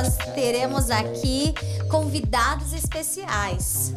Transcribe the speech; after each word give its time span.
nós 0.00 0.16
teremos 0.34 0.90
aqui 0.90 1.52
convidados 1.90 2.72
especiais. 2.72 3.92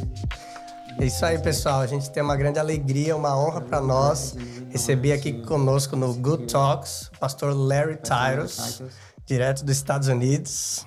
É 0.99 1.05
isso 1.05 1.25
aí, 1.25 1.39
pessoal. 1.39 1.79
A 1.79 1.87
gente 1.87 2.11
tem 2.11 2.21
uma 2.21 2.35
grande 2.35 2.59
alegria, 2.59 3.15
uma 3.15 3.37
honra 3.37 3.61
para 3.61 3.79
nós 3.79 4.35
receber 4.69 5.13
aqui 5.13 5.31
conosco 5.45 5.95
no 5.95 6.13
Good 6.13 6.47
Talks 6.47 7.09
o 7.15 7.19
pastor 7.19 7.55
Larry 7.55 7.95
Tyros, 7.95 8.81
direto 9.25 9.63
dos 9.63 9.77
Estados 9.77 10.09
Unidos. 10.09 10.85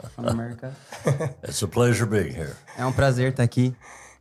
It's 1.42 1.62
a 1.62 1.66
pleasure 1.66 2.06
being 2.06 2.36
here. 2.36 2.54
É 2.76 2.84
um 2.84 2.92
prazer 2.92 3.30
estar 3.30 3.42
aqui. 3.42 3.74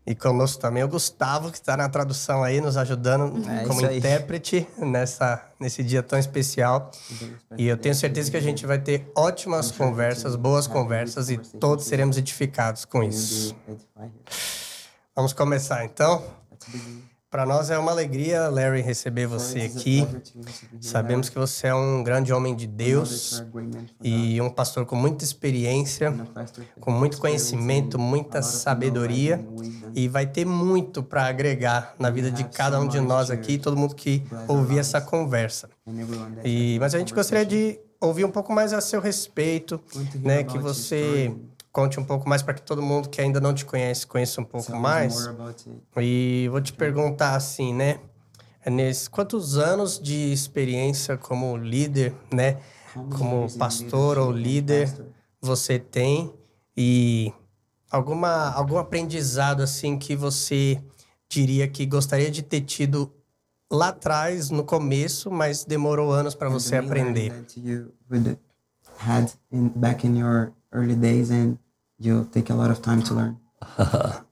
E 0.08 0.14
conosco 0.14 0.62
também 0.62 0.84
o 0.84 0.88
Gustavo, 0.88 1.50
que 1.50 1.58
está 1.58 1.76
na 1.76 1.90
tradução 1.90 2.44
aí, 2.44 2.62
nos 2.62 2.78
ajudando 2.78 3.44
É 3.50 3.66
como 3.66 3.82
intérprete 3.92 4.68
nessa, 4.78 5.44
nesse 5.60 5.84
dia 5.84 6.04
tão 6.04 6.20
especial. 6.20 6.92
E 7.58 7.68
eu 7.68 7.76
tenho 7.76 7.96
certeza 7.96 8.30
que 8.30 8.38
a 8.38 8.42
gente 8.42 8.68
vai 8.68 8.78
ter 8.78 9.12
ótimas 9.16 9.72
conversas, 9.72 10.36
boas 10.36 10.68
conversas 10.68 11.32
e 11.32 11.38
todos 11.38 11.86
seremos 11.86 12.18
edificados 12.18 12.86
com 12.86 13.02
isso. 13.02 13.56
Vamos 15.16 15.34
começar 15.34 15.84
então. 15.86 16.24
Para 17.36 17.46
nós 17.46 17.70
é 17.70 17.78
uma 17.78 17.92
alegria, 17.92 18.48
Larry, 18.48 18.80
receber 18.80 19.28
você 19.28 19.64
aqui. 19.64 20.08
Sabemos 20.80 21.28
que 21.28 21.38
você 21.38 21.68
é 21.68 21.76
um 21.76 22.02
grande 22.02 22.32
homem 22.32 22.56
de 22.56 22.66
Deus 22.66 23.44
e 24.02 24.40
um 24.40 24.50
pastor 24.50 24.86
com 24.86 24.96
muita 24.96 25.26
experiência, 25.26 26.16
com 26.80 26.92
muito 26.92 27.18
conhecimento, 27.18 28.00
muita 28.00 28.42
sabedoria 28.42 29.46
e 29.94 30.08
vai 30.08 30.26
ter 30.26 30.46
muito 30.46 31.04
para 31.04 31.26
agregar 31.26 31.94
na 32.00 32.10
vida 32.10 32.32
de 32.32 32.46
cada 32.46 32.80
um 32.80 32.88
de 32.88 33.02
nós 33.02 33.30
aqui, 33.30 33.58
todo 33.58 33.76
mundo 33.76 33.96
que 33.96 34.24
ouvir 34.48 34.80
essa 34.80 35.02
conversa. 35.02 35.70
E 36.42 36.80
mas 36.80 36.96
a 36.96 37.00
gente 37.00 37.14
gostaria 37.14 37.46
de 37.46 37.78
ouvir 38.00 38.24
um 38.24 38.32
pouco 38.32 38.54
mais 38.54 38.72
a 38.72 38.80
seu 38.80 39.02
respeito, 39.02 39.78
né, 40.22 40.42
que 40.46 40.58
você 40.58 41.36
conte 41.76 42.00
um 42.00 42.06
pouco 42.06 42.28
mais 42.30 42.42
para 42.42 42.54
que 42.54 42.62
todo 42.62 42.82
mundo 42.82 43.10
que 43.10 43.20
ainda 43.20 43.42
não 43.42 43.54
te 43.54 43.66
conhece 43.66 44.08
conheça 44.08 44.40
um 44.40 44.46
pouco 44.46 44.74
mais. 44.78 45.28
E 45.98 46.48
vou 46.50 46.62
te 46.62 46.72
perguntar 46.72 47.36
assim, 47.36 47.74
né? 47.74 48.00
É 48.64 48.70
nesse, 48.70 49.10
quantos 49.10 49.58
anos 49.58 50.00
de 50.00 50.32
experiência 50.32 51.18
como 51.18 51.58
líder, 51.58 52.16
né? 52.34 52.62
Como 53.18 53.52
pastor 53.58 54.18
ou 54.18 54.32
líder 54.32 54.90
você 55.42 55.78
tem? 55.78 56.34
E 56.78 57.34
alguma, 57.92 58.52
algum 58.54 58.78
aprendizado 58.78 59.62
assim 59.62 59.98
que 59.98 60.16
você 60.16 60.82
diria 61.28 61.68
que 61.68 61.86
gostaria 61.86 62.32
de 62.32 62.42
ter 62.42 62.62
tido 62.62 63.12
lá 63.70 63.90
atrás, 63.90 64.50
no 64.50 64.64
começo, 64.64 65.30
mas 65.30 65.66
demorou 65.66 66.14
anos 66.14 66.34
para 66.36 66.48
você 66.48 66.78
aprender? 66.78 67.34
You 67.58 67.92
would 68.10 68.40
had 68.98 69.30
in, 69.52 69.68
back 69.76 70.08
in 70.08 70.18
your 70.18 70.54
early 70.72 70.96
days 70.96 71.32
and 71.32 71.58
you'll 72.00 72.26
take 72.26 72.52
a 72.52 72.56
lot 72.56 72.70
of 72.72 72.80
time 72.82 73.02
to 73.04 73.14
learn. 73.14 73.38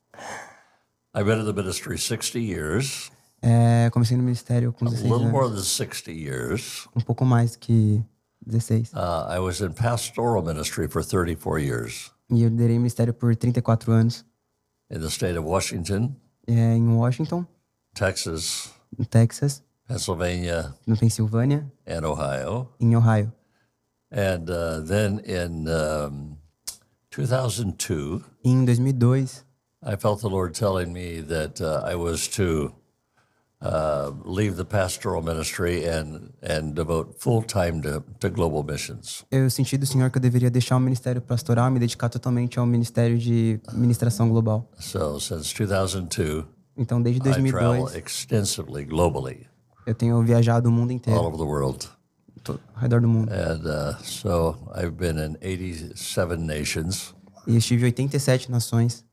I've 1.16 1.26
been 1.26 1.40
in 1.40 1.46
the 1.46 1.54
ministry 1.54 1.98
60 1.98 2.40
years, 2.42 3.12
É, 3.42 3.90
comecei 3.92 4.16
no 4.16 4.24
ministério 4.24 4.72
com 4.72 4.86
a 4.86 4.90
16 4.90 5.12
little 5.12 5.30
more 5.30 5.44
anos, 5.46 5.56
than 5.78 5.86
60 5.88 6.12
years. 6.14 6.88
um 6.96 7.02
pouco 7.02 7.26
mais 7.26 7.56
que 7.58 8.02
16. 8.48 8.94
Uh, 8.94 9.28
I 9.30 9.40
was 9.40 9.60
in 9.62 9.74
pastoral 9.74 10.42
ministry 10.42 10.88
for 10.88 11.04
34 11.04 11.60
years 11.60 12.12
E 12.32 12.42
eu 12.44 12.50
liderei 12.50 12.78
ministério 12.78 13.14
por 13.14 13.36
34 13.36 13.92
anos 13.92 14.26
in 14.90 15.00
the 15.02 15.10
state 15.10 15.38
of 15.38 15.46
Washington, 15.46 16.16
é, 16.48 16.76
em 16.76 16.88
Washington, 16.96 17.46
Texas, 17.94 18.72
no 18.98 19.06
Texas, 19.06 19.62
Pennsylvania, 19.88 20.74
no 20.88 20.96
Pensilvânia, 20.98 21.70
and 21.86 22.06
Ohio. 22.06 22.70
em 22.80 22.96
Ohio. 22.96 23.32
And 24.12 24.50
uh, 24.50 24.82
then 24.86 25.20
in 25.26 25.68
um, 25.68 26.38
2002, 27.16 28.22
E 28.44 28.50
em 28.50 28.66
2002, 28.66 29.44
I 29.86 29.96
felt 29.98 30.22
the 30.22 30.28
Lord 30.30 30.58
telling 30.58 30.92
me 30.92 31.22
that 31.22 31.62
uh, 31.62 31.84
I 31.86 31.96
was 31.96 32.28
to 32.30 32.74
uh, 33.62 34.12
leave 34.26 34.56
the 34.56 34.66
pastoral 34.66 35.22
ministry 35.22 35.86
and, 35.88 36.32
and 36.42 36.74
devote 36.74 37.16
full 37.20 37.44
time 37.44 37.82
to, 37.82 38.04
to 38.20 38.30
global 38.30 38.64
missions. 38.64 39.24
eu 39.32 39.50
senti 39.50 39.78
do 39.78 39.86
Senhor 39.86 40.10
que 40.10 40.18
eu 40.18 40.22
deveria 40.22 40.50
deixar 40.50 40.78
o 40.78 40.80
ministério 40.80 41.22
pastoral 41.22 41.70
e 41.70 41.72
me 41.72 41.80
dedicar 41.80 42.10
totalmente 42.10 42.58
ao 42.58 42.66
ministério 42.66 43.18
de 43.18 43.60
ministração 43.74 44.30
global. 44.30 44.70
So 44.80 45.20
since 45.20 45.54
2002, 45.54 46.46
Então, 46.76 47.02
desde 47.02 47.22
I 47.22 47.52
travel 47.52 47.86
2002, 47.86 47.96
extensively 47.96 48.86
globally, 48.86 49.48
eu 49.86 49.94
tenho 49.94 50.22
viajado 50.24 50.70
o 50.70 50.72
mundo 50.72 50.90
all 50.90 50.96
inteiro, 50.96 51.20
over 51.20 51.38
the 51.38 51.46
world. 51.46 51.88
Ao 52.52 52.60
redor 52.82 53.02
do 53.02 53.08
mundo. 53.08 53.30
And 53.32 53.66
uh, 53.66 53.96
so 54.04 54.58
I've 54.76 54.92
been 54.98 55.18
in 55.18 55.38
87 55.42 56.38
nations, 56.38 57.14
E 57.48 57.56
estive 57.58 57.84
em 57.84 57.86
87 57.86 58.50
nações, 58.52 59.06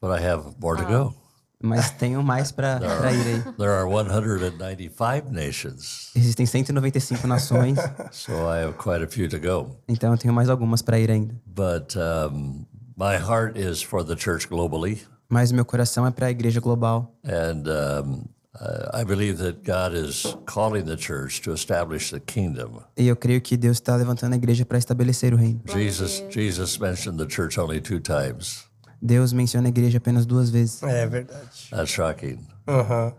but 0.00 0.10
I 0.10 0.24
have 0.26 0.54
more 0.60 0.76
to 0.80 0.86
go. 0.86 1.14
mas 1.62 1.90
tenho 1.90 2.22
mais 2.22 2.52
para 2.52 2.78
ir 3.12 3.26
aí. 3.26 3.42
There 3.56 3.70
are 3.70 3.86
195 3.88 5.30
nations, 5.32 6.10
Existem 6.14 6.46
195 6.46 7.26
nações, 7.26 7.78
so 8.12 8.32
I 8.32 8.62
have 8.64 8.74
quite 8.78 9.02
a 9.04 9.08
few 9.08 9.28
to 9.28 9.38
go. 9.38 9.76
então 9.88 10.12
eu 10.12 10.18
tenho 10.18 10.32
mais 10.32 10.48
algumas 10.48 10.82
para 10.82 10.98
ir 10.98 11.10
ainda. 11.10 11.34
But 11.46 11.94
um, 11.96 12.64
my 12.96 13.16
heart 13.16 13.56
is 13.58 13.82
for 13.82 14.04
the 14.04 14.16
church 14.16 14.48
globally. 14.48 15.02
Mas 15.28 15.52
meu 15.52 15.64
coração 15.64 16.06
é 16.06 16.10
para 16.10 16.26
a 16.26 16.30
igreja 16.30 16.58
global. 16.60 17.14
And 17.24 17.64
um, 18.02 18.24
uh, 18.60 18.90
I 18.92 19.04
believe 19.04 19.38
that 19.38 19.62
God 19.64 19.94
is 19.94 20.36
calling 20.46 20.84
the 20.84 20.96
church 20.96 21.40
to 21.42 21.52
establish 21.52 22.10
the 22.10 22.20
kingdom. 22.20 22.82
E 22.96 23.06
eu 23.06 23.16
creio 23.16 23.40
que 23.40 23.56
Deus 23.56 23.78
está 23.78 23.96
levantando 23.96 24.34
a 24.34 24.36
igreja 24.36 24.64
para 24.64 24.78
estabelecer 24.78 25.32
o 25.32 25.36
reino. 25.36 25.60
Jesus, 25.66 26.22
Jesus 26.30 26.78
mentioned 26.78 27.18
the 27.18 27.26
church 27.26 27.58
only 27.58 27.80
two 27.80 28.00
times. 28.00 28.64
Deus 29.00 29.32
menciona 29.32 29.68
a 29.68 29.70
igreja 29.70 29.98
apenas 29.98 30.26
duas 30.26 30.50
vezes. 30.50 30.82
É 30.82 31.06
verdade. 31.06 31.48
That's 31.70 31.90
shocking. 31.90 32.46
Aham. 32.66 33.14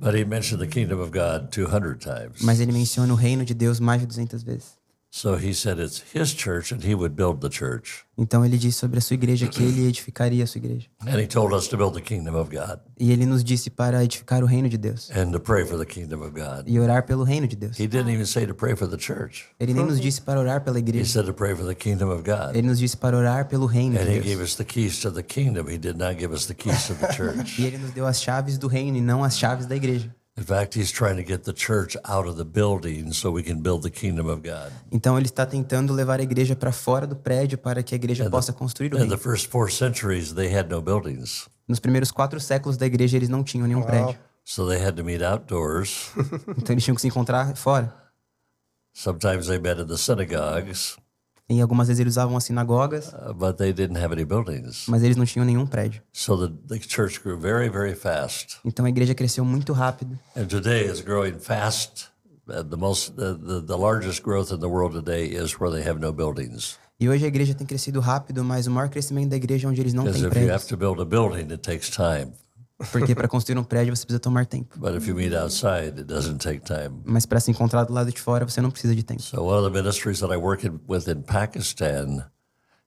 But 0.00 0.14
he 0.14 0.24
mentioned 0.24 0.60
the 0.60 0.66
kingdom 0.66 1.00
of 1.00 1.12
God 1.12 1.50
200 1.52 2.00
times. 2.00 2.42
Mas 2.42 2.58
ele 2.58 2.72
menciona 2.72 3.12
o 3.12 3.16
reino 3.16 3.44
de 3.44 3.54
Deus 3.54 3.78
mais 3.78 4.00
de 4.00 4.06
200 4.06 4.42
vezes. 4.42 4.81
So 5.14 5.36
he 5.36 5.52
said 5.52 5.78
it's 5.78 6.02
his 6.14 6.32
church 6.34 6.72
and 6.72 6.82
he 6.82 6.94
would 6.94 7.14
build 7.14 7.42
the 7.42 7.50
church. 7.50 8.06
Então 8.16 8.42
ele 8.46 8.56
disse 8.56 8.78
sobre 8.78 8.96
a 8.96 9.00
sua 9.02 9.12
igreja 9.12 9.46
que 9.46 9.62
ele 9.62 9.86
edificaria 9.86 10.42
a 10.42 10.46
sua 10.46 10.58
igreja. 10.58 10.86
And 11.06 11.20
he 11.20 11.26
told 11.26 11.54
us 11.54 11.68
to 11.68 11.76
build 11.76 11.92
the 11.94 12.00
kingdom 12.00 12.34
of 12.34 12.48
God 12.50 12.80
E 12.98 13.12
ele 13.12 13.26
nos 13.26 13.44
disse 13.44 13.68
para 13.68 14.02
edificar 14.02 14.42
o 14.42 14.46
reino 14.46 14.70
de 14.70 14.78
Deus 14.78 15.10
and 15.14 15.30
to 15.32 15.38
pray 15.38 15.66
for 15.66 15.76
the 15.78 15.84
kingdom 15.84 16.22
of 16.22 16.30
God. 16.32 16.64
e 16.66 16.80
orar 16.80 17.04
pelo 17.04 17.24
reino 17.24 17.46
de 17.46 17.54
Deus. 17.56 17.78
He 17.78 17.86
didn't 17.86 18.08
even 18.10 18.24
say 18.24 18.46
to 18.46 18.54
pray 18.54 18.74
for 18.74 18.88
the 18.88 18.96
church. 18.96 19.44
Ele 19.60 19.74
nem 19.74 19.84
nos 19.84 20.00
disse 20.00 20.18
para 20.22 20.40
orar 20.40 20.62
pela 20.64 20.78
He 20.78 20.80
igreja. 20.82 21.04
said 21.04 21.26
to 21.26 21.34
pray 21.34 21.54
for 21.54 21.66
the 21.66 21.74
kingdom 21.74 22.08
of 22.08 22.22
God. 22.24 22.56
Ele 22.56 22.66
nos 22.68 22.78
disse 22.78 22.96
para 22.96 23.14
orar 23.14 23.48
pelo 23.48 23.66
reino 23.66 24.00
And 24.00 24.06
de 24.06 24.12
he 24.12 24.20
gave 24.20 24.36
Deus. 24.38 24.52
us 24.52 24.54
the 24.56 24.64
keys 24.64 24.98
to 25.02 25.10
the 25.12 25.22
kingdom. 25.22 25.68
He 25.68 25.76
did 25.76 25.98
not 25.98 26.16
give 26.18 26.32
us 26.34 26.46
the 26.46 26.54
keys 26.54 26.86
to 26.86 26.94
the 26.94 27.08
church. 27.12 27.58
E 27.60 27.66
ele 27.66 27.76
nos 27.76 27.90
deu 27.90 28.06
as 28.06 28.18
chaves 28.22 28.56
do 28.56 28.66
reino 28.66 28.96
e 28.96 29.02
não 29.02 29.22
as 29.22 29.36
chaves 29.36 29.66
da 29.66 29.76
igreja. 29.76 30.08
In 30.34 30.44
fact, 30.44 30.74
he's 30.74 30.90
trying 30.90 31.16
to 31.16 31.22
get 31.22 31.44
the 31.44 31.52
church 31.52 31.94
out 32.08 32.26
of 32.26 32.36
the 32.38 32.44
building 32.44 33.12
so 33.12 33.30
we 33.30 33.42
can 33.42 33.60
build 33.60 33.82
the 33.82 33.90
kingdom 33.90 34.28
of 34.28 34.40
God. 34.42 34.72
Então 34.90 35.18
ele 35.18 35.26
está 35.26 35.44
tentando 35.44 35.92
levar 35.92 36.20
a 36.20 36.22
igreja 36.22 36.56
para 36.56 36.72
fora 36.72 37.06
do 37.06 37.14
prédio 37.14 37.58
para 37.58 37.82
que 37.82 37.94
a 37.94 37.96
igreja 37.96 38.30
possa 38.30 38.50
construir 38.50 38.94
o 38.94 38.96
In 38.96 39.00
reino. 39.00 39.14
the 39.16 39.22
first 39.22 39.48
four 39.50 39.70
centuries, 39.70 40.32
they 40.32 40.48
had 40.54 40.70
no 40.70 40.80
buildings. 40.80 41.48
Nos 41.68 41.78
primeiros 41.78 42.10
quatro 42.10 42.40
séculos 42.40 42.78
da 42.78 42.86
igreja 42.86 43.16
eles 43.18 43.28
não 43.28 43.44
tinham 43.44 43.66
nenhum 43.66 43.82
prédio. 43.82 44.18
So 44.44 44.66
they 44.66 44.82
had 44.82 44.96
to 44.96 45.04
meet 45.04 45.22
outdoors. 45.22 46.10
Então 46.56 46.72
eles 46.74 46.82
tinham 46.82 46.94
que 46.94 47.02
se 47.02 47.08
encontrar 47.08 47.54
fora. 47.54 47.94
Sometimes 48.94 49.46
they 49.48 49.58
met 49.58 49.80
in 49.80 49.86
the 49.86 49.96
synagogues, 49.98 50.96
E 51.52 51.60
algumas 51.60 51.88
vezes 51.88 52.00
eles 52.00 52.14
usavam 52.14 52.34
as 52.34 52.44
sinagogas, 52.44 53.12
uh, 53.12 53.34
but 53.34 53.58
they 53.58 53.74
didn't 53.74 54.02
have 54.02 54.10
any 54.10 54.24
buildings. 54.24 54.86
mas 54.88 55.02
eles 55.02 55.18
não 55.18 55.26
tinham 55.26 55.44
nenhum 55.44 55.66
prédio. 55.66 56.00
So 56.10 56.34
the, 56.36 56.54
the 56.66 56.80
church 56.80 57.20
grew 57.22 57.38
very, 57.38 57.68
very 57.68 57.94
fast. 57.94 58.56
Então 58.64 58.86
a 58.86 58.88
igreja 58.88 59.14
cresceu 59.14 59.44
muito 59.44 59.74
rápido. 59.74 60.18
And 60.34 60.46
today 60.46 60.86
it's 60.86 61.02
growing 61.02 61.38
fast. 61.38 62.08
Uh, 62.48 62.62
the 62.62 62.76
most, 62.76 63.12
the, 63.16 63.34
the, 63.34 63.60
the 63.66 63.76
largest 63.76 64.22
growth 64.22 64.50
in 64.50 64.60
the 64.60 64.66
world 64.66 64.94
today 64.94 65.26
is 65.26 65.60
where 65.60 65.70
they 65.70 65.86
have 65.86 66.00
no 66.00 66.10
buildings. 66.10 66.78
E 66.98 67.08
hoje 67.08 67.24
a 67.24 67.28
igreja 67.28 67.54
tem 67.54 67.66
crescido 67.66 68.00
rápido, 68.00 68.42
mas 68.42 68.66
o 68.66 68.70
maior 68.70 68.88
crescimento 68.88 69.30
da 69.30 69.36
igreja 69.36 69.66
é 69.66 69.70
onde 69.70 69.80
eles 69.80 69.92
não 69.92 70.04
têm 70.04 70.28
prédios. 70.30 70.64
building. 71.06 71.58
Porque 72.90 73.14
para 73.14 73.28
construir 73.28 73.58
um 73.58 73.64
prédio 73.64 73.94
você 73.94 74.04
precisa 74.04 74.20
tomar 74.20 74.46
tempo. 74.46 74.78
But 74.78 74.94
if 74.96 75.06
you 75.06 75.14
meet 75.14 75.34
outside, 75.34 75.98
it 75.98 76.04
doesn't 76.04 76.38
take 76.38 76.60
time. 76.60 77.00
Mas 77.04 77.26
para 77.26 77.40
se 77.40 77.50
encontrar 77.50 77.84
do 77.84 77.92
lado 77.92 78.10
de 78.10 78.20
fora 78.20 78.44
você 78.44 78.60
não 78.60 78.70
precisa 78.70 78.94
de 78.94 79.02
tempo. 79.02 79.22
So 79.22 79.42
one 79.42 79.58
of 79.58 79.70
the 79.70 79.82
ministries 79.82 80.20
that 80.20 80.32
I 80.32 80.36
work 80.36 80.66
in, 80.66 80.80
with 80.88 81.08
in 81.08 81.22
Pakistan 81.22 82.24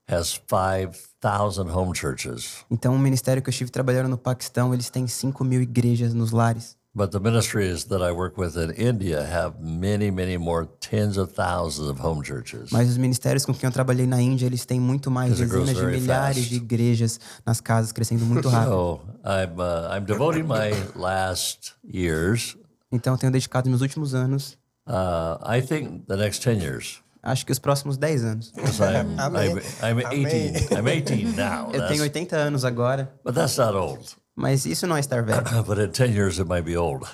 has 0.08 0.40
5,000 0.48 1.68
home 1.68 1.94
churches. 1.94 2.64
Então 2.70 2.94
o 2.94 2.98
ministério 2.98 3.42
que 3.42 3.48
eu 3.48 3.52
estive 3.52 3.70
trabalhando 3.70 4.08
no 4.08 4.18
Paquistão, 4.18 4.72
eles 4.72 4.90
têm 4.90 5.06
5 5.06 5.42
mil 5.44 5.60
igrejas 5.60 6.14
nos 6.14 6.30
lares. 6.30 6.76
But 6.96 7.10
the 7.10 7.20
ministries 7.20 7.84
that 7.88 8.00
I 8.00 8.10
work 8.10 8.38
with 8.38 8.56
in 8.56 8.70
India 8.70 9.22
have 9.22 9.60
many, 9.60 10.10
many 10.10 10.38
more 10.38 10.66
tens 10.80 11.18
of 11.18 11.30
thousands 11.34 11.90
of 11.90 12.00
home 12.00 12.24
churches. 12.24 12.70
Mas 12.72 12.88
os 12.88 12.96
ministérios 12.96 13.44
com 13.44 13.52
quem 13.52 13.68
eu 13.68 13.70
trabalhei 13.70 14.06
na 14.06 14.18
Índia, 14.18 14.46
eles 14.46 14.64
têm 14.64 14.80
muito 14.80 15.10
mais 15.10 15.36
dezenas 15.36 15.76
de 15.76 15.84
milhares 15.84 16.38
fast. 16.38 16.48
de 16.48 16.56
igrejas 16.56 17.20
nas 17.44 17.60
casas, 17.60 17.92
crescendo 17.92 18.24
muito 18.24 18.48
rápido. 18.48 18.70
So 18.70 19.00
I'm, 19.26 19.60
uh, 19.60 19.94
I'm 19.94 20.06
devoting 20.06 20.44
my 20.44 20.70
last 20.98 21.74
years. 21.84 22.56
Então 22.90 23.12
eu 23.12 23.18
tenho 23.18 23.30
dedicado 23.30 23.68
meus 23.68 23.82
últimos 23.82 24.14
anos. 24.14 24.56
Uh, 24.86 25.36
I 25.46 25.60
think 25.60 26.06
the 26.08 26.16
next 26.16 26.42
10 26.42 26.62
years, 26.62 27.02
Acho 27.22 27.44
que 27.44 27.52
os 27.52 27.58
próximos 27.58 27.98
10 27.98 28.24
anos. 28.24 28.52
I'm. 28.56 29.18
I'm, 29.18 29.60
I'm 29.82 30.06
Amém. 30.06 30.52
18. 30.52 30.74
I'm 30.74 30.88
18 30.88 31.36
now. 31.36 31.66
Eu 31.74 31.80
That's- 31.80 31.88
tenho 31.88 32.02
80 32.04 32.36
anos 32.36 32.64
agora, 32.64 33.12
but 33.22 33.34
that's 33.34 33.58
not 33.58 33.74
old. 33.76 34.16
Mas 34.36 34.66
isso 34.66 34.86
não 34.86 34.96
é 34.96 35.00
estar 35.00 35.22
velho. 35.22 35.42
But 35.64 35.78
in 35.78 35.90
10 35.90 36.14
years, 36.14 36.38
it 36.38 36.46
might 36.46 36.62
be 36.62 36.76
old. 36.76 37.06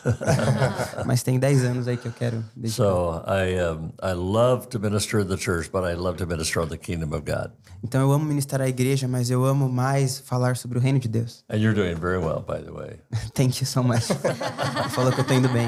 mas 1.07 1.23
tem 1.23 1.39
10 1.39 1.65
anos 1.65 1.87
aí 1.89 1.97
que 1.97 2.09
eu 2.09 2.13
quero 2.13 2.45
dedicar. 2.57 2.75
so 2.75 3.23
I, 3.27 3.55
um, 3.63 3.93
I 4.03 4.13
love 4.15 4.67
to 4.71 4.81
minister 4.81 5.21
in 5.21 5.29
the 5.29 5.37
church, 5.37 5.71
but 5.71 5.85
I 5.85 5.95
love 5.95 6.19
to 6.19 6.27
minister 6.27 6.61
on 6.61 6.69
the 6.69 6.77
kingdom 6.77 7.15
of 7.17 7.25
God. 7.25 7.53
Então 7.85 8.01
eu 8.01 8.13
amo 8.13 8.25
ministrar 8.25 8.61
a 8.61 8.69
igreja, 8.69 9.07
mas 9.07 9.31
eu 9.31 9.45
amo 9.45 9.69
mais 9.69 10.19
falar 10.19 10.57
sobre 10.57 10.79
o 10.79 10.81
reino 10.81 10.99
de 10.99 11.09
Deus. 11.09 11.45
And 11.49 11.59
you're 11.59 11.75
doing 11.75 11.95
very 11.95 12.19
well, 12.19 12.41
by 12.41 12.63
the 12.65 12.73
way. 12.73 12.99
Thank 13.35 13.61
you 13.61 13.67
so 13.67 13.83
much. 13.83 14.03
Falou 14.91 15.13
que 15.13 15.21
eu 15.21 15.25
tô 15.25 15.35
indo 15.35 15.49
bem. 15.49 15.67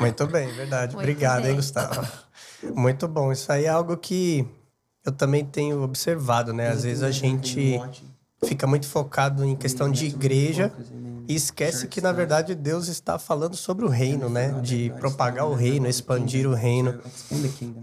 Muito 0.00 0.26
bem, 0.26 0.52
verdade. 0.52 0.94
Muito 0.94 1.04
Obrigado, 1.10 1.42
bem. 1.42 1.50
hein, 1.50 1.56
Gustavo? 1.56 2.06
Muito 2.74 3.06
bom. 3.08 3.32
Isso 3.32 3.50
aí 3.50 3.64
é 3.64 3.68
algo 3.68 3.96
que 3.96 4.46
eu 5.04 5.12
também 5.12 5.44
tenho 5.44 5.82
observado, 5.82 6.52
né? 6.52 6.68
Às 6.68 6.82
vezes 6.84 7.02
a 7.02 7.10
gente 7.10 7.80
fica 8.44 8.66
muito 8.66 8.86
focado 8.86 9.44
em 9.44 9.56
questão 9.56 9.90
de 9.90 10.06
igreja 10.06 10.72
e 11.28 11.34
esquece 11.34 11.86
que, 11.88 12.00
na 12.00 12.12
verdade, 12.12 12.54
Deus 12.54 12.88
está 12.88 13.18
falando 13.18 13.56
sobre 13.56 13.84
o 13.84 13.88
reino, 13.88 14.28
né? 14.30 14.58
De 14.62 14.90
propagar 14.98 15.46
o 15.46 15.54
reino, 15.54 15.86
expandir 15.86 16.48
o 16.48 16.54
reino. 16.54 16.98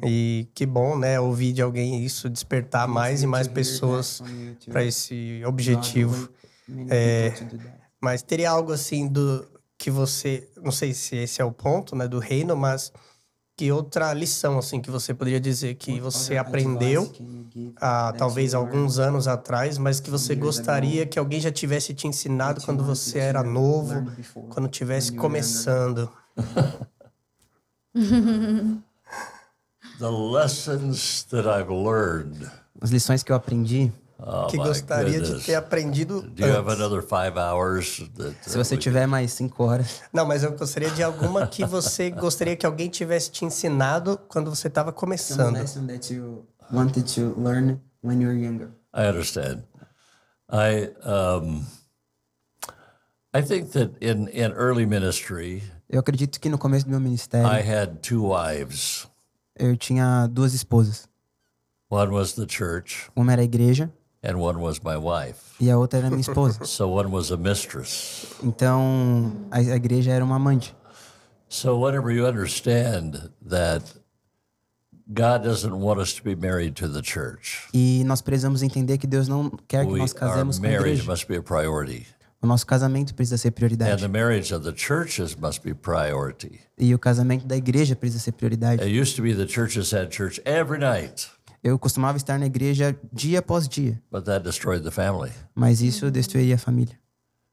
E 0.04 0.48
que 0.56 0.66
bom, 0.66 0.98
né? 0.98 1.20
Ouvir 1.20 1.54
de 1.54 1.62
alguém 1.62 2.04
isso, 2.04 2.30
despertar 2.30 2.88
mais 2.88 3.22
e 3.22 3.28
mais 3.28 3.48
pessoas 3.48 4.24
para 4.68 4.84
esse 4.84 5.44
objetivo. 5.46 6.30
É, 6.90 7.34
mas 8.02 8.24
teria 8.24 8.50
algo 8.50 8.72
assim 8.72 9.08
do 9.08 9.46
que 9.78 9.92
você, 9.92 10.50
não 10.64 10.72
sei 10.72 10.94
se 10.94 11.16
esse 11.16 11.42
é 11.42 11.46
o 11.46 11.52
ponto, 11.52 11.96
né, 11.96 12.08
do 12.08 12.18
reino, 12.18 12.56
mas 12.56 12.92
que 13.58 13.72
outra 13.72 14.14
lição 14.14 14.58
assim 14.58 14.82
que 14.82 14.92
você 14.92 15.14
poderia 15.14 15.40
dizer 15.40 15.76
que 15.76 16.00
você 16.00 16.38
aprendeu 16.38 17.12
há 17.78 18.14
talvez 18.18 18.54
alguns 18.54 19.00
anos 19.00 19.28
atrás, 19.28 19.78
mas 19.78 20.00
que 20.00 20.10
você 20.10 20.36
gostaria 20.36 21.06
que 21.06 21.18
alguém 21.18 21.40
já 21.40 21.52
tivesse 21.52 21.94
te 21.94 22.08
ensinado 22.08 22.62
quando 22.62 22.84
você 22.84 23.20
era 23.20 23.44
novo, 23.44 24.12
quando 24.50 24.66
estivesse 24.66 25.14
começando. 25.14 26.10
The 29.98 30.10
lessons 30.10 31.24
that 31.30 31.48
I've 31.48 31.72
learned. 31.72 32.52
As 32.82 32.90
lições 32.90 33.24
que 33.24 33.32
eu 33.32 33.36
aprendi, 33.38 33.90
Oh, 34.28 34.48
que 34.48 34.58
gostaria 34.58 35.20
de 35.22 35.28
goodness. 35.28 35.46
ter 35.46 35.54
aprendido 35.54 36.24
Do 36.24 36.44
you 36.44 36.52
have 36.52 36.68
another 36.72 37.04
five 37.04 37.38
hours? 37.38 38.00
That, 38.18 38.36
se 38.42 38.58
você 38.58 38.76
tiver 38.76 39.06
mais 39.06 39.32
5 39.34 39.64
horas, 39.64 40.02
Não, 40.12 40.26
mas 40.26 40.42
eu 40.44 40.52
gostaria 40.58 40.90
de 40.90 41.04
alguma 41.04 41.46
que 41.46 41.64
você 41.64 42.10
gostaria 42.12 42.56
que 42.56 42.66
alguém 42.66 42.90
tivesse 42.90 43.30
te 43.30 43.46
ensinado 43.46 44.18
quando 44.28 44.50
você 44.50 44.68
estava 44.68 44.92
começando. 44.92 45.54
lesson 45.54 45.86
that 45.86 46.12
you 46.12 46.44
wanted 46.74 47.04
to 47.14 47.40
learn 47.40 47.80
when 48.04 48.20
you 48.20 48.28
were 48.30 48.40
younger. 48.44 48.70
I 48.96 49.08
understand. 49.08 49.64
I 50.52 50.90
um, 51.08 51.64
I 53.32 53.44
think 53.44 53.72
that 53.74 53.92
in 54.02 54.28
in 54.30 54.52
early 54.54 54.88
ministry, 54.88 55.62
Eu 55.88 56.00
acredito 56.00 56.40
que 56.40 56.50
no 56.50 56.58
começo 56.58 56.86
do 56.86 56.90
meu 56.92 57.00
ministério, 57.00 57.48
I 57.48 57.62
had 57.62 57.98
two 58.02 58.32
wives. 58.34 59.08
eu 59.56 59.78
tinha 59.78 60.26
duas 60.28 60.56
esposas. 60.56 61.08
One 61.92 62.12
was 62.12 62.34
the 62.34 62.48
church, 62.50 63.12
Uma 63.16 63.34
era 63.34 63.42
a 63.44 63.46
igreja 63.46 63.92
and 64.26 64.38
one 64.40 64.60
was 64.60 64.80
my 64.84 64.98
wife. 64.98 65.40
e 65.60 65.70
a 65.70 65.78
outra 65.78 66.00
era 66.00 66.10
minha 66.10 66.22
esposa. 66.22 66.60
So 66.66 66.88
one 66.90 67.10
was 67.12 67.32
a 67.32 67.38
mistress. 67.38 68.26
Então, 68.44 69.32
a, 69.52 69.58
a 69.58 69.76
igreja 69.76 70.12
era 70.12 70.24
uma 70.26 70.36
amante. 70.36 70.76
So 71.48 71.78
whenever 71.80 72.12
you 72.12 72.26
understand 72.26 73.30
that 73.48 73.84
God 75.08 75.44
doesn't 75.44 75.76
want 75.80 76.00
us 76.00 76.14
to 76.16 76.24
be 76.24 76.36
married 76.36 76.76
to 76.78 76.88
the 76.88 77.02
church, 77.04 77.68
E 77.74 78.04
nós 78.06 78.22
precisamos 78.22 78.64
entender 78.64 78.98
que 78.98 79.06
Deus 79.08 79.28
não 79.28 79.52
quer 79.68 79.86
que 79.86 79.92
we, 79.92 80.00
nós 80.00 80.12
casemos 80.14 80.58
com 80.58 80.66
a 80.66 80.70
marriage 80.70 81.02
igreja. 81.02 81.12
must 81.12 81.28
be 81.28 81.38
a 81.38 81.44
priority, 81.44 82.08
O 82.42 82.48
nosso 82.48 82.66
casamento 82.66 83.14
precisa 83.16 83.38
ser 83.38 83.48
and 83.50 83.52
prioridade. 83.54 84.02
the 84.02 84.08
marriage 84.08 84.54
of 84.54 84.64
the 84.70 84.76
churches 84.76 85.36
must 85.36 85.62
be 85.64 85.74
priority. 85.74 86.60
E 86.78 86.94
o 86.94 87.00
casamento 87.00 87.46
da 87.46 87.56
igreja 87.56 87.96
precisa 87.96 88.20
ser 88.24 88.32
prioridade. 88.34 88.82
It 88.84 88.90
used 89.00 89.16
to 89.16 89.22
be 89.22 89.34
the 89.34 89.46
churches 89.48 89.92
had 89.94 90.10
church 90.12 90.42
every 90.46 90.80
night, 90.80 91.28
Eu 91.66 91.80
costumava 91.80 92.16
estar 92.16 92.38
na 92.38 92.46
igreja 92.46 92.96
dia 93.12 93.40
após 93.40 93.68
dia, 93.68 94.00
but 94.12 94.24
that 94.26 94.44
destroyed 94.46 94.84
the 94.84 94.92
family. 94.92 95.32
mas 95.56 95.82
isso 95.82 96.12
destruiria 96.12 96.54
a 96.54 96.58
família. 96.60 96.96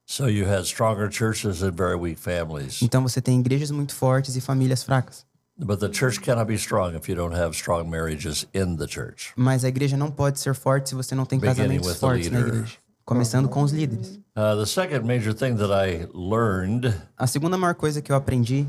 So 0.05 0.29
you 0.29 0.47
had 0.47 0.65
stronger 0.67 1.11
churches 1.11 1.63
and 1.63 1.73
very 1.73 1.95
weak 1.95 2.21
families. 2.21 2.83
Então 2.83 3.03
você 3.03 3.23
tem 3.23 3.41
igrejas 3.41 3.71
muito 3.71 3.95
fortes 3.95 4.37
e 4.37 4.41
famílias 4.43 4.83
fracas. 4.83 5.25
But 5.57 5.79
the 5.79 5.91
church 5.91 6.21
cannot 6.21 6.47
be 6.47 6.57
strong 6.57 6.95
if 6.95 7.09
you 7.09 7.17
don't 7.17 7.35
have 7.35 7.57
strong 7.57 7.89
marriages 7.89 8.47
in 8.53 8.77
the 8.77 8.87
church. 8.87 9.33
Mas 9.35 9.65
a 9.65 9.69
igreja 9.69 9.97
não 9.97 10.11
pode 10.11 10.41
ser 10.41 10.55
forte 10.55 10.91
se 10.91 10.95
você 10.95 11.15
não 11.15 11.25
tem 11.25 11.41
casamentos 11.41 11.97
fortes 11.97 12.31
na 12.31 12.41
igreja. 12.41 12.75
Começando 13.07 13.49
com 13.49 13.63
os 13.63 13.73
líderes. 13.73 14.21
Uh, 14.37 14.59
the 14.59 14.67
second 14.67 15.07
major 15.07 15.33
thing 15.33 15.57
that 15.57 15.73
I 15.73 16.07
learned, 16.13 16.95
A 17.17 17.27
segunda 17.27 17.57
maior 17.57 17.75
coisa 17.75 18.03
que 18.03 18.13
eu 18.13 18.17
aprendi, 18.17 18.67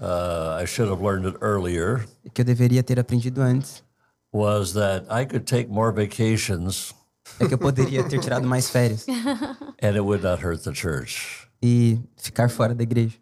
uh, 0.00 0.60
I 0.60 0.66
should 0.66 0.90
have 0.90 1.00
learned 1.00 1.28
it 1.28 1.38
earlier, 1.40 2.04
que 2.34 2.40
eu 2.40 2.44
deveria 2.44 2.82
ter 2.82 2.98
aprendido 2.98 3.40
antes, 3.40 3.82
was 4.32 4.74
that 4.74 5.04
I 5.10 5.24
could 5.24 5.44
take 5.46 5.68
more 5.68 5.92
vacations 5.92 6.94
é 7.38 7.46
que 7.46 7.54
eu 7.54 7.58
poderia 7.58 8.02
ter 8.04 8.18
tirado 8.20 8.46
mais 8.46 8.68
férias 8.68 9.06
and 9.82 9.94
it 9.94 10.00
would 10.00 10.22
not 10.22 10.42
hurt 10.44 10.62
the 10.62 10.72
church. 10.74 11.48
e 11.62 12.00
ficar 12.16 12.48
fora 12.50 12.74
da 12.74 12.82
igreja. 12.82 13.16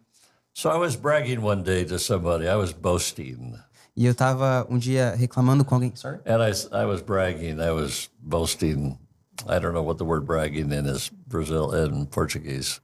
So 0.53 0.69
I 0.69 0.77
was 0.77 0.95
bragging 0.95 1.39
one 1.41 1.63
day 1.63 1.85
to 1.85 1.97
somebody. 1.99 2.47
I 2.47 2.55
was 2.55 2.73
boasting. 2.73 3.55
E 3.95 4.05
eu 4.05 4.13
tava 4.15 4.65
um 4.69 4.77
dia 4.77 5.13
reclamando 5.15 5.63
com 5.63 5.75
alguém. 5.75 5.93
Sorry? 5.95 6.19
And 6.25 6.41
I, 6.41 6.51
I 6.71 6.85
was 6.85 7.01
bragging. 7.01 7.59
I 7.61 7.71
was 7.71 8.09
boasting. 8.19 8.97
I 9.47 9.59
don't 9.59 9.73
know 9.73 9.83
what 9.83 9.97
the 9.97 10.05
word 10.05 10.25
bragging 10.25 10.71
in 10.71 10.85
is 10.85 11.09
Brazil 11.27 11.71
in 11.73 12.05
Portuguese. 12.07 12.81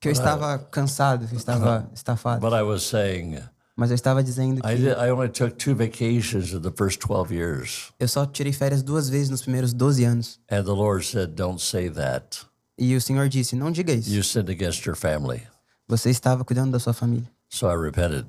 Que 0.00 0.08
eu 0.08 0.12
estava 0.12 0.58
cansado, 0.70 1.26
eu 1.30 1.36
estava 1.36 1.88
estafado. 1.94 2.40
But 2.40 2.52
I 2.52 2.62
was 2.62 2.82
saying 2.82 3.40
Mas 3.78 3.90
eu 3.90 3.94
estava 3.94 4.24
dizendo 4.24 4.58
I 4.58 4.74
que 4.74 4.82
did, 4.82 4.88
I 4.88 5.12
only 5.12 5.28
took 5.28 5.52
two 5.52 5.72
vacations 5.72 6.52
in 6.52 6.60
the 6.62 6.72
first 6.76 6.98
12 7.00 7.32
years. 7.32 7.92
eu 8.00 8.08
só 8.08 8.26
tirei 8.26 8.52
férias 8.52 8.82
duas 8.82 9.08
vezes 9.08 9.30
nos 9.30 9.40
primeiros 9.42 9.72
12 9.72 10.04
anos. 10.04 10.40
And 10.50 10.64
the 10.64 10.72
Lord 10.72 11.06
said, 11.06 11.36
Don't 11.36 11.62
say 11.62 11.88
that. 11.90 12.40
E 12.76 12.96
o 12.96 13.00
Senhor 13.00 13.28
disse: 13.28 13.54
Não 13.54 13.70
diga 13.70 13.92
isso. 13.92 14.10
You 14.12 14.24
sinned 14.24 14.50
against 14.50 14.84
your 14.84 14.96
family. 14.96 15.42
Você 15.86 16.10
estava 16.10 16.44
cuidando 16.44 16.72
da 16.72 16.80
sua 16.80 16.92
família. 16.92 17.30
So 17.48 17.66
I 17.70 17.76
repented. 17.76 18.26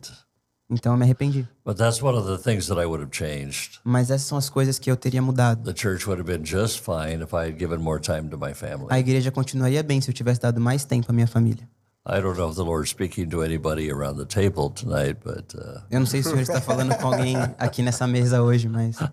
Então 0.69 0.93
eu 0.93 0.97
me 0.99 1.03
arrependi. 1.03 1.47
But 1.65 1.77
that's 1.77 1.99
one 1.99 2.15
of 2.15 2.27
the 2.27 2.37
things 2.37 2.67
that 2.67 2.79
I 2.79 2.85
would 2.85 3.01
have 3.03 3.11
changed. 3.11 3.79
Mas 3.83 4.11
essas 4.11 4.27
são 4.27 4.37
as 4.37 4.51
coisas 4.51 4.77
que 4.77 4.91
eu 4.91 4.95
teria 4.95 5.19
mudado. 5.19 5.63
The 5.63 5.75
church 5.75 6.07
would 6.07 6.21
have 6.21 6.31
been 6.31 6.45
just 6.45 6.79
fine 6.81 7.23
if 7.23 7.33
I 7.33 7.47
had 7.49 7.57
given 7.57 7.79
more 7.79 7.99
time 7.99 8.29
to 8.29 8.37
my 8.37 8.53
family. 8.53 8.85
A 8.91 8.99
igreja 8.99 9.31
continuaria 9.31 9.81
bem 9.81 9.99
se 9.99 10.11
eu 10.11 10.13
tivesse 10.13 10.39
dado 10.39 10.61
mais 10.61 10.85
tempo 10.85 11.09
à 11.09 11.13
minha 11.13 11.25
família. 11.25 11.67
I 12.11 12.21
don't 12.21 12.35
know 12.37 12.49
if 12.49 12.55
the 12.55 12.63
Lord's 12.63 12.89
speaking 12.89 13.29
to 13.29 13.43
anybody 13.43 13.91
around 13.91 14.17
the 14.17 14.25
table 14.25 14.69
tonight, 14.71 15.17
but 15.23 15.53
uh, 15.55 15.81
Eu 15.91 15.99
não 15.99 16.07
sei 16.07 16.21
se 16.23 16.29
o 16.29 16.31
Senhor 16.31 16.41
está 16.41 16.59
falando 16.61 16.95
com 16.97 17.07
alguém 17.07 17.35
aqui 17.59 17.81
nessa 17.83 18.07
mesa 18.07 18.41
hoje, 18.41 18.67
mas 18.67 18.97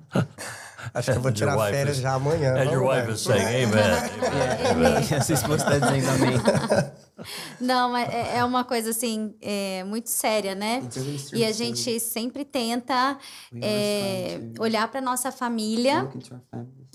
Acho 0.94 1.10
que 1.12 1.18
eu 1.18 1.20
vou 1.20 1.32
tirar 1.32 1.58
férias 1.68 1.96
is- 1.96 2.02
já 2.02 2.14
amanhã. 2.14 2.54
and 2.54 2.70
your 2.70 2.84
wife 2.84 3.10
is 3.10 3.20
saying, 3.20 3.64
Amen. 3.66 4.70
Amen. 4.70 5.14
a 5.18 5.20
sua 5.20 5.34
esposa 5.34 5.56
está 5.64 5.78
dizendo 5.78 6.10
amém. 6.10 6.38
Não, 7.60 7.90
mas 7.90 8.08
é 8.12 8.36
é 8.38 8.44
uma 8.44 8.62
coisa 8.62 8.90
assim, 8.90 9.34
é, 9.40 9.82
muito 9.84 10.10
séria, 10.10 10.54
né? 10.54 10.82
E 11.32 11.44
a 11.44 11.50
gente 11.52 11.98
sempre 11.98 12.44
tenta 12.44 13.18
é, 13.60 14.38
olhar 14.60 14.86
para 14.88 15.00
nossa 15.00 15.32
família 15.32 16.08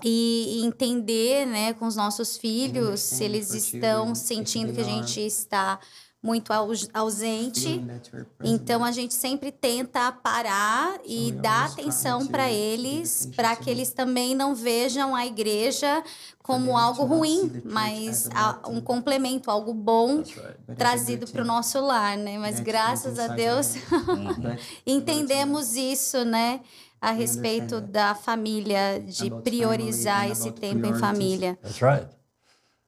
e, 0.03 0.62
entender, 0.65 1.46
né, 1.46 1.74
com 1.74 1.86
os 1.88 1.96
nossos 1.96 2.38
filhos, 2.38 3.00
se 3.01 3.24
eles 3.24 3.53
estão 3.53 4.13
sentindo 4.15 4.74
que 4.74 4.81
a 4.81 4.84
gente 4.84 5.20
está 5.22 5.79
muito 6.22 6.51
aus- 6.53 6.89
ausente. 6.93 7.88
Então 8.43 8.84
a 8.84 8.91
gente 8.91 9.13
sempre 9.13 9.51
tenta 9.51 10.12
parar 10.12 11.00
e 11.05 11.31
dar 11.34 11.65
atenção 11.65 12.27
para 12.27 12.51
eles, 12.51 13.31
para 13.36 13.55
que 13.55 13.70
eles 13.70 13.93
também 13.93 14.34
não 14.36 14.55
vejam 14.55 15.15
a 15.15 15.25
igreja 15.27 16.03
como 16.41 16.75
algo 16.77 17.03
ruim, 17.05 17.51
mas 17.63 18.27
a- 18.34 18.60
um 18.67 18.81
complemento, 18.81 19.51
algo 19.51 19.74
bom 19.74 20.24
trazido 20.77 21.27
para 21.27 21.43
o 21.43 21.46
nosso 21.46 21.79
lar, 21.79 22.17
né? 22.17 22.39
Mas 22.39 22.60
graças 22.60 23.20
a 23.20 23.27
Deus 23.27 23.74
entendemos 24.86 25.75
isso, 25.75 26.24
né? 26.25 26.62
A 27.01 27.12
respeito 27.12 27.81
da 27.81 28.13
família, 28.13 29.00
de 29.00 29.31
priorizar 29.41 30.29
esse 30.29 30.51
tempo 30.51 30.86
em 30.86 30.93
família. 30.93 31.58
That's 31.63 31.81
right. 31.81 32.20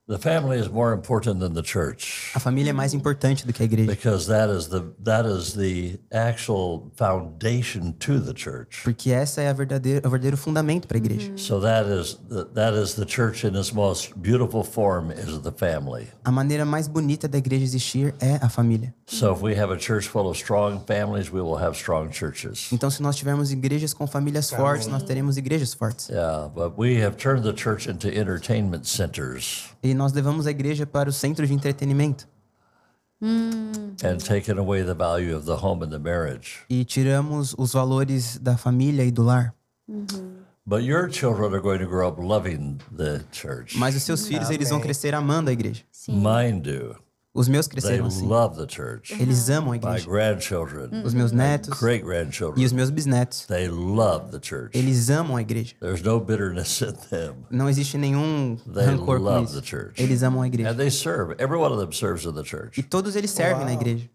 The 0.05 0.17
family 0.19 0.59
is 0.59 0.67
more 0.69 0.91
important 0.91 1.39
than 1.39 1.53
the 1.53 1.61
church 1.63 2.29
A 2.35 2.39
família 2.39 2.71
é 2.71 2.73
mais 2.73 2.93
importante 2.93 3.47
do 3.47 3.53
que 3.53 3.63
a 3.63 3.65
igreja. 3.65 3.89
because 3.89 4.27
that 4.27 4.49
is 4.53 4.67
the 4.67 4.83
that 5.01 5.25
is 5.25 5.53
the 5.53 5.97
actual 6.11 6.91
foundation 6.97 7.93
to 7.99 8.19
the 8.19 8.33
church. 8.35 8.83
Porque 8.83 9.11
essa 9.11 9.41
é 9.41 9.47
a 9.47 9.53
verdadeira, 9.53 10.05
o 10.05 10.09
verdadeiro 10.09 10.35
fundamento 10.35 10.89
para 10.89 10.97
a 10.97 10.99
igreja. 10.99 11.31
So 11.37 11.61
that 11.61 11.87
is 11.89 12.15
the, 12.27 12.43
that 12.53 12.75
is 12.77 12.95
the 12.95 13.05
church 13.05 13.47
in 13.47 13.55
its 13.55 13.71
most 13.71 14.13
beautiful 14.17 14.65
form 14.65 15.09
is 15.09 15.39
the 15.39 15.53
family. 15.53 16.09
A 16.25 16.31
maneira 16.31 16.65
mais 16.65 16.85
bonita 16.89 17.29
da 17.29 17.37
igreja 17.37 17.63
existir 17.63 18.13
é 18.19 18.39
a 18.41 18.49
família. 18.49 18.93
So 19.07 19.31
if 19.33 19.41
we 19.41 19.55
have 19.57 19.71
a 19.71 19.79
church 19.79 20.09
full 20.09 20.27
of 20.29 20.37
strong 20.37 20.83
families, 20.85 21.31
we 21.31 21.39
will 21.39 21.57
have 21.57 21.77
strong 21.77 22.11
churches. 22.11 22.69
Então, 22.73 22.89
se 22.89 23.01
nós 23.01 23.15
tivermos 23.15 23.53
igrejas 23.53 23.93
com 23.93 24.05
famílias 24.05 24.49
fortes, 24.49 24.87
nós 24.87 25.03
teremos 25.03 25.37
igrejas 25.37 25.73
fortes. 25.73 26.09
Yeah, 26.09 26.49
but 26.53 26.73
we 26.77 27.01
have 27.01 27.15
turned 27.15 27.43
the 27.43 27.53
church 27.53 27.89
into 27.89 28.09
entertainment 28.09 28.85
centers 28.85 29.72
E 29.83 29.93
nós 29.93 30.13
levamos 30.13 30.47
a 30.47 30.51
igreja 30.51 30.85
para 30.85 31.09
o 31.09 31.13
centro 31.13 31.45
de 31.45 31.53
entretenimento 31.53 32.27
and 33.23 34.17
taken 34.19 34.57
away 34.57 34.83
the 34.83 34.93
value 34.93 35.35
of 35.35 35.45
the 35.45 35.55
home 35.55 35.83
and 35.83 35.89
the 35.89 35.99
marriage. 35.99 36.59
e 36.69 36.83
tiramos 36.83 37.55
os 37.57 37.73
valores 37.73 38.37
da 38.37 38.57
família 38.57 39.03
e 39.03 39.11
do 39.11 39.23
lar. 39.23 39.53
But 40.65 40.83
your 40.83 41.09
children 41.09 41.53
are 41.53 41.61
going 41.61 41.79
to 41.79 41.87
grow 41.87 42.07
up 42.07 42.21
loving 42.21 42.79
the 42.95 43.21
church. 43.31 43.77
Mas 43.77 43.95
os 43.95 44.03
seus 44.03 44.25
filhos, 44.27 44.49
eles 44.49 44.69
vão 44.69 44.79
crescer 44.79 45.13
amando 45.13 45.49
a 45.49 45.53
igreja. 45.53 45.83
Mine 46.07 46.61
do. 46.61 46.95
Os 47.35 47.47
meus 47.47 47.67
cresceram 47.67 48.05
assim. 48.05 48.27
love 48.27 48.55
the 48.55 48.67
church. 48.71 49.11
Eles 49.19 49.49
amam 49.49 49.69
a 49.71 49.73
My 49.73 49.77
igreja. 49.77 50.05
grandchildren, 50.07 51.03
Os 51.03 51.15
meus 51.15 51.31
netos 51.31 51.79
great 51.79 52.05
e 52.55 52.63
os 52.63 52.71
meus 52.71 52.91
bisnetos, 52.91 53.45
they 53.47 53.67
love 53.67 54.29
the 54.31 54.39
church. 54.39 54.77
eles 54.77 55.09
amam 55.09 55.35
a 55.37 55.41
igreja. 55.41 55.73
There's 55.79 56.03
no 56.03 56.19
bitterness 56.19 56.81
in 56.81 56.93
them. 57.09 57.37
Não 57.49 57.67
existe 57.67 57.97
nenhum 57.97 58.55
They 58.71 58.85
rancor 58.85 59.17
com 59.17 59.23
love 59.23 59.45
isso. 59.45 59.59
the 59.59 59.65
church. 59.67 59.99
Eles 60.01 60.21
amam 60.21 60.41
a 60.41 60.45
And 60.45 60.47
igreja. 60.49 60.75
they 60.75 60.91
serve. 60.91 61.33
Every 61.39 61.57
one 61.57 61.73
of 61.73 61.79
them 61.81 61.91
serves 61.91 62.23
in 62.25 62.33
the 62.33 62.43
church. 62.43 62.79
E 62.79 62.83
todos 62.83 63.15
eles 63.15 63.31
servem 63.31 63.65
na 63.65 63.73
igreja. 63.73 64.07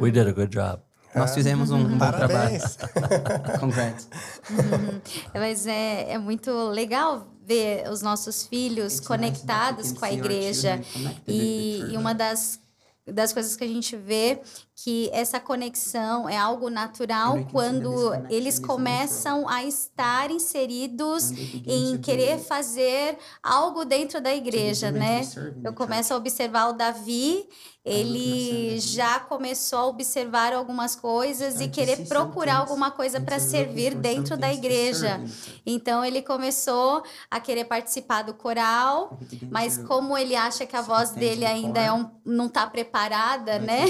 We 0.00 0.10
did 0.10 0.26
a 0.26 0.32
good 0.32 0.50
job. 0.52 0.82
Nós 1.14 1.32
fizemos 1.34 1.70
um, 1.70 1.76
um 1.78 1.98
bom 1.98 2.10
trabalho. 2.12 2.58
Congrats. 3.60 4.08
Mas 5.34 5.66
é, 5.66 6.12
é 6.12 6.18
muito 6.18 6.50
legal 6.70 7.26
ver 7.48 7.90
os 7.90 8.02
nossos 8.02 8.44
filhos 8.46 9.00
conectados 9.00 9.90
com 9.92 10.04
a 10.04 10.12
igreja. 10.12 10.80
E, 11.26 11.82
e 11.90 11.96
uma 11.96 12.14
das, 12.14 12.60
das 13.06 13.32
coisas 13.32 13.56
que 13.56 13.64
a 13.64 13.68
gente 13.68 13.96
vê 13.96 14.38
que 14.80 15.10
essa 15.12 15.40
conexão 15.40 16.28
é 16.28 16.36
algo 16.36 16.70
natural 16.70 17.44
quando 17.50 18.14
eles 18.30 18.60
começam 18.60 19.48
a 19.48 19.64
estar 19.64 20.30
inseridos 20.30 21.32
em 21.66 21.98
querer 21.98 22.38
fazer 22.38 23.18
algo 23.42 23.84
dentro 23.84 24.20
da 24.20 24.32
igreja, 24.32 24.92
né? 24.92 25.22
Eu 25.64 25.72
começo 25.72 26.14
a 26.14 26.16
observar 26.16 26.68
o 26.68 26.74
Davi, 26.74 27.48
ele 27.88 28.78
já 28.78 29.18
começou 29.18 29.78
a 29.78 29.86
observar 29.86 30.52
algumas 30.52 30.94
coisas 30.94 31.58
e 31.60 31.68
querer 31.68 32.06
procurar 32.06 32.58
alguma 32.58 32.90
coisa 32.90 33.18
para 33.18 33.38
servir 33.38 33.94
dentro 33.94 34.36
da 34.36 34.52
igreja. 34.52 35.20
Então 35.64 36.04
ele 36.04 36.20
começou 36.20 37.02
a 37.30 37.40
querer 37.40 37.64
participar 37.64 38.22
do 38.22 38.34
coral, 38.34 39.18
mas 39.50 39.78
como 39.78 40.18
ele 40.18 40.36
acha 40.36 40.66
que 40.66 40.76
a 40.76 40.82
voz 40.82 41.12
dele 41.12 41.46
ainda 41.46 41.80
é 41.80 41.90
um, 41.90 42.10
não 42.24 42.46
está 42.46 42.66
preparada, 42.66 43.58
né? 43.58 43.86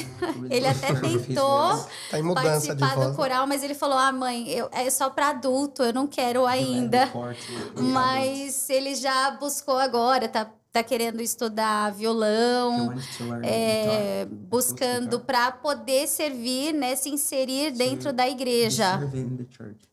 Ele 0.48 0.66
até 0.86 1.18
tentou 1.18 1.86
Tá 2.10 2.18
em 2.18 2.22
mudança 2.22 2.74
de 2.74 2.80
participar 2.80 2.94
voz. 2.94 3.10
do 3.10 3.16
coral, 3.16 3.46
mas 3.46 3.62
ele 3.62 3.74
falou: 3.74 3.98
"Ah, 3.98 4.12
mãe, 4.12 4.48
eu, 4.48 4.68
é 4.72 4.88
só 4.90 5.10
para 5.10 5.28
adulto, 5.30 5.82
eu 5.82 5.92
não 5.92 6.06
quero 6.06 6.46
ainda". 6.46 7.08
Mas 7.76 8.68
ele 8.70 8.94
já 8.94 9.30
buscou 9.32 9.78
agora, 9.78 10.28
tá 10.28 10.50
tá 10.70 10.82
querendo 10.82 11.20
estudar 11.22 11.90
violão, 11.92 12.94
é, 13.42 14.26
buscando 14.26 15.18
para 15.20 15.50
poder 15.50 16.06
servir, 16.06 16.72
né, 16.74 16.94
se 16.94 17.08
inserir 17.08 17.72
dentro 17.72 18.12
da 18.12 18.28
igreja. 18.28 19.00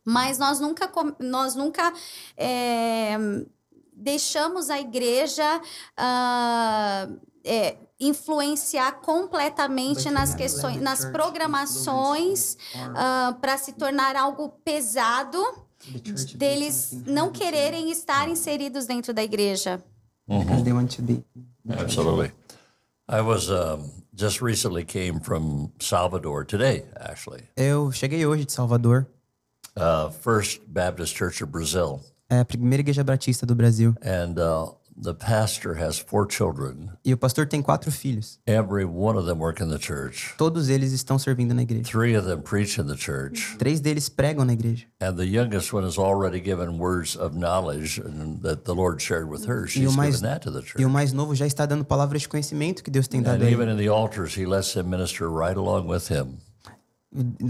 Mas 0.03 0.37
nós 0.37 0.59
nunca, 0.59 0.91
nós 1.19 1.55
nunca 1.55 1.93
é, 2.37 3.17
deixamos 3.93 4.69
a 4.69 4.79
igreja 4.79 5.61
ah, 5.97 7.07
é, 7.45 7.77
influenciar 7.99 8.93
completamente 9.01 10.09
nas 10.09 10.33
questões, 10.35 10.81
nas 10.81 11.05
programações 11.05 12.57
para 13.39 13.57
se 13.57 13.71
tornar 13.73 14.15
algo 14.15 14.49
pesado 14.65 15.41
deles 16.35 16.91
não 17.05 17.31
quererem 17.31 17.91
estar 17.91 18.27
inseridos 18.27 18.85
dentro 18.85 19.13
da 19.13 19.23
igreja. 19.23 19.81
Because 20.27 20.63
they 20.63 20.73
want 20.73 20.95
to 20.95 21.01
be. 21.03 21.23
Absolutely. 21.69 22.31
I 23.07 23.21
was 23.21 23.49
um, 23.49 23.91
just 24.11 24.41
recently 24.41 24.83
came 24.83 25.19
from 25.19 25.71
Salvador 25.79 26.43
today, 26.45 26.85
actually. 26.99 27.43
Eu 27.55 27.91
cheguei 27.91 28.25
hoje 28.25 28.45
de 28.45 28.51
Salvador, 28.51 29.05
Uh, 29.77 30.09
First 30.09 30.61
Baptist 30.67 31.15
Church 31.17 31.43
of 31.43 31.51
Brazil, 31.51 31.99
é 32.29 32.39
a 32.39 32.45
primeira 32.45 32.79
igreja 32.79 33.03
batista 33.03 33.45
do 33.45 33.53
Brasil. 33.53 33.93
and 34.01 34.35
uh, 34.39 34.73
the 34.97 35.13
pastor 35.13 35.73
has 35.75 35.97
four 35.99 36.25
children. 36.25 36.89
E 37.03 37.13
o 37.13 37.17
pastor 37.17 37.45
tem 37.45 37.61
quatro 37.61 37.91
filhos. 37.91 38.39
Every 38.47 38.85
one 38.85 39.17
of 39.17 39.25
them 39.27 39.39
work 39.39 39.61
in 39.61 39.69
the 39.69 39.77
church. 39.77 40.33
Todos 40.37 40.69
eles 40.69 40.93
estão 40.93 41.19
servindo 41.19 41.53
na 41.53 41.63
igreja. 41.63 41.83
Three 41.91 42.15
of 42.17 42.25
them 42.27 42.41
preach 42.41 42.79
in 42.79 42.85
the 42.87 42.95
church, 42.95 43.57
Três 43.57 43.81
deles 43.81 44.07
pregam 44.07 44.45
na 44.45 44.53
igreja. 44.53 44.85
and 45.01 45.15
the 45.17 45.25
youngest 45.25 45.73
one 45.73 45.85
has 45.85 45.97
already 45.97 46.39
given 46.39 46.77
words 46.79 47.15
of 47.17 47.35
knowledge 47.35 47.99
and 47.99 48.39
that 48.41 48.63
the 48.63 48.73
Lord 48.73 49.01
shared 49.01 49.29
with 49.29 49.45
her. 49.47 49.67
She's 49.67 49.93
mais- 49.95 50.15
given 50.21 50.29
that 50.29 50.41
to 50.43 50.51
the 50.51 50.61
church. 50.61 50.81
E 50.81 50.85
o 50.85 50.89
mais 50.89 51.11
novo 51.11 51.35
já 51.35 51.45
está 51.45 51.65
dando 51.65 51.83
palavras 51.83 52.21
de 52.21 52.29
conhecimento 52.29 52.81
que 52.83 52.89
Deus 52.89 53.07
tem 53.07 53.21
dado 53.21 53.41
And 53.43 53.47
a 53.47 53.51
even 53.51 53.67
ele. 53.69 53.73
in 53.73 53.77
the 53.85 53.89
altars, 53.89 54.35
he 54.37 54.45
lets 54.45 54.73
them 54.73 54.87
minister 54.89 55.27
right 55.29 55.57
along 55.57 55.87
with 55.89 56.09
him. 56.09 56.37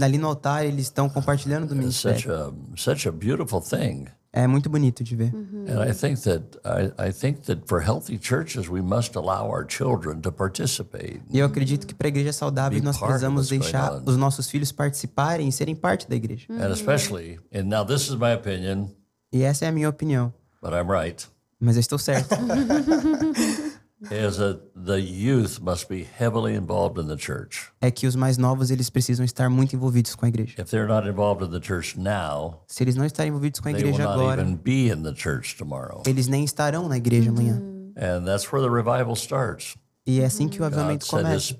Ali 0.00 0.16
no 0.16 0.28
altar, 0.28 0.64
eles 0.64 0.86
estão 0.86 1.08
compartilhando 1.08 1.66
do 1.66 1.74
It's 1.80 1.96
such 1.96 2.26
ministério. 2.26 2.54
a 2.74 2.76
such 2.76 3.06
a 3.08 3.10
beautiful 3.12 3.60
thing. 3.60 4.06
É 4.38 4.46
muito 4.46 4.68
bonito 4.68 5.02
de 5.02 5.16
ver. 5.16 5.32
And 5.34 5.82
I 5.82 5.94
think 5.94 6.20
that 6.24 6.42
I, 6.62 7.08
I 7.08 7.10
think 7.10 7.40
that 7.46 7.62
for 7.66 7.80
healthy 7.80 8.18
churches, 8.20 8.68
we 8.68 8.82
must 8.82 9.16
allow 9.16 9.50
our 9.50 9.66
children 9.66 10.20
to 10.20 10.30
participate. 10.30 11.22
E 11.30 11.38
eu 11.38 11.46
acredito 11.46 11.86
que 11.86 11.94
para 11.94 12.08
igrejas 12.08 12.36
saudáveis 12.36 12.82
Be 12.82 12.86
nós 12.86 12.98
precisamos 12.98 13.48
deixar 13.48 13.94
os 14.04 14.14
nossos 14.18 14.50
filhos 14.50 14.70
participarem 14.70 15.48
e 15.48 15.52
serem 15.52 15.74
parte 15.74 16.06
da 16.06 16.14
igreja. 16.14 16.46
And 16.50 16.70
especially, 16.70 17.38
and 17.50 17.62
now 17.64 17.82
this 17.82 18.02
is 18.10 18.14
my 18.14 18.34
opinion, 18.34 18.88
E 19.32 19.42
essa 19.42 19.64
é 19.64 19.68
a 19.68 19.72
minha 19.72 19.88
opinião. 19.88 20.30
but 20.60 20.72
I'm 20.74 20.86
right, 20.90 21.26
Mas 21.58 21.76
eu 21.76 21.80
estou 21.80 21.98
certo. 21.98 22.36
is 24.10 24.36
that 24.36 24.60
the 24.74 24.98
youth 25.00 25.60
must 25.60 25.88
be 25.88 26.06
heavily 26.18 26.54
involved 26.54 27.00
in 27.00 27.06
the 27.08 27.16
church. 27.16 27.70
é 27.80 27.90
que 27.90 28.06
os 28.06 28.14
mais 28.16 28.36
novos 28.38 28.70
eles 28.70 28.90
precisam 28.90 29.24
estar 29.24 29.48
muito 29.50 29.74
envolvidos 29.74 30.14
com 30.14 30.26
a 30.26 30.28
igreja. 30.28 30.60
If 30.60 30.70
they're 30.70 30.88
not 30.88 31.08
involved 31.08 31.44
in 31.44 31.50
the 31.50 31.64
church 31.64 31.98
now, 31.98 32.62
Se 32.66 32.82
eles 32.84 32.94
não 32.96 33.04
estarem 33.04 33.30
envolvidos 33.30 33.60
com 33.60 33.68
a 33.68 33.72
they 33.72 33.82
will 33.82 33.90
igreja 33.92 34.08
not 34.08 34.20
agora, 34.20 34.42
even 34.42 34.56
be 34.56 34.90
in 34.90 35.02
the 35.02 35.14
church 35.14 35.56
tomorrow. 35.56 36.02
eles 36.06 36.28
nem 36.28 36.44
estarão 36.44 36.88
na 36.88 36.96
igreja 36.96 37.30
amanhã. 37.30 37.60
And 37.96 38.24
that's 38.24 38.50
where 38.52 38.66
the 38.66 38.72
revival 38.72 39.14
starts. 39.14 39.74
E 40.06 40.20
é 40.20 40.24
assim 40.24 40.48
que 40.48 40.62
o 40.62 40.64
avivamento 40.64 41.04
começa. 41.06 41.52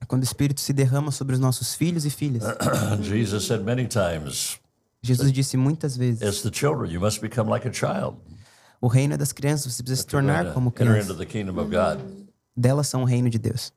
É 0.00 0.04
quando 0.06 0.22
o 0.22 0.24
Espírito 0.24 0.60
se 0.60 0.72
derrama 0.72 1.10
sobre 1.10 1.34
os 1.34 1.40
nossos 1.40 1.74
filhos 1.74 2.06
e 2.06 2.10
filhas. 2.10 2.44
Jesus 5.02 5.30
disse 5.32 5.56
muitas 5.58 5.96
vezes: 5.96 6.22
O 8.80 8.86
reino 8.86 9.14
é 9.14 9.16
das 9.16 9.32
crianças, 9.32 9.72
você 9.72 9.82
precisa 9.82 10.02
se 10.02 10.06
tornar 10.06 10.46
to 10.46 10.52
como 10.52 10.70
criança. 10.70 11.12
Delas 12.56 12.88
são 12.88 13.02
o 13.02 13.04
reino 13.04 13.28
de 13.28 13.38
Deus. 13.38 13.72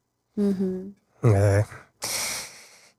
É. 1.23 1.65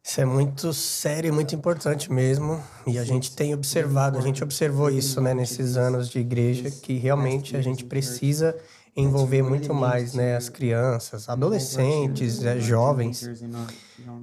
Isso 0.03 0.21
é 0.21 0.25
muito 0.25 0.73
sério 0.73 1.29
e 1.29 1.33
muito 1.33 1.55
importante 1.55 2.13
mesmo. 2.13 2.63
E 2.87 2.99
a 2.99 3.05
gente 3.05 3.35
tem 3.35 3.55
observado, 3.55 4.19
a 4.19 4.21
gente 4.21 4.43
observou 4.43 4.91
isso 4.91 5.21
né, 5.21 5.33
nesses 5.33 5.77
anos 5.77 6.09
de 6.11 6.19
igreja, 6.19 6.71
que 6.71 6.99
realmente 6.99 7.57
a 7.57 7.63
gente 7.63 7.85
precisa 7.85 8.57
envolver 8.95 9.43
muito 9.43 9.73
mais 9.73 10.13
né, 10.13 10.37
as 10.37 10.49
crianças, 10.49 11.29
adolescentes, 11.29 12.45
é, 12.45 12.61
jovens 12.61 13.27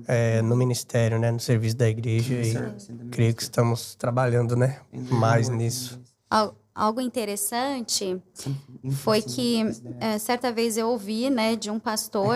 é, 0.08 0.42
no 0.42 0.56
ministério, 0.56 1.18
né, 1.18 1.32
no 1.32 1.40
serviço 1.40 1.78
da 1.78 1.90
igreja. 1.90 2.36
E 2.36 3.08
creio 3.10 3.34
que 3.34 3.42
estamos 3.42 3.96
trabalhando 3.96 4.56
né, 4.56 4.80
mais 4.92 5.50
nisso. 5.50 6.00
Al- 6.80 6.90
Algo 6.90 7.02
interessante 7.02 8.20
foi 8.92 9.22
que 9.22 9.62
eh, 10.00 10.18
certa 10.18 10.52
vez 10.52 10.78
eu 10.78 10.90
ouvi, 10.90 11.30
né, 11.30 11.56
de 11.56 11.70
um 11.70 11.80
pastor 11.80 12.36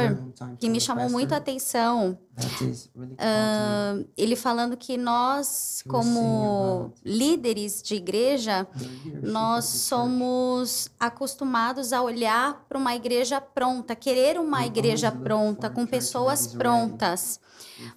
que 0.59 0.69
me 0.69 0.79
chamou 0.79 1.09
muito 1.09 1.33
a 1.33 1.38
atenção. 1.38 2.17
Uh, 3.13 4.07
ele 4.17 4.35
falando 4.35 4.75
que 4.75 4.97
nós, 4.97 5.83
como 5.88 6.91
líderes 7.05 7.81
de 7.81 7.95
igreja, 7.95 8.67
nós 9.21 9.65
somos 9.65 10.89
acostumados 11.00 11.93
a 11.93 12.01
olhar 12.01 12.65
para 12.67 12.77
uma 12.77 12.95
igreja 12.95 13.39
pronta, 13.39 13.95
querer 13.95 14.39
uma 14.39 14.65
igreja 14.65 15.12
pronta, 15.12 15.69
com 15.69 15.85
pessoas 15.85 16.47
prontas. 16.47 17.39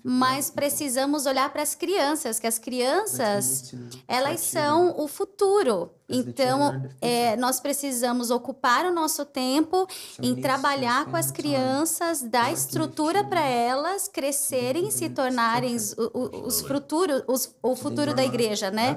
Mas 0.02 0.50
precisamos 0.50 1.26
olhar 1.26 1.50
para 1.50 1.62
as 1.62 1.74
crianças, 1.74 2.38
que 2.38 2.46
as 2.46 2.58
crianças, 2.58 3.74
elas 4.06 4.40
são 4.40 4.94
o 4.98 5.08
futuro. 5.08 5.90
Então, 6.08 6.88
é, 7.00 7.36
nós 7.36 7.58
precisamos 7.58 8.30
ocupar 8.30 8.86
o 8.86 8.94
nosso 8.94 9.24
tempo 9.24 9.86
em 10.22 10.36
trabalhar 10.36 11.06
com 11.06 11.16
as 11.16 11.32
crianças, 11.32 12.22
dar 12.22 12.52
estrutura 12.52 13.24
para 13.24 13.44
elas 13.44 14.06
crescerem, 14.06 14.90
se 14.90 15.10
tornarem 15.10 15.74
os, 15.74 15.96
os 16.14 16.60
futuros, 16.60 17.22
os, 17.26 17.54
o 17.62 17.74
futuro 17.74 18.14
da 18.14 18.24
igreja, 18.24 18.70
né? 18.70 18.96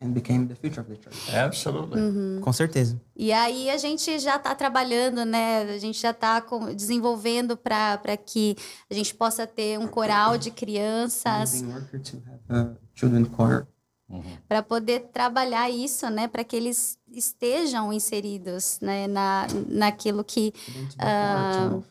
And 0.00 0.10
became 0.10 0.48
the 0.48 0.56
future 0.56 0.80
of 0.80 0.90
the 0.90 1.00
church. 1.00 1.36
Absolutely. 1.36 2.00
Uhum. 2.00 2.40
Com 2.42 2.52
certeza. 2.52 3.00
E 3.14 3.32
aí 3.32 3.70
a 3.70 3.76
gente 3.76 4.18
já 4.18 4.34
está 4.34 4.52
trabalhando, 4.52 5.24
né? 5.24 5.62
A 5.62 5.78
gente 5.78 6.00
já 6.00 6.10
está 6.10 6.44
desenvolvendo 6.74 7.56
para 7.56 8.16
que 8.16 8.56
a 8.90 8.94
gente 8.94 9.14
possa 9.14 9.46
ter 9.46 9.78
um 9.78 9.86
coral 9.86 10.36
de 10.36 10.50
crianças. 10.50 11.62
Uhum. 14.12 14.22
Para 14.46 14.62
poder 14.62 15.08
trabalhar 15.12 15.70
isso, 15.70 16.08
né? 16.10 16.28
Para 16.28 16.44
que 16.44 16.54
eles 16.54 16.98
estejam 17.10 17.92
inseridos 17.92 18.78
né? 18.80 19.08
Na, 19.08 19.46
naquilo 19.68 20.22
que. 20.22 20.52
Uh, 21.00 21.82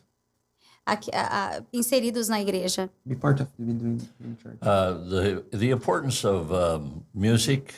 aqui, 0.86 1.10
uh, 1.10 1.66
inseridos 1.72 2.28
na 2.28 2.40
igreja. 2.40 2.88
Be 3.04 3.16
part 3.16 3.42
of 3.42 3.50
the, 3.58 4.36
church. 4.40 4.58
Uh, 4.62 4.94
the, 5.10 5.58
the 5.58 5.70
importance 5.70 6.24
of 6.24 6.52
um, 6.52 7.02
music 7.12 7.74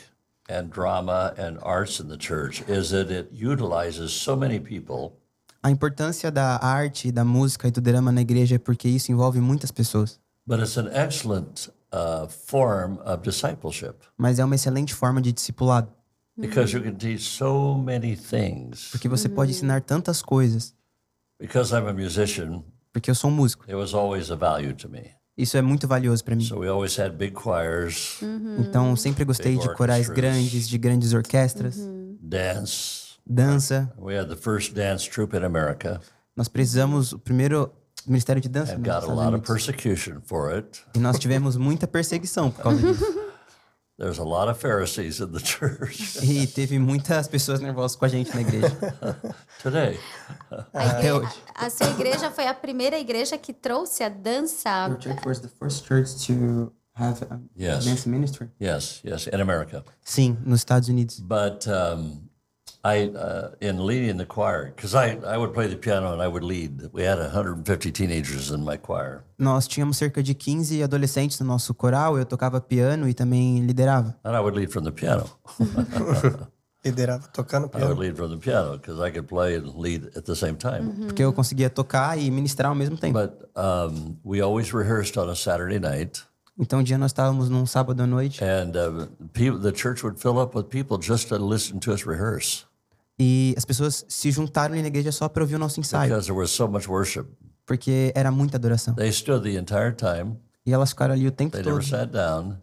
and 0.47 0.69
drama 0.69 1.33
and 1.37 1.57
arts 1.63 1.99
in 1.99 2.07
the 2.07 2.17
church 2.17 2.61
is 2.67 2.91
that 2.91 3.09
it 3.09 3.29
utilizes 3.31 4.13
so 4.13 4.35
many 4.35 4.59
people. 4.59 5.13
A 5.63 5.71
importância 5.71 6.31
da 6.31 6.59
arte, 6.61 7.11
da 7.11 7.25
música 7.25 7.67
e 7.67 7.71
do 7.71 7.81
drama 7.81 8.11
na 8.11 8.21
igreja 8.21 8.57
é 8.57 8.59
porque 8.59 8.87
isso 8.87 9.11
envolve 9.11 9.39
muitas 9.39 9.71
pessoas. 9.71 10.19
But 10.45 10.59
it's 10.59 10.77
an 10.77 10.91
excellent 10.93 11.71
uh, 11.95 12.27
form 12.27 12.97
of 13.05 13.23
discipleship. 13.23 13.95
Mas 14.17 14.39
é 14.39 14.45
uma 14.45 14.55
excelente 14.55 14.93
forma 14.93 15.21
de 15.21 15.31
discipulado. 15.31 15.89
Because 16.37 16.75
you 16.75 16.83
can 16.83 16.95
teach 16.95 17.21
so 17.21 17.77
many 17.77 18.17
things. 18.17 18.89
Porque 18.91 19.07
você 19.07 19.29
pode 19.29 19.51
ensinar 19.51 19.81
tantas 19.81 20.21
coisas. 20.21 20.75
Because 21.39 21.73
I'm 21.73 21.87
a 21.87 21.93
musician. 21.93 22.63
Porque 22.91 23.09
eu 23.09 23.15
sou 23.15 23.29
um 23.29 23.33
músico. 23.33 23.63
It 23.65 23.75
was 23.75 23.93
always 23.93 24.29
a 24.29 24.35
value 24.35 24.73
to 24.73 24.89
me. 24.89 25.11
Isso 25.37 25.57
é 25.57 25.61
muito 25.61 25.87
valioso 25.87 26.23
para 26.23 26.35
mim. 26.35 26.43
So 26.43 26.59
we 26.59 26.67
always 26.67 26.97
had 26.97 27.11
big 27.11 27.35
choirs, 27.35 28.21
uhum. 28.21 28.57
Então 28.61 28.95
sempre 28.95 29.25
gostei 29.25 29.57
de 29.57 29.73
corais 29.73 30.09
grandes, 30.09 30.67
de 30.67 30.77
grandes 30.77 31.13
orquestras. 31.13 31.75
Uhum. 31.77 32.17
Dance. 32.21 33.15
Dança. 33.27 33.91
We 33.97 34.17
had 34.17 34.29
the 34.29 34.35
first 34.35 34.73
dance 34.73 35.09
troupe 35.09 35.35
in 35.35 35.43
America. 35.43 35.99
Nós 36.35 36.47
precisamos 36.47 37.11
o 37.11 37.19
primeiro 37.19 37.71
ministério 38.07 38.41
de 38.41 38.49
dança. 38.49 38.73
And 38.73 38.81
got 38.81 39.03
a 39.03 39.13
lot 39.13 39.35
of 39.35 39.45
persecution 39.45 40.21
for 40.25 40.53
it. 40.53 40.81
E 40.95 40.99
nós 40.99 41.19
tivemos 41.19 41.57
muita 41.57 41.87
perseguição 41.87 42.51
por 42.51 42.63
causa 42.63 42.81
disso. 42.81 43.05
There's 43.97 44.19
a 44.19 44.25
lot 44.25 44.49
of 44.49 44.59
Pharisees 44.59 45.21
in 45.21 45.31
the 45.31 45.39
church. 45.39 46.19
e 46.21 46.45
teve 46.47 46.77
muitas 46.77 47.29
pessoas 47.29 47.61
nervosas 47.61 47.95
com 47.95 48.03
a 48.03 48.09
gente 48.09 48.33
na 48.35 48.41
igreja. 48.41 48.75
Today. 49.63 49.97
Até 50.73 51.13
hoje. 51.13 51.31
A 51.55 51.69
sua 51.69 51.87
igreja 51.91 52.29
foi 52.29 52.45
a 52.45 52.53
primeira 52.53 52.99
igreja 52.99 53.37
que 53.37 53.53
trouxe 53.53 54.03
a 54.03 54.09
dança. 54.09 54.87
Your 54.89 54.99
church 54.99 55.25
was 55.25 55.39
the 55.39 55.47
first 55.47 55.85
church 55.87 56.27
to 56.27 56.73
have 56.93 57.25
a 57.29 57.39
yes. 57.55 57.85
dance 57.85 58.05
ministry. 58.05 58.49
Yes, 58.59 59.01
yes, 59.05 59.27
in 59.27 59.39
America. 59.39 59.81
Sim, 60.03 60.37
nos 60.45 60.59
Estados 60.59 60.89
Unidos. 60.89 61.21
But 61.21 61.65
um, 61.65 62.27
I, 62.85 63.09
uh, 63.09 63.49
in 63.61 63.83
leading 63.83 64.17
the 64.17 64.27
choir, 64.27 64.71
because 64.75 64.93
I, 64.93 65.17
I 65.25 65.39
would 65.39 65.55
play 65.55 65.67
the 65.67 65.75
piano 65.75 66.13
and 66.13 66.21
I 66.21 66.27
would 66.27 66.43
lead. 66.43 66.91
We 66.93 67.01
had 67.01 67.17
150 67.17 67.91
teenagers 67.91 68.51
in 68.51 68.63
my 68.63 68.77
choir. 68.77 69.23
Nós 69.39 69.67
tínhamos 69.67 69.97
cerca 69.97 70.21
de 70.21 70.35
15 70.35 70.83
adolescentes 70.83 71.39
no 71.39 71.47
nosso 71.47 71.73
coral. 71.73 72.15
Eu 72.15 72.25
tocava 72.27 72.61
piano 72.61 73.09
e 73.09 73.13
também 73.15 73.65
liderava. 73.65 74.15
And 74.23 74.35
I 74.35 74.39
would 74.39 74.55
lead 74.55 74.71
from 74.71 74.83
the 74.83 74.91
piano. 74.91 75.27
liderava 76.85 77.27
tocando 77.29 77.67
piano. 77.69 77.85
I 77.85 77.89
would 77.89 77.99
lead 77.99 78.15
from 78.15 78.29
the 78.29 78.37
piano 78.37 78.77
because 78.77 79.01
I 79.01 79.11
could 79.11 79.27
play 79.27 79.55
and 79.55 79.73
lead 79.75 80.15
at 80.15 80.25
the 80.25 80.35
same 80.35 80.55
time. 80.55 80.81
Uhum. 80.81 81.07
Porque 81.07 81.23
eu 81.23 81.33
conseguia 81.33 81.71
tocar 81.71 82.19
e 82.19 82.29
ministrar 82.29 82.69
ao 82.69 82.75
mesmo 82.75 82.97
tempo. 82.97 83.17
But 83.17 83.49
um, 83.55 84.15
we 84.23 84.41
always 84.41 84.71
rehearsed 84.71 85.17
on 85.17 85.27
a 85.31 85.35
Saturday 85.35 85.79
night. 85.79 86.23
Então 86.55 86.79
um 86.81 86.83
dia 86.83 86.99
nós 86.99 87.09
estávamos 87.09 87.49
num 87.49 87.65
sábado 87.65 88.03
à 88.03 88.05
noite. 88.05 88.43
And 88.43 88.73
uh, 88.77 89.07
people, 89.33 89.59
the 89.59 89.75
church 89.75 90.03
would 90.03 90.21
fill 90.21 90.39
up 90.39 90.55
with 90.55 90.65
people 90.69 90.99
just 91.01 91.29
to 91.29 91.37
listen 91.37 91.79
to 91.79 91.91
us 91.91 92.05
rehearse. 92.05 92.63
E 93.17 93.53
as 93.57 93.63
pessoas 93.63 94.05
se 94.07 94.29
juntaram 94.31 94.75
na 94.75 94.87
igreja 94.87 95.11
só 95.11 95.29
para 95.29 95.43
ouvir 95.43 95.55
o 95.55 95.59
nosso 95.59 95.79
ensaio. 95.79 96.09
Because 96.09 96.27
there 96.27 96.37
was 96.37 96.51
so 96.51 96.67
much 96.67 96.87
worship. 96.87 97.25
Porque 97.65 98.11
era 98.13 98.29
muita 98.31 98.57
adoração. 98.57 98.93
They 98.95 99.09
stood 99.11 99.43
the 99.43 99.57
entire 99.57 99.93
time. 99.95 100.37
E 100.65 100.73
elas 100.73 100.89
ficaram 100.89 101.13
ali 101.13 101.27
o 101.27 101.31
tempo 101.31 101.51
They 101.51 101.63
todo. 101.63 101.75
Never 101.75 101.87
sat 101.87 102.11
down. 102.11 102.57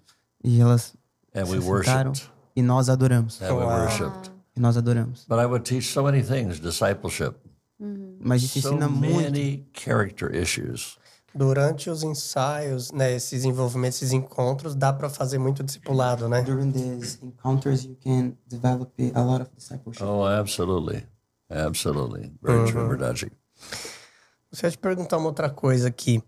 E 0.45 0.61
elas 0.61 0.95
and 1.35 1.47
se 1.47 1.59
we 1.59 1.61
sentaram 1.61 2.13
e 2.55 2.63
nós 2.63 2.89
adoramos. 2.89 3.41
And 3.41 3.55
we 3.55 3.65
worshipped. 3.65 4.31
E 4.55 4.61
nós 4.61 4.77
adoramos. 4.77 5.25
But 5.29 5.39
I 5.39 5.47
would 5.47 5.65
teach 5.65 5.93
so 5.93 6.03
many 6.03 6.23
things, 6.23 6.61
discipleship. 6.61 7.35
Mas 8.21 8.43
isso 8.43 8.59
ensina 8.59 8.87
so 8.87 8.93
muito. 8.93 9.17
many 9.17 9.67
character 9.73 10.33
issues. 10.35 10.99
Durante 11.35 11.89
os 11.89 12.03
ensaios, 12.03 12.93
né, 12.93 13.13
esses 13.15 13.45
envolvimentos, 13.45 14.03
esses 14.03 14.13
encontros, 14.13 14.75
dá 14.75 14.93
para 14.93 15.09
fazer 15.09 15.39
muito 15.39 15.63
discipulado, 15.63 16.29
né? 16.29 16.43
During 16.43 16.71
these 16.73 17.19
encounters, 17.23 17.85
you 17.85 17.97
can 18.03 18.35
develop 18.47 18.93
a 19.15 19.23
lot 19.23 19.43
of 19.43 19.51
discipleship. 19.57 20.05
Oh, 20.05 20.25
absolutely, 20.27 21.07
absolutely, 21.49 22.33
very 22.43 22.59
uhum. 22.59 22.67
true, 22.67 22.89
verdade. 22.89 23.33
Você 24.51 24.71
te 24.71 24.77
perguntar 24.77 25.17
uma 25.17 25.29
outra 25.29 25.49
coisa 25.49 25.89
aqui. 25.89 26.23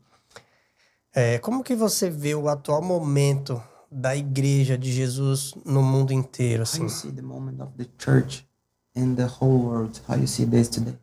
É, 1.14 1.38
como 1.38 1.62
que 1.62 1.76
você 1.76 2.08
vê 2.08 2.34
o 2.34 2.48
atual 2.48 2.82
momento 2.82 3.62
da 3.90 4.16
igreja 4.16 4.76
de 4.76 4.90
Jesus 4.90 5.54
no 5.64 5.82
mundo 5.82 6.12
inteiro, 6.12 6.62
assim? 6.62 6.80
How 6.80 6.88
you 6.88 6.90
see 6.90 7.12
the 7.12 7.22
moment 7.22 7.62
of 7.62 7.72
the 7.76 7.86
church 7.98 8.48
in 8.96 9.14
the 9.14 9.26
whole 9.26 9.64
world? 9.64 10.00
How 10.08 10.16
you 10.16 10.26
see 10.26 10.46
this 10.46 10.68
today? 10.68 10.90
It 10.90 10.98
changes 10.98 10.98
from 10.98 11.02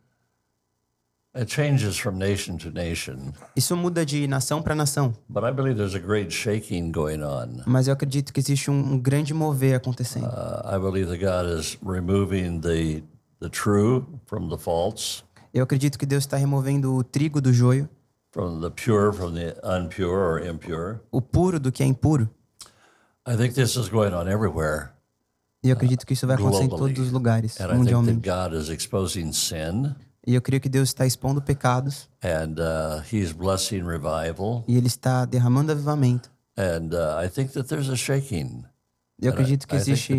nation. 1.06 1.21
Isso 3.56 3.74
muda 3.74 4.04
de 4.04 4.26
nação 4.26 4.60
para 4.60 4.74
nação. 4.74 5.14
But 5.30 5.44
I 5.44 5.50
believe 5.50 5.76
there's 5.76 5.94
a 5.94 5.98
great 5.98 6.30
shaking 6.30 6.92
going 6.92 7.22
on. 7.22 7.62
Mas 7.66 7.88
eu 7.88 7.94
acredito 7.94 8.32
que 8.34 8.40
existe 8.40 8.70
um, 8.70 8.98
grande 8.98 9.32
mover 9.32 9.76
acontecendo. 9.76 10.26
I 10.26 10.78
believe 10.78 11.06
that 11.06 11.18
God 11.18 11.58
is 11.58 11.78
removing 11.82 12.60
the 12.60 13.02
the 13.40 13.48
true 13.48 14.04
from 14.26 14.48
the 14.48 14.58
false. 14.58 15.22
Eu 15.54 15.64
acredito 15.64 15.98
que 15.98 16.04
Deus 16.04 16.24
está 16.24 16.36
removendo 16.36 16.94
o 16.94 17.02
trigo 17.02 17.40
do 17.40 17.52
joio. 17.52 17.88
From 18.30 18.60
the 18.60 18.70
pure 18.70 19.12
from 19.12 19.32
the 19.32 19.56
unpure 19.64 20.14
or 20.14 20.46
impure. 20.46 21.00
O 21.10 21.22
puro 21.22 21.58
do 21.58 21.72
que 21.72 21.82
é 21.82 21.86
impuro. 21.86 22.28
I 23.26 23.36
think 23.36 23.54
this 23.54 23.76
is 23.76 23.88
going 23.88 24.12
on 24.12 24.28
everywhere. 24.28 24.90
E 25.64 25.68
eu 25.70 25.74
acredito 25.74 26.04
que 26.04 26.12
isso 26.12 26.26
vai 26.26 26.36
acontecer 26.36 26.64
em 26.64 26.68
todos 26.68 26.98
os 26.98 27.12
lugares, 27.12 27.60
And 27.60 27.74
mundialmente. 27.74 28.10
I 28.10 28.14
think 28.14 28.26
that 28.26 28.50
God 28.50 28.60
is 28.60 28.68
exposing 28.68 29.32
sin. 29.32 29.94
E 30.26 30.34
eu 30.34 30.42
creio 30.42 30.60
que 30.60 30.68
Deus 30.68 30.90
está 30.90 31.04
expondo 31.04 31.42
pecados. 31.42 32.08
And 32.22 32.54
uh, 32.58 33.02
he's 33.12 33.32
blessing 33.32 33.82
revival. 33.82 34.64
E 34.68 34.76
ele 34.76 34.86
está 34.86 35.24
derramando 35.24 35.72
avivamento. 35.72 36.30
And 36.56 36.90
uh, 36.92 37.24
I 37.24 37.28
think 37.28 37.52
that 37.52 37.68
there's 37.68 37.88
a 37.88 37.96
shaking. 37.96 38.64
Eu 39.20 39.30
acredito 39.30 39.68
que 39.68 39.76
existe 39.76 40.12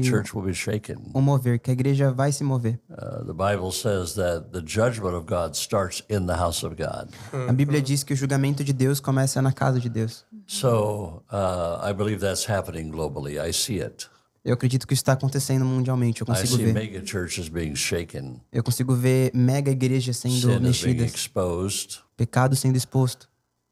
um 1.14 1.22
mover, 1.22 1.60
que 1.60 1.70
a 1.70 1.74
igreja 1.74 2.10
vai 2.10 2.32
se 2.32 2.42
mover. 2.42 2.80
Uh, 2.90 3.26
the 3.26 3.34
Bible 3.34 3.70
says 3.72 4.14
that 4.14 4.52
the 4.52 4.62
judgment 4.62 5.14
of 5.14 5.26
God 5.26 5.56
starts 5.56 6.02
in 6.10 6.26
the 6.26 6.38
house 6.38 6.64
of 6.64 6.76
God. 6.76 7.10
A 7.50 7.52
Bíblia 7.52 7.82
diz 7.82 8.02
que 8.02 8.14
o 8.14 8.16
julgamento 8.16 8.64
de 8.64 8.72
Deus 8.72 9.02
começa 9.02 9.42
na 9.42 9.52
casa 9.52 9.78
de 9.78 9.90
Deus. 9.90 10.26
So, 10.48 11.22
uh, 11.30 11.86
I 11.86 11.92
believe 11.92 12.20
that's 12.22 12.50
happening 12.50 12.90
globally. 12.92 13.38
I 13.38 13.52
see 13.52 13.82
it. 13.82 14.08
Eu 14.44 14.56
acredito 14.56 14.86
que 14.86 14.94
isso 14.94 15.02
está 15.02 15.14
acontecendo 15.14 15.64
mundialmente. 15.64 16.22
Eu 16.22 16.28
consigo 16.28 16.58
ver. 16.58 17.04
Eu 18.52 18.64
consigo 18.64 18.94
ver 18.94 19.32
mega 19.34 19.72
igrejas 19.72 20.18
sendo 20.18 20.60
mexidas. 20.60 21.30
Pecado 22.18 22.56
sendo 22.56 22.76
exposto. 22.76 23.30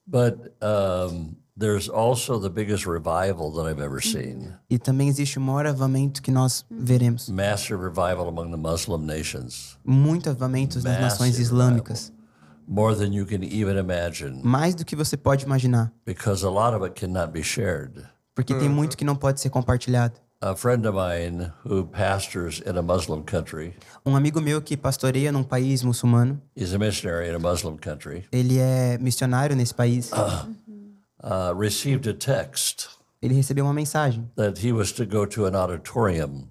But 0.07 0.53
um, 0.61 1.35
there's 1.57 1.89
also 1.89 2.39
the 2.39 2.49
biggest 2.49 2.85
revival 2.85 3.51
that 3.53 3.69
I've 3.69 3.81
ever 3.81 4.01
seen. 4.01 4.53
E 4.69 4.79
também 4.79 5.09
existe 5.09 5.37
o 5.37 5.41
maior 5.41 5.67
avivamento 5.67 6.21
que 6.21 6.31
nós 6.31 6.65
veremos. 6.71 7.29
Massive 7.29 7.81
revival 7.81 8.27
among 8.29 8.51
the 8.51 8.57
Muslim 8.57 9.05
nations. 9.05 9.77
Muito 9.85 10.29
avivamento 10.29 10.81
nas 10.81 10.99
nações 10.99 11.37
islâmicas. 11.37 12.13
More 12.67 12.95
than 12.95 13.13
you 13.13 13.25
can 13.25 13.43
even 13.43 13.77
imagine. 13.77 14.41
Mais 14.43 14.73
do 14.73 14.85
que 14.85 14.95
você 14.95 15.17
pode 15.17 15.45
imaginar. 15.45 15.91
Because 16.05 16.45
a 16.45 16.49
lot 16.49 16.73
of 16.75 16.85
it 16.85 16.97
cannot 16.99 17.33
be 17.33 17.43
shared. 17.43 18.05
Porque 18.33 18.55
tem 18.55 18.69
muito 18.69 18.95
que 18.95 19.03
não 19.03 19.15
pode 19.15 19.41
ser 19.41 19.49
compartilhado. 19.49 20.19
A 20.43 20.55
friend 20.55 20.87
of 20.87 20.95
mine 20.95 21.51
who 21.63 21.85
pastors 21.85 22.61
in 22.61 22.75
a 22.75 22.81
Muslim 22.81 23.23
country. 23.23 23.75
Um 24.03 24.15
amigo 24.15 24.41
meu 24.41 24.59
que 24.59 24.75
pastoreia 24.75 25.31
num 25.31 25.43
país 25.43 25.83
muçulmano. 25.83 26.41
He's 26.55 26.73
a 26.73 26.79
missionary 26.79 27.29
in 27.29 27.35
a 27.35 27.39
Muslim 27.39 27.77
country. 27.77 28.25
Ele 28.31 28.57
é 28.57 28.97
missionário 28.97 29.55
nesse 29.55 29.73
país. 29.75 30.11
Uh, 30.11 30.49
uh, 31.23 31.53
received 31.55 32.09
a 32.09 32.13
text 32.13 32.89
ele 33.21 33.35
recebeu 33.35 33.65
uma 33.65 33.73
mensagem 33.73 34.27
that 34.35 34.65
he 34.65 34.73
was 34.73 34.91
to 34.91 35.05
go 35.05 35.27
to 35.27 35.45
an 35.45 35.55
auditorium 35.55 36.47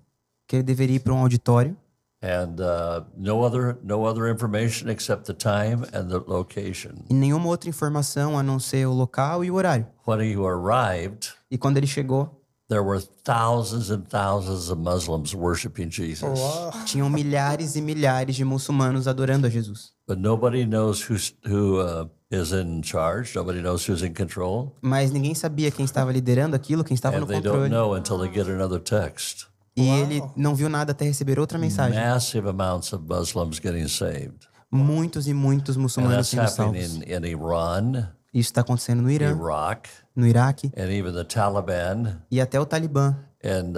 que 0.46 0.56
ele 0.56 0.62
deveria 0.62 0.96
ir 0.96 1.00
para 1.00 1.12
um 1.12 1.18
auditório 1.18 1.76
and 2.22 2.60
uh, 2.60 3.04
no 3.16 3.42
other 3.44 3.76
no 3.82 4.04
other 4.06 4.28
information 4.30 4.88
except 4.88 5.24
the 5.24 5.34
time 5.34 5.84
and 5.92 6.06
the 6.08 6.22
location. 6.28 6.92
e 7.08 7.14
nenhuma 7.14 7.48
outra 7.48 7.68
informação 7.68 8.38
a 8.38 8.42
não 8.42 8.60
ser 8.60 8.86
o 8.86 8.92
local 8.92 9.44
e 9.44 9.50
o 9.50 9.54
horário. 9.54 9.84
When 10.06 10.20
he 10.20 10.36
arrived, 10.36 11.32
E 11.50 11.58
quando 11.58 11.78
ele 11.78 11.88
chegou, 11.88 12.39
there 12.70 12.82
were 12.82 13.00
thousands 13.24 13.90
and 13.90 14.08
thousands 14.08 14.70
of 14.70 14.78
Muslims 14.78 15.34
worshiping 15.34 15.90
Jesus. 15.90 16.40
tinham 16.86 17.10
milhares 17.10 17.76
e 17.76 17.82
milhares 17.82 18.36
de 18.36 18.44
muçulmanos 18.44 19.06
adorando 19.06 19.46
a 19.46 19.50
Jesus. 19.50 19.92
But 20.08 20.18
nobody 20.18 20.64
knows 20.64 21.02
who's, 21.02 21.34
who 21.46 21.80
uh, 21.80 22.06
is 22.30 22.52
in 22.52 22.80
charge. 22.82 23.34
Nobody 23.36 23.60
knows 23.60 23.84
who's 23.86 24.02
in 24.02 24.14
control. 24.14 24.74
Mas 24.80 25.10
ninguém 25.10 25.34
sabia 25.34 25.70
quem 25.70 25.84
estava 25.84 26.10
liderando 26.12 26.56
aquilo, 26.56 26.82
quem 26.84 26.94
estava 26.94 27.16
And 27.16 27.20
no 27.20 27.26
they 27.26 27.40
don't 27.40 27.60
controle. 27.64 27.68
know 27.68 27.94
until 27.94 28.18
they 28.18 28.32
get 28.32 28.48
another 28.48 28.80
text. 28.80 29.46
E 29.76 29.88
ele 29.88 30.22
não 30.36 30.54
viu 30.54 30.68
nada 30.68 30.92
até 30.92 31.04
receber 31.04 31.38
outra 31.38 31.58
mensagem. 31.58 31.98
Massive 31.98 32.48
amounts 32.48 32.92
of 32.92 33.04
Muslims 33.08 33.58
getting 33.60 33.86
saved. 33.88 34.48
Muitos 34.72 35.26
e 35.26 35.34
muitos 35.34 35.76
And 35.76 35.80
muçulmanos 35.82 36.30
that's 36.30 36.52
sendo 36.54 36.68
happening 36.70 36.86
salvos. 36.86 37.06
in, 37.06 37.24
in 37.24 37.24
Iran, 37.24 38.08
Isso 38.32 38.50
está 38.50 38.60
acontecendo 38.60 39.02
no 39.02 39.10
Irã, 39.10 39.30
Iraq, 39.30 39.88
no 40.14 40.26
Iraque. 40.26 40.70
And 40.76 40.90
even 40.92 41.12
the 41.12 41.24
Taliban. 41.24 42.22
E 42.30 42.40
até 42.40 42.60
o 42.60 42.66
Talibã. 42.66 43.16
And 43.44 43.72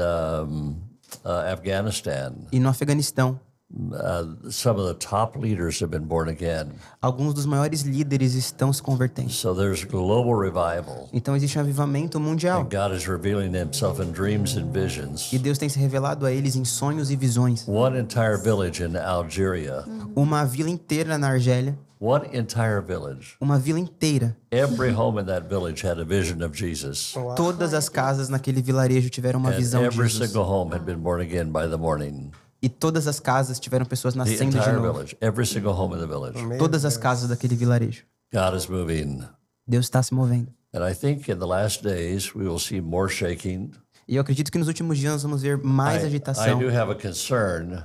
um, 0.46 0.76
uh, 1.24 1.52
Afghanistan. 1.52 2.34
e 2.50 2.60
no 2.60 2.68
Afeganistão. 2.68 3.40
Uh, 3.74 4.50
some 4.50 4.78
of 4.78 4.86
the 4.86 4.94
top 4.94 5.34
leaders 5.34 5.80
have 5.80 5.90
been 5.90 6.04
born 6.06 6.28
again. 6.28 6.72
Alguns 7.00 7.32
dos 7.32 7.46
maiores 7.46 7.82
líderes 7.82 8.34
estão 8.34 8.70
se 8.70 8.82
convertendo. 8.82 9.30
So 9.30 9.54
there's 9.54 9.82
global 9.84 10.34
revival. 10.34 11.08
Então 11.10 11.34
existe 11.34 11.56
um 11.58 11.62
avivamento 11.62 12.20
mundial. 12.20 12.64
God 12.64 12.94
is 12.94 13.06
revealing 13.08 13.54
himself 13.56 13.98
in 14.02 14.12
dreams 14.12 14.56
and 14.58 14.70
visions. 14.72 15.32
E 15.32 15.38
Deus 15.38 15.56
tem 15.56 15.70
se 15.70 15.78
revelado 15.78 16.26
a 16.26 16.32
eles 16.32 16.54
em 16.54 16.66
sonhos 16.66 17.10
e 17.10 17.16
visões. 17.16 17.66
One 17.66 17.98
entire 17.98 18.36
village 18.36 18.82
in 18.84 18.94
Algeria, 18.96 19.84
Uma 20.14 20.44
vila 20.44 20.68
inteira 20.68 21.16
na 21.16 21.28
Argélia, 21.30 21.74
one 21.98 22.26
entire 22.34 22.82
village. 22.82 23.36
uma 23.40 23.58
vila 23.58 23.80
inteira. 23.80 24.36
Every 24.50 24.92
home 24.92 25.18
in 25.18 25.24
that 25.26 25.48
village 25.48 25.82
had 25.82 25.98
a 25.98 26.04
vision 26.04 26.42
of 26.42 26.54
Jesus. 26.54 27.14
Todas 27.36 27.72
as 27.72 27.88
casas 27.88 28.28
naquele 28.28 28.60
vilarejo 28.60 29.08
tiveram 29.08 29.40
uma 29.40 29.48
And 29.50 29.56
visão 29.56 29.80
de 29.80 29.86
every 29.86 30.08
Jesus. 30.10 30.28
single 30.28 30.44
home 30.44 30.74
had 30.74 30.84
been 30.84 30.98
born 30.98 31.22
again 31.22 31.50
by 31.50 31.66
the 31.66 31.78
morning. 31.78 32.30
E 32.62 32.68
todas 32.68 33.08
as 33.08 33.18
casas 33.18 33.58
tiveram 33.58 33.84
pessoas 33.84 34.14
nascendo 34.14 34.52
de 34.52 34.58
entire 34.58 34.76
novo. 34.76 34.92
village, 34.92 35.16
every 35.20 35.44
single 35.44 35.72
home 35.72 35.96
in 35.96 36.00
the 36.00 36.06
village. 36.06 36.38
Todas 36.58 36.84
as 36.84 36.96
casas 36.96 37.28
daquele 37.28 37.56
vilarejo. 37.56 38.04
God 38.32 38.54
is 38.56 38.68
moving. 38.68 39.24
Deus 39.66 39.86
está 39.86 40.02
se 40.02 40.14
movendo. 40.14 40.48
And 40.72 40.82
I 40.82 40.94
think 40.94 41.28
in 41.28 41.38
the 41.38 41.46
last 41.46 41.82
days 41.82 42.34
we 42.34 42.46
will 42.46 42.60
see 42.60 42.80
more 42.80 43.08
shaking. 43.08 43.72
E 44.06 44.16
eu 44.16 44.22
acredito 44.22 44.50
que 44.50 44.58
nos 44.58 44.68
últimos 44.68 44.96
dias 44.96 45.12
nós 45.12 45.22
vamos 45.22 45.42
ver 45.42 45.58
mais 45.58 46.02
I, 46.02 46.04
I 46.04 46.08
agitação. 46.08 46.58
do 46.58 46.68
have 46.68 46.90
a 46.90 46.94
concern, 46.94 47.84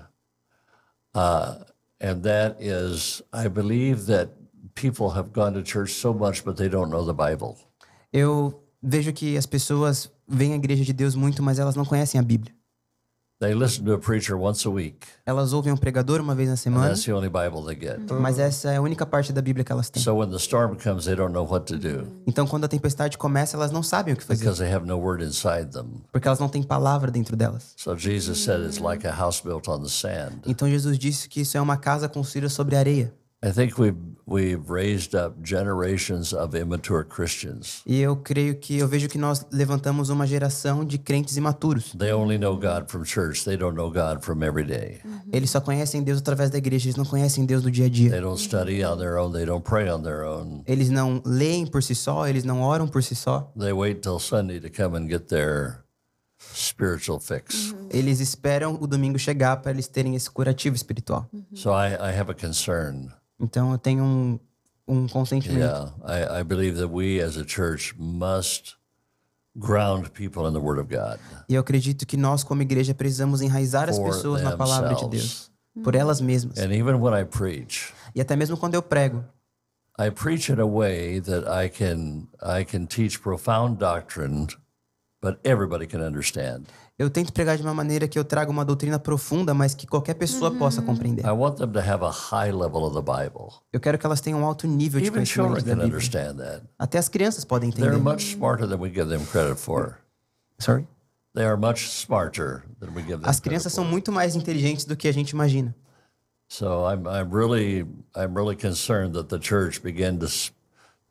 uh, 1.15 1.63
and 1.99 2.21
that 2.21 2.57
is 2.59 3.21
I 3.33 3.49
believe 3.49 4.05
that 4.05 4.31
people 4.75 5.09
have 5.09 5.31
gone 5.33 5.53
to 5.53 5.63
church 5.63 5.93
so 5.93 6.13
much, 6.13 6.43
but 6.43 6.55
they 6.55 6.69
don't 6.69 6.91
know 6.91 7.03
the 7.05 7.13
Bible. 7.13 7.55
Eu 8.13 8.63
vejo 8.81 9.11
que 9.11 9.37
as 9.37 9.45
pessoas 9.45 10.09
vêm 10.27 10.53
à 10.53 10.55
igreja 10.55 10.83
de 10.83 10.93
Deus 10.93 11.15
muito, 11.15 11.41
mas 11.43 11.59
elas 11.59 11.75
não 11.75 11.83
conhecem 11.83 12.19
a 12.19 12.23
Bíblia. 12.23 12.53
They 13.39 13.53
listen 13.53 13.85
to 13.85 13.93
a 13.93 13.99
preacher 13.99 14.35
once 14.35 14.67
a 14.67 14.71
week, 14.71 14.97
Elas 15.23 15.53
ouvem 15.53 15.71
um 15.71 15.77
pregador 15.77 16.19
uma 16.19 16.33
vez 16.33 16.47
na 16.47 16.53
and 16.53 16.57
semana, 16.57 16.87
that's 16.87 17.05
the 17.05 17.13
only 17.13 17.29
Bible 17.29 17.63
they 17.67 17.75
get. 17.79 17.99
mas 18.19 18.39
essa 18.39 18.71
é 18.71 18.77
a 18.77 18.81
única 18.81 19.05
parte 19.05 19.31
da 19.31 19.43
Bíblia 19.43 19.63
que 19.63 19.71
elas 19.71 19.91
têm. 19.91 20.01
So 20.01 20.15
when 20.15 20.29
the 20.31 20.37
storm 20.37 20.75
comes, 20.75 21.05
they 21.05 21.15
don't 21.15 21.31
know 21.33 21.45
what 21.47 21.71
to 21.71 21.77
do 21.77 22.07
Então, 22.25 22.47
quando 22.47 22.63
a 22.63 22.67
tempestade 22.67 23.15
começa, 23.15 23.55
elas 23.55 23.71
não 23.71 23.83
sabem 23.83 24.15
o 24.15 24.17
que 24.17 24.23
fazer, 24.23 24.39
because 24.43 24.59
they 24.59 24.73
have 24.73 24.87
no 24.87 24.97
word 24.97 25.23
inside 25.23 25.67
them. 25.71 26.01
porque 26.11 26.27
elas 26.27 26.39
não 26.39 26.49
têm 26.49 26.63
palavra 26.63 27.11
dentro 27.11 27.35
delas. 27.37 27.73
So 27.77 27.95
Jesus 27.95 28.39
said 28.39 28.61
it's 28.65 28.79
like 28.79 29.05
a 29.05 29.11
house 29.13 29.39
built 29.39 29.67
on 29.67 29.83
the 29.83 29.89
sand. 29.89 30.39
Então, 30.47 30.67
Jesus 30.67 30.97
disse 30.97 31.29
que 31.29 31.41
isso 31.41 31.55
é 31.55 31.61
uma 31.61 31.77
casa 31.77 32.09
construída 32.09 32.49
sobre 32.49 32.75
areia. 32.75 33.13
I 33.43 33.51
think 33.51 33.77
we've 33.77 33.95
we've 34.25 34.67
raised 34.67 35.13
up 35.13 35.43
generations 35.43 36.33
of 36.33 36.55
immature 36.55 37.03
Christians. 37.03 37.83
E 37.85 38.01
eu 38.01 38.15
creio 38.15 38.55
que 38.55 38.79
eu 38.79 38.87
vejo 38.87 39.07
que 39.07 39.17
nós 39.19 39.45
levantamos 39.51 40.09
uma 40.09 40.25
geração 40.25 40.83
de 40.83 40.97
crentes 40.97 41.37
imaturos. 41.37 41.93
They 41.95 42.11
only 42.11 42.39
know 42.39 42.57
God 42.57 42.89
from 42.89 43.05
church. 43.05 43.45
They 43.45 43.55
don't 43.55 43.75
know 43.75 43.91
God 43.91 44.23
from 44.23 44.43
every 44.43 44.65
day. 44.65 45.01
Eles 45.31 45.51
só 45.51 45.61
conhecem 45.61 46.01
Deus 46.01 46.17
através 46.17 46.49
da 46.49 46.57
igreja, 46.57 46.87
eles 46.87 46.95
não 46.95 47.05
conhecem 47.05 47.45
Deus 47.45 47.61
do 47.61 47.69
dia 47.69 47.85
a 47.85 47.89
dia. 47.89 48.09
They 48.09 48.21
don't 48.21 48.41
study 48.41 48.83
on 48.83 48.97
their 48.97 49.17
own. 49.17 49.31
They 49.31 49.45
don't 49.45 49.63
pray 49.63 49.87
on 49.87 50.01
their 50.01 50.23
own. 50.23 50.63
Eles 50.65 50.89
não 50.89 51.21
leem 51.23 51.67
por 51.67 51.83
si 51.83 51.93
só, 51.93 52.27
eles 52.27 52.43
não 52.43 52.61
oram 52.61 52.87
por 52.87 53.03
si 53.03 53.13
só. 53.13 53.51
They 53.55 53.71
wait 53.71 54.01
till 54.01 54.19
Sunday 54.19 54.59
to 54.59 54.69
come 54.69 54.97
and 54.97 55.07
get 55.07 55.27
their 55.27 55.83
spiritual 56.55 57.19
fix. 57.19 57.75
Eles 57.91 58.19
esperam 58.19 58.79
o 58.81 58.87
domingo 58.87 59.19
chegar 59.19 59.57
para 59.57 59.71
eles 59.71 59.87
terem 59.87 60.15
esse 60.15 60.29
curativo 60.29 60.75
espiritual. 60.75 61.29
So 61.53 61.69
I, 61.71 61.93
I 61.93 62.19
have 62.19 62.31
a 62.31 62.35
concern. 62.35 63.11
Então 63.39 63.71
eu 63.71 63.77
tenho 63.77 64.03
um, 64.03 64.39
um 64.87 65.07
consentimento. 65.07 65.59
Yeah, 65.59 65.93
I, 66.03 66.41
I 66.41 66.43
believe 66.43 66.77
that 66.77 66.91
we 66.91 67.21
as 67.21 67.37
a 67.37 67.45
church 67.45 67.93
must 67.97 68.75
ground 69.57 70.11
people 70.11 70.47
in 70.47 70.53
the 70.53 70.59
Word 70.59 70.79
of 70.79 70.87
God. 70.87 71.19
E 71.49 71.55
eu 71.55 71.61
acredito 71.61 72.05
que 72.05 72.17
nós, 72.17 72.43
como 72.43 72.61
igreja, 72.61 72.93
precisamos 72.93 73.41
enraizar 73.41 73.89
as 73.89 73.97
pessoas 73.99 74.41
na 74.41 74.55
palavra 74.55 74.95
de 74.95 75.07
Deus. 75.09 75.51
Por 75.83 75.93
elas 75.95 76.19
mesmas. 76.19 76.57
And 76.57 76.71
even 76.73 76.95
when 76.99 77.13
I 77.13 77.23
preach, 77.23 77.93
E 78.15 78.21
até 78.21 78.35
mesmo 78.35 78.57
quando 78.57 78.73
eu 78.73 78.81
prego, 78.81 79.23
I 79.99 80.09
preach 80.09 80.51
in 80.51 80.59
a 80.59 80.65
way 80.65 81.19
that 81.21 81.47
I 81.47 81.69
can 81.69 82.27
I 82.41 82.63
can 82.65 82.85
teach 82.87 83.19
profound 83.21 83.77
doctrine, 83.77 84.47
but 85.21 85.39
everybody 85.43 85.85
can 85.87 86.01
understand. 86.01 86.67
Eu 86.97 87.09
tento 87.09 87.31
pregar 87.31 87.57
de 87.57 87.63
uma 87.63 87.73
maneira 87.73 88.07
que 88.07 88.17
eu 88.17 88.25
traga 88.25 88.49
uma 88.49 88.65
doutrina 88.65 88.97
profunda, 88.97 89.53
mas 89.53 89.75
que 89.75 89.85
qualquer 89.85 90.15
pessoa 90.15 90.49
possa 90.51 90.81
compreender. 90.81 91.23
I 91.25 91.31
want 91.31 91.57
them 91.57 91.71
to 91.71 91.79
have 91.79 92.03
a 92.03 92.09
high 92.09 92.51
level 92.51 92.83
of 92.83 92.95
the 92.95 93.01
Bible. 93.01 93.53
Eu 93.71 93.79
quero 93.79 93.99
que 93.99 94.05
elas 94.05 94.19
tenham 94.19 94.39
um 94.41 94.45
alto 94.45 94.67
nível 94.67 94.99
de 94.99 95.11
conhecimento 95.11 95.63
da 95.63 95.75
Bíblia. 95.75 96.63
Até 96.77 96.97
as 96.97 97.07
crianças 97.07 97.45
podem 97.45 97.69
They're 97.69 97.89
entender. 97.95 98.03
much 98.03 98.23
smarter 98.33 98.67
than 98.67 98.79
we 98.79 98.89
give 98.89 99.09
them 99.09 99.23
credit 99.27 99.59
for. 99.59 99.99
Sorry. 100.59 100.87
They 101.35 101.45
are 101.45 101.55
much 101.57 101.87
smarter 101.87 102.63
than 102.79 102.89
we 102.95 103.03
give 103.03 103.19
them 103.19 103.29
As 103.29 103.39
credit 103.39 103.43
crianças 103.43 103.73
for. 103.75 103.83
são 103.83 103.85
muito 103.85 104.11
mais 104.11 104.35
inteligentes 104.35 104.85
do 104.85 104.95
que 104.97 105.07
a 105.07 105.11
gente 105.13 105.31
imagina. 105.31 105.75
So 106.49 106.89
I'm 106.89 107.05
I'm 107.07 107.29
really 107.31 107.81
I'm 108.15 108.33
really 108.33 108.55
concerned 108.55 109.13
that 109.13 109.27
the 109.29 109.37
church 109.39 109.83
begin 109.83 110.17
to 110.19 110.27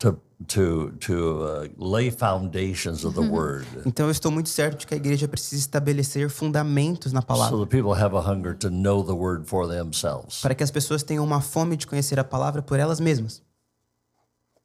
to 0.01 0.21
to 0.47 0.91
to 1.01 1.43
uh, 1.43 1.69
lay 1.79 2.11
foundations 2.11 3.05
of 3.05 3.15
the 3.15 3.27
word, 3.27 3.67
Então 3.87 4.07
eu 4.07 4.13
estou 4.13 4.31
muito 4.31 4.49
certo 4.51 4.81
de 4.81 4.87
que 4.87 4.93
a 4.95 4.97
igreja 4.97 5.27
precisa 5.27 5.61
estabelecer 5.61 6.29
fundamentos 6.29 7.13
na 7.13 7.23
palavra, 7.23 7.57
so 7.57 7.65
that 7.65 7.71
people 7.71 7.93
have 7.99 8.15
a 8.15 8.21
hunger 8.21 8.55
to 8.55 8.69
know 8.69 9.03
the 9.03 9.13
word 9.13 9.49
for 9.49 9.67
themselves. 9.67 10.41
para 10.43 10.55
que 10.55 10.63
as 10.63 10.71
pessoas 10.71 11.03
tenham 11.03 11.25
uma 11.25 11.41
fome 11.41 11.77
de 11.77 11.87
conhecer 11.87 12.19
a 12.21 12.25
palavra 12.25 12.61
por 12.63 12.79
elas 12.79 13.01
mesmas. 13.01 13.43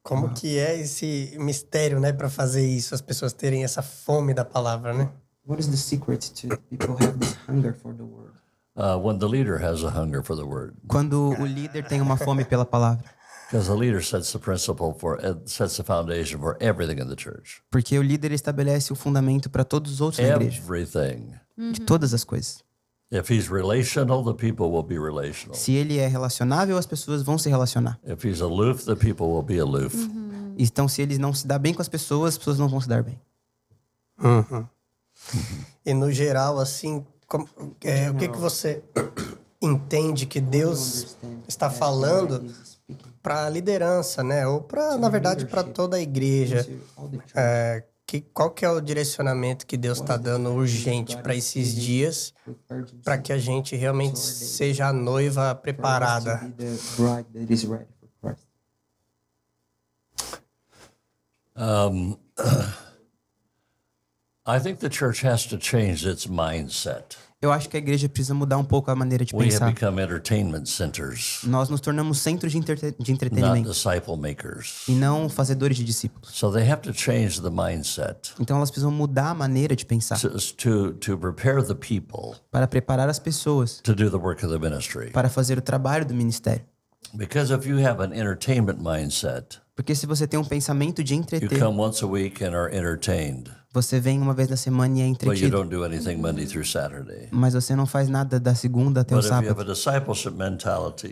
Como 0.04 0.34
que 0.34 0.58
é 0.58 0.80
esse 0.80 1.36
mistério, 1.40 2.00
né, 2.00 2.12
para 2.12 2.28
fazer 2.30 2.68
isso, 2.68 2.96
as 2.96 3.02
pessoas 3.02 3.34
terem 3.34 3.64
essa 3.64 3.82
fome 3.84 4.34
da 4.34 4.44
palavra, 4.44 4.94
né? 4.94 5.10
What 5.46 5.62
is 5.62 5.68
the 5.68 5.78
secret 5.78 6.32
to 6.42 6.58
people 6.70 6.96
have 7.00 7.18
this 7.20 7.36
hunger 7.48 7.74
for 7.74 7.94
the 7.94 8.04
word? 8.04 8.34
Uh, 8.76 8.98
when 8.98 9.20
the 9.20 9.28
leader 9.28 9.58
has 9.64 9.84
a 9.84 9.90
hunger 9.90 10.24
for 10.24 10.36
the 10.36 10.44
word, 10.44 10.74
Quando 10.88 11.30
o 11.40 11.46
líder 11.46 11.84
tem 11.88 12.02
uma 12.02 12.18
fome 12.18 12.44
pela 12.44 12.66
palavra, 12.66 13.04
because 13.52 13.68
the 13.68 13.76
leader 13.76 14.02
sets 14.02 14.32
the 14.32 14.40
principle 14.40 14.94
for 14.98 15.20
sets 15.46 15.76
the 15.76 15.84
foundation 15.84 16.40
for 16.40 16.56
everything 16.62 17.00
in 17.02 17.08
the 17.10 17.16
church, 17.16 17.62
porque 17.70 17.98
o 18.00 18.02
líder 18.02 18.32
estabelece 18.32 18.94
o 18.94 18.96
fundamento 18.96 19.50
para 19.50 19.66
todos 19.66 19.92
os 19.94 20.00
outros 20.02 20.20
na 20.26 20.36
igreja, 20.36 20.62
everything. 20.62 21.34
de 21.74 21.82
todas 21.82 22.14
as 22.14 22.24
coisas. 22.24 22.64
If 23.12 23.30
he's 23.30 23.50
relational, 23.50 24.24
the 24.24 24.34
people 24.34 24.68
will 24.72 24.84
be 24.84 24.98
relational. 24.98 25.54
Se 25.54 25.74
ele 25.74 25.98
é 25.98 26.08
relacionável, 26.08 26.78
as 26.78 26.86
pessoas 26.86 27.22
vão 27.24 27.38
se 27.38 27.50
relacionar. 27.50 28.00
If 28.08 28.24
he's 28.24 28.40
aloof, 28.42 28.86
the 28.86 28.96
people 28.96 29.28
will 29.28 29.44
be 29.44 29.60
aloof. 29.60 29.94
Então, 30.58 30.88
se 30.88 31.02
ele 31.02 31.18
não 31.18 31.34
se 31.34 31.46
dá 31.46 31.60
bem 31.60 31.74
com 31.74 31.82
as 31.82 31.90
pessoas, 31.90 32.36
as 32.36 32.38
pessoas 32.38 32.58
não 32.58 32.70
vão 32.70 32.80
se 32.80 32.88
dar 32.88 33.04
bem. 33.04 33.20
E 35.86 35.94
no 35.94 36.10
geral, 36.12 36.58
assim, 36.60 37.06
como- 37.28 37.50
é, 37.84 38.10
o 38.10 38.16
que, 38.16 38.28
que 38.30 38.38
você 38.38 38.82
entende 39.62 40.26
que 40.26 40.40
Deus 40.40 41.18
está 41.48 41.70
falando 41.70 42.46
para 43.22 43.46
a 43.46 43.50
liderança, 43.50 44.24
né? 44.24 44.48
Ou 44.48 44.62
para, 44.62 44.98
na 44.98 45.10
verdade, 45.10 45.46
para 45.46 45.64
toda 45.64 45.98
a 45.98 46.00
igreja? 46.00 46.68
É, 47.36 47.84
que, 48.06 48.22
qual 48.22 48.52
que 48.52 48.66
é 48.66 48.70
o 48.70 48.82
direcionamento 48.82 49.66
que 49.66 49.78
Deus 49.78 50.00
está 50.00 50.18
dando 50.18 50.50
urgente 50.52 51.16
para 51.18 51.34
esses 51.34 51.74
dias, 51.74 52.34
para 53.04 53.18
que 53.18 53.32
a 53.32 53.38
gente 53.38 53.76
realmente 53.76 54.20
seja 54.20 54.88
a 54.88 54.94
noiva 54.94 55.56
preparada? 55.56 56.42
I 64.46 64.60
think 64.60 64.80
the 64.80 64.90
church 64.90 65.22
has 65.22 65.46
to 65.46 65.58
change 65.58 66.06
its 66.06 66.26
mindset. 66.28 67.16
Eu 67.42 67.52
acho 67.52 67.68
que 67.70 67.76
a 67.76 67.80
igreja 67.80 68.08
precisa 68.08 68.36
mudar 68.36 68.60
um 68.60 68.64
pouco 68.64 68.92
a 68.92 68.96
maneira 68.96 69.26
de 69.26 69.34
We 69.36 69.46
have 69.46 69.52
pensar. 69.52 69.74
become 69.74 70.00
entertainment 70.00 70.66
centers, 70.68 71.40
Nós 71.44 71.70
nos 71.70 71.82
tornamos 71.82 72.20
centros 72.20 72.52
de, 72.52 72.60
entre- 72.60 72.76
de 72.76 72.86
not 73.00 73.12
entretenimento 73.12 73.70
disciple 73.72 74.16
makers. 74.16 74.84
e 74.88 74.92
não 74.92 75.28
fazedores 75.28 75.76
de 75.76 75.84
discípulos. 75.84 76.30
So 76.38 76.52
they 76.52 76.70
have 76.70 76.84
to 76.84 76.94
change 76.94 77.42
the 77.42 77.50
mindset 77.50 78.34
Então 78.40 78.58
elas 78.58 78.70
precisam 78.70 78.92
mudar 78.92 79.30
a 79.32 79.34
maneira 79.34 79.76
de 79.76 79.84
pensar 79.88 80.20
to, 80.20 80.30
to, 80.56 80.94
to 80.94 81.18
prepare 81.18 81.64
the 81.64 81.74
people 81.74 82.38
para 82.52 82.68
preparar 82.68 83.10
as 83.10 83.18
pessoas 83.18 83.80
to 83.82 83.96
do 83.96 84.12
the 84.12 84.18
work 84.18 84.46
of 84.46 84.54
the 84.54 84.60
ministry. 84.60 85.10
para 85.10 85.28
fazer 85.28 85.58
o 85.58 85.62
trabalho 85.62 86.06
do 86.06 86.14
ministério. 86.14 86.64
Because 87.14 87.52
if 87.52 87.66
you 87.66 87.78
have 87.84 88.00
an 88.04 88.14
entertainment 88.14 88.78
mindset, 88.80 89.60
Porque 89.76 89.96
se 89.96 90.06
você 90.06 90.28
tem 90.28 90.40
um 90.40 90.46
pensamento 90.46 91.04
de 91.04 91.16
you 91.16 91.20
entreter, 91.22 91.58
come 91.60 91.80
once 91.80 92.04
a 92.04 92.08
week 92.08 92.44
and 92.46 92.54
are 92.56 92.72
entertained, 92.72 93.50
você 93.74 94.00
vem 94.00 94.20
uma 94.20 94.34
vez 94.34 94.50
na 94.50 94.58
semana 94.58 94.98
e 94.98 95.02
é 95.02 95.06
entretido, 95.08 95.50
don't 95.50 95.70
do 95.70 95.84
anything 95.84 96.18
Monday 96.18 96.46
through 96.46 96.66
Saturday. 96.66 97.28
mas 97.32 97.54
você 97.54 97.76
não 97.76 97.86
faz 97.86 98.10
nada 98.10 98.40
da 98.40 98.54
segunda 98.54 99.02
até 99.02 99.16
o 99.16 99.18
But 99.22 99.32
have 99.32 99.46
sábado. 99.46 99.76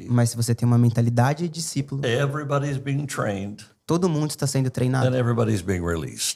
Mas 0.09 0.31
se 0.31 0.35
você 0.37 0.53
tem 0.53 0.67
uma 0.67 0.77
mentalidade 0.77 1.43
de 1.43 1.49
discípulo, 1.49 2.01
trained 3.07 3.65
todo 3.89 4.07
mundo 4.07 4.29
está 4.29 4.45
sendo 4.45 4.69
treinado 4.69 5.09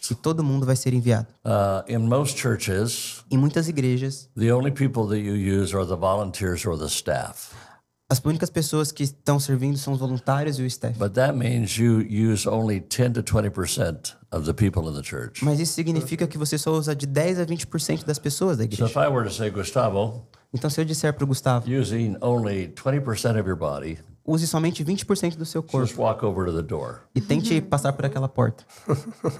e 0.10 0.16
todo 0.16 0.44
mundo 0.44 0.66
vai 0.66 0.76
ser 0.76 0.92
enviado. 0.92 1.28
Uh, 1.46 1.84
in 1.88 2.00
most 2.00 2.40
churches, 2.40 3.24
Em 3.30 3.38
muitas 3.38 3.68
igrejas, 3.68 4.28
the 4.36 4.52
only 4.52 4.72
people 4.72 5.08
that 5.08 5.20
you 5.20 5.36
use 5.36 5.76
are 5.76 5.86
the 5.86 5.96
volunteers 5.96 6.66
or 6.66 6.76
the 6.76 6.90
staff. 6.90 7.54
As 8.14 8.20
únicas 8.24 8.50
pessoas 8.50 8.92
que 8.92 9.04
estão 9.04 9.40
servindo 9.40 9.78
são 9.78 9.94
os 9.94 10.00
voluntários 10.00 10.60
e 10.60 10.62
o 10.62 10.66
staff. 10.66 10.98
But 11.00 11.14
that 11.14 11.36
means 11.36 11.78
you 11.78 12.00
use 12.02 12.48
only 12.48 12.80
10 12.80 13.14
to 13.14 13.24
20% 13.24 14.16
of 14.32 14.46
the 14.46 14.54
people 14.54 14.88
in 14.90 14.94
the 14.94 15.04
church. 15.04 15.44
Mas 15.44 15.60
isso 15.60 15.74
significa 15.74 16.28
que 16.28 16.38
você 16.38 16.58
só 16.58 16.72
usa 16.72 16.96
de 16.96 17.06
10 17.08 17.40
a 17.40 17.46
20% 17.46 18.06
das 18.06 18.20
pessoas 18.20 18.58
da 18.58 18.64
So 18.64 18.68
igreja. 18.70 18.86
if 18.86 18.96
I 18.96 19.08
were 19.08 19.28
to 19.28 19.34
say, 19.34 19.50
Gustavo, 19.50 20.28
Então, 20.54 20.70
se 20.70 20.80
eu 20.80 20.86
disser 20.86 21.12
para 21.14 21.24
o 21.24 21.28
Gustavo, 21.28 21.68
using 21.68 22.16
only 22.22 22.68
20% 22.76 23.40
of 23.40 23.48
your 23.50 23.58
body, 23.58 23.98
use 24.24 24.46
somente 24.48 24.84
20% 24.86 25.36
do 25.36 25.46
seu 25.46 25.64
corpo 25.64 25.88
just 25.88 25.98
walk 26.00 26.24
over 26.24 26.46
to 26.46 26.54
the 26.56 26.62
door. 26.62 27.02
e 27.16 27.20
tente 27.20 27.60
passar 27.62 27.92
por 27.94 28.06
aquela 28.06 28.30
porta. 28.30 28.64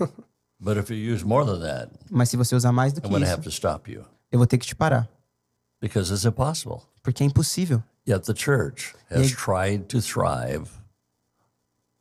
But 0.60 0.78
if 0.78 0.90
you 0.90 0.98
use 0.98 1.24
more 1.26 1.46
than 1.46 1.60
that, 1.60 1.92
Mas 2.10 2.30
se 2.30 2.38
você 2.38 2.56
usar 2.56 2.72
mais 2.72 2.94
do 2.94 3.00
I'm 3.00 3.02
que 3.04 3.10
going 3.10 3.20
to 3.22 3.26
isso, 3.26 3.34
have 3.34 3.44
to 3.44 3.50
stop 3.50 3.92
you 3.92 4.04
eu 4.32 4.40
vou 4.40 4.48
ter 4.48 4.58
que 4.58 4.66
te 4.66 4.76
parar, 4.76 5.08
because 5.80 6.12
it's 6.12 6.26
impossible. 6.26 6.82
Porque 7.04 7.24
é 7.24 7.26
impossível. 7.28 7.84
Yet 8.08 8.26
the 8.26 8.34
church 8.36 8.94
has 9.12 9.32
tried 9.32 9.86
to 9.90 10.02
thrive 10.02 10.70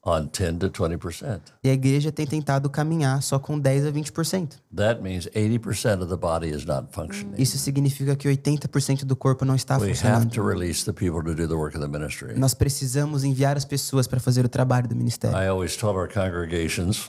on 0.05 0.27
10 0.27 0.59
to 0.59 0.69
20%. 0.71 1.41
E 1.63 1.69
a 1.69 1.73
igreja 1.73 2.11
tem 2.11 2.27
tentado 2.27 2.69
caminhar 2.69 3.23
só 3.23 3.39
com 3.39 3.57
10 3.59 3.87
a 3.87 3.93
20%. 3.93 4.55
That 4.75 5.01
means 5.01 5.29
80% 5.29 6.03
of 6.03 6.09
the 6.09 6.17
body 6.17 6.49
is 6.49 6.65
not 6.65 6.89
functioning. 6.93 7.35
Isso 7.41 7.57
significa 7.59 8.17
que 8.17 8.29
80% 8.29 9.05
do 9.05 9.15
corpo 9.15 9.45
não 9.45 9.55
está 9.55 9.77
We 9.77 9.91
have 9.91 9.95
funcionando. 9.95 10.35
to 10.35 10.43
release 10.43 10.85
the 10.85 10.93
people 10.93 11.23
to 11.23 11.35
do 11.35 11.47
the 11.47 11.55
work 11.55 11.77
of 11.77 11.85
the 11.85 11.91
ministry. 11.91 12.37
Nós 12.37 12.53
precisamos 12.55 13.23
enviar 13.23 13.57
as 13.57 13.65
pessoas 13.65 14.09
para 14.09 14.19
fazer 14.19 14.45
o 14.45 14.49
trabalho 14.49 14.89
do 14.89 14.97
ministério. 14.97 15.37
I 15.39 15.47
always 15.49 15.77
tell 15.77 15.91
our 15.91 16.09
congregations 16.09 17.09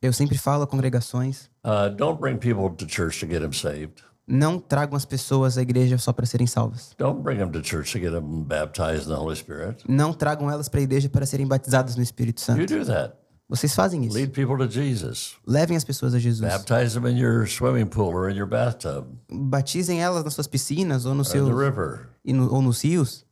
Eu 0.00 0.12
sempre 0.12 0.38
falo 0.38 0.62
a 0.62 0.66
congregações, 0.68 1.50
uh, 1.64 1.92
don't 1.96 2.20
bring 2.20 2.36
people 2.38 2.70
to 2.70 2.86
church 2.88 3.18
to 3.18 3.26
get 3.26 3.40
them 3.40 3.52
saved. 3.52 4.04
Não 4.28 4.58
tragam 4.58 4.96
as 4.96 5.04
pessoas 5.04 5.56
à 5.56 5.62
igreja 5.62 5.96
só 5.98 6.12
para 6.12 6.26
serem 6.26 6.46
salvas. 6.46 6.94
Don't 6.98 7.22
bring 7.22 7.38
them 7.38 7.50
to 7.50 7.62
church 7.64 7.92
to 7.92 7.98
get 7.98 8.10
them 8.12 8.42
baptized 8.44 9.06
in 9.06 9.08
the 9.14 9.18
Holy 9.18 9.34
Spirit. 9.36 9.82
Não 9.88 10.12
tragam 10.12 10.50
elas 10.50 10.68
para 10.68 10.80
a 10.80 10.82
igreja 10.82 11.08
para 11.08 11.24
serem 11.24 11.46
batizadas 11.46 11.96
no 11.96 12.02
Espírito 12.02 12.40
You 12.40 12.44
Santo. 12.44 12.66
do 12.78 12.84
that. 12.86 13.14
Vocês 13.48 13.74
fazem 13.74 14.04
isso. 14.04 14.14
Lead 14.14 14.32
people 14.32 14.58
to 14.58 14.70
Jesus. 14.70 15.36
Levem 15.46 15.74
as 15.74 15.82
pessoas 15.82 16.12
a 16.12 16.18
Jesus. 16.18 16.40
Baptize 16.46 16.92
them 16.92 17.08
in 17.10 17.16
your 17.18 17.46
swimming 17.46 17.86
pool 17.86 18.14
or 18.14 18.28
in 18.30 18.36
your 18.36 18.46
bathtub 18.46 19.06
Batizem 19.30 20.02
elas 20.02 20.22
nas 20.22 20.34
suas 20.34 20.46
piscinas 20.46 21.06
ou, 21.06 21.14
no 21.14 21.24
seu, 21.24 21.46
no- 21.48 22.52
ou 22.54 22.60
nos 22.60 22.82
rios. 22.84 23.24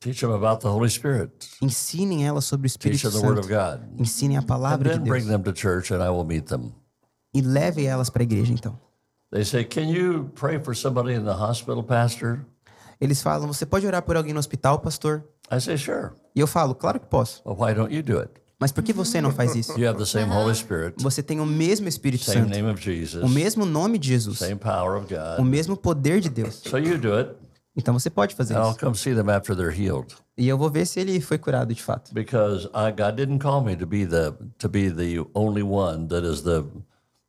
Teach 0.00 0.20
them 0.20 0.32
about 0.32 0.60
the 0.60 0.68
Holy 0.68 0.90
Spirit. 0.90 1.30
Ensinem 1.62 2.26
elas 2.26 2.44
sobre 2.44 2.66
o 2.66 2.70
Teach 2.70 2.96
Espírito 2.96 3.10
them 3.10 3.20
the 3.20 3.26
Word 3.26 3.38
of 3.40 3.48
Santo. 3.48 3.78
God. 3.94 4.00
Ensinem 4.00 4.36
a 4.36 4.40
And 4.40 4.46
palavra 4.46 4.90
de 4.90 4.96
then 4.98 5.04
bring 5.08 5.24
Deus. 5.24 5.30
them 5.32 5.42
to 5.44 5.52
church 5.52 5.92
and 5.94 6.02
I 6.02 6.10
will 6.10 6.24
meet 6.26 6.46
them. 6.48 6.72
E 7.32 7.40
levem 7.40 7.86
elas 7.86 8.10
para 8.10 8.22
a 8.22 8.24
igreja, 8.24 8.52
então. 8.52 8.78
They 9.32 9.44
say, 9.44 9.64
Can 9.64 9.88
you 9.88 10.30
pray 10.34 10.58
for 10.58 10.74
somebody 10.74 11.14
in 11.14 11.24
the 11.24 11.34
hospital, 11.34 11.82
Pastor? 11.82 12.44
Eles 13.00 13.22
falam, 13.22 13.46
você 13.46 13.66
pode 13.66 13.86
orar 13.86 14.02
por 14.02 14.16
alguém 14.16 14.32
no 14.32 14.38
hospital, 14.38 14.78
pastor? 14.78 15.22
I 15.50 15.60
say, 15.60 15.76
Sure. 15.76 16.12
E 16.34 16.40
eu 16.40 16.46
falo, 16.46 16.74
claro 16.74 16.98
que 17.00 17.06
posso. 17.06 17.42
Well, 17.44 17.56
why 17.58 17.74
don't 17.74 17.94
you 17.94 18.02
do 18.02 18.18
it? 18.20 18.30
Mas 18.58 18.72
por 18.72 18.82
que 18.82 18.92
você 18.92 19.20
não 19.20 19.30
faz 19.32 19.54
isso? 19.54 19.72
You 19.78 19.86
have 19.86 19.98
the 19.98 20.06
same 20.06 20.32
Holy 20.32 20.54
Spirit, 20.54 20.94
Você 21.02 21.22
tem 21.22 21.40
o 21.40 21.44
mesmo 21.46 21.88
Espírito 21.88 22.24
same 22.24 22.40
Santo, 22.46 22.50
name 22.50 22.70
of 22.72 22.80
Jesus, 22.82 23.22
o 23.22 23.28
mesmo 23.28 23.66
nome 23.66 23.98
de 23.98 24.08
Jesus, 24.08 24.38
same 24.38 24.56
power 24.56 24.96
of 24.96 25.12
o 25.12 25.36
God. 25.36 25.46
mesmo 25.46 25.76
poder 25.76 26.20
de 26.20 26.30
Deus. 26.30 26.62
So 26.64 26.78
you 26.78 26.96
do 26.96 27.12
it, 27.14 27.32
Então 27.76 27.92
você 27.92 28.08
pode 28.08 28.34
fazer 28.34 28.54
and 28.54 28.60
I'll 28.62 28.70
isso. 28.70 28.78
come 28.80 28.96
see 28.96 29.14
them 29.14 29.28
after 29.28 29.54
they're 29.54 29.70
healed. 29.78 30.14
E 30.38 30.48
eu 30.48 30.56
vou 30.56 30.70
ver 30.70 30.86
se 30.86 30.98
ele 31.00 31.20
foi 31.20 31.36
curado 31.36 31.74
de 31.74 31.82
fato. 31.82 32.14
Because 32.14 32.66
I, 32.74 32.90
God 32.90 33.16
didn't 33.16 33.40
call 33.40 33.62
me 33.62 33.76
to 33.76 33.86
be 33.86 34.06
the 34.06 34.32
to 34.58 34.70
be 34.70 34.88
the 34.90 35.22
only 35.34 35.62
one 35.62 36.08
that 36.08 36.26
is 36.26 36.40
the 36.40 36.64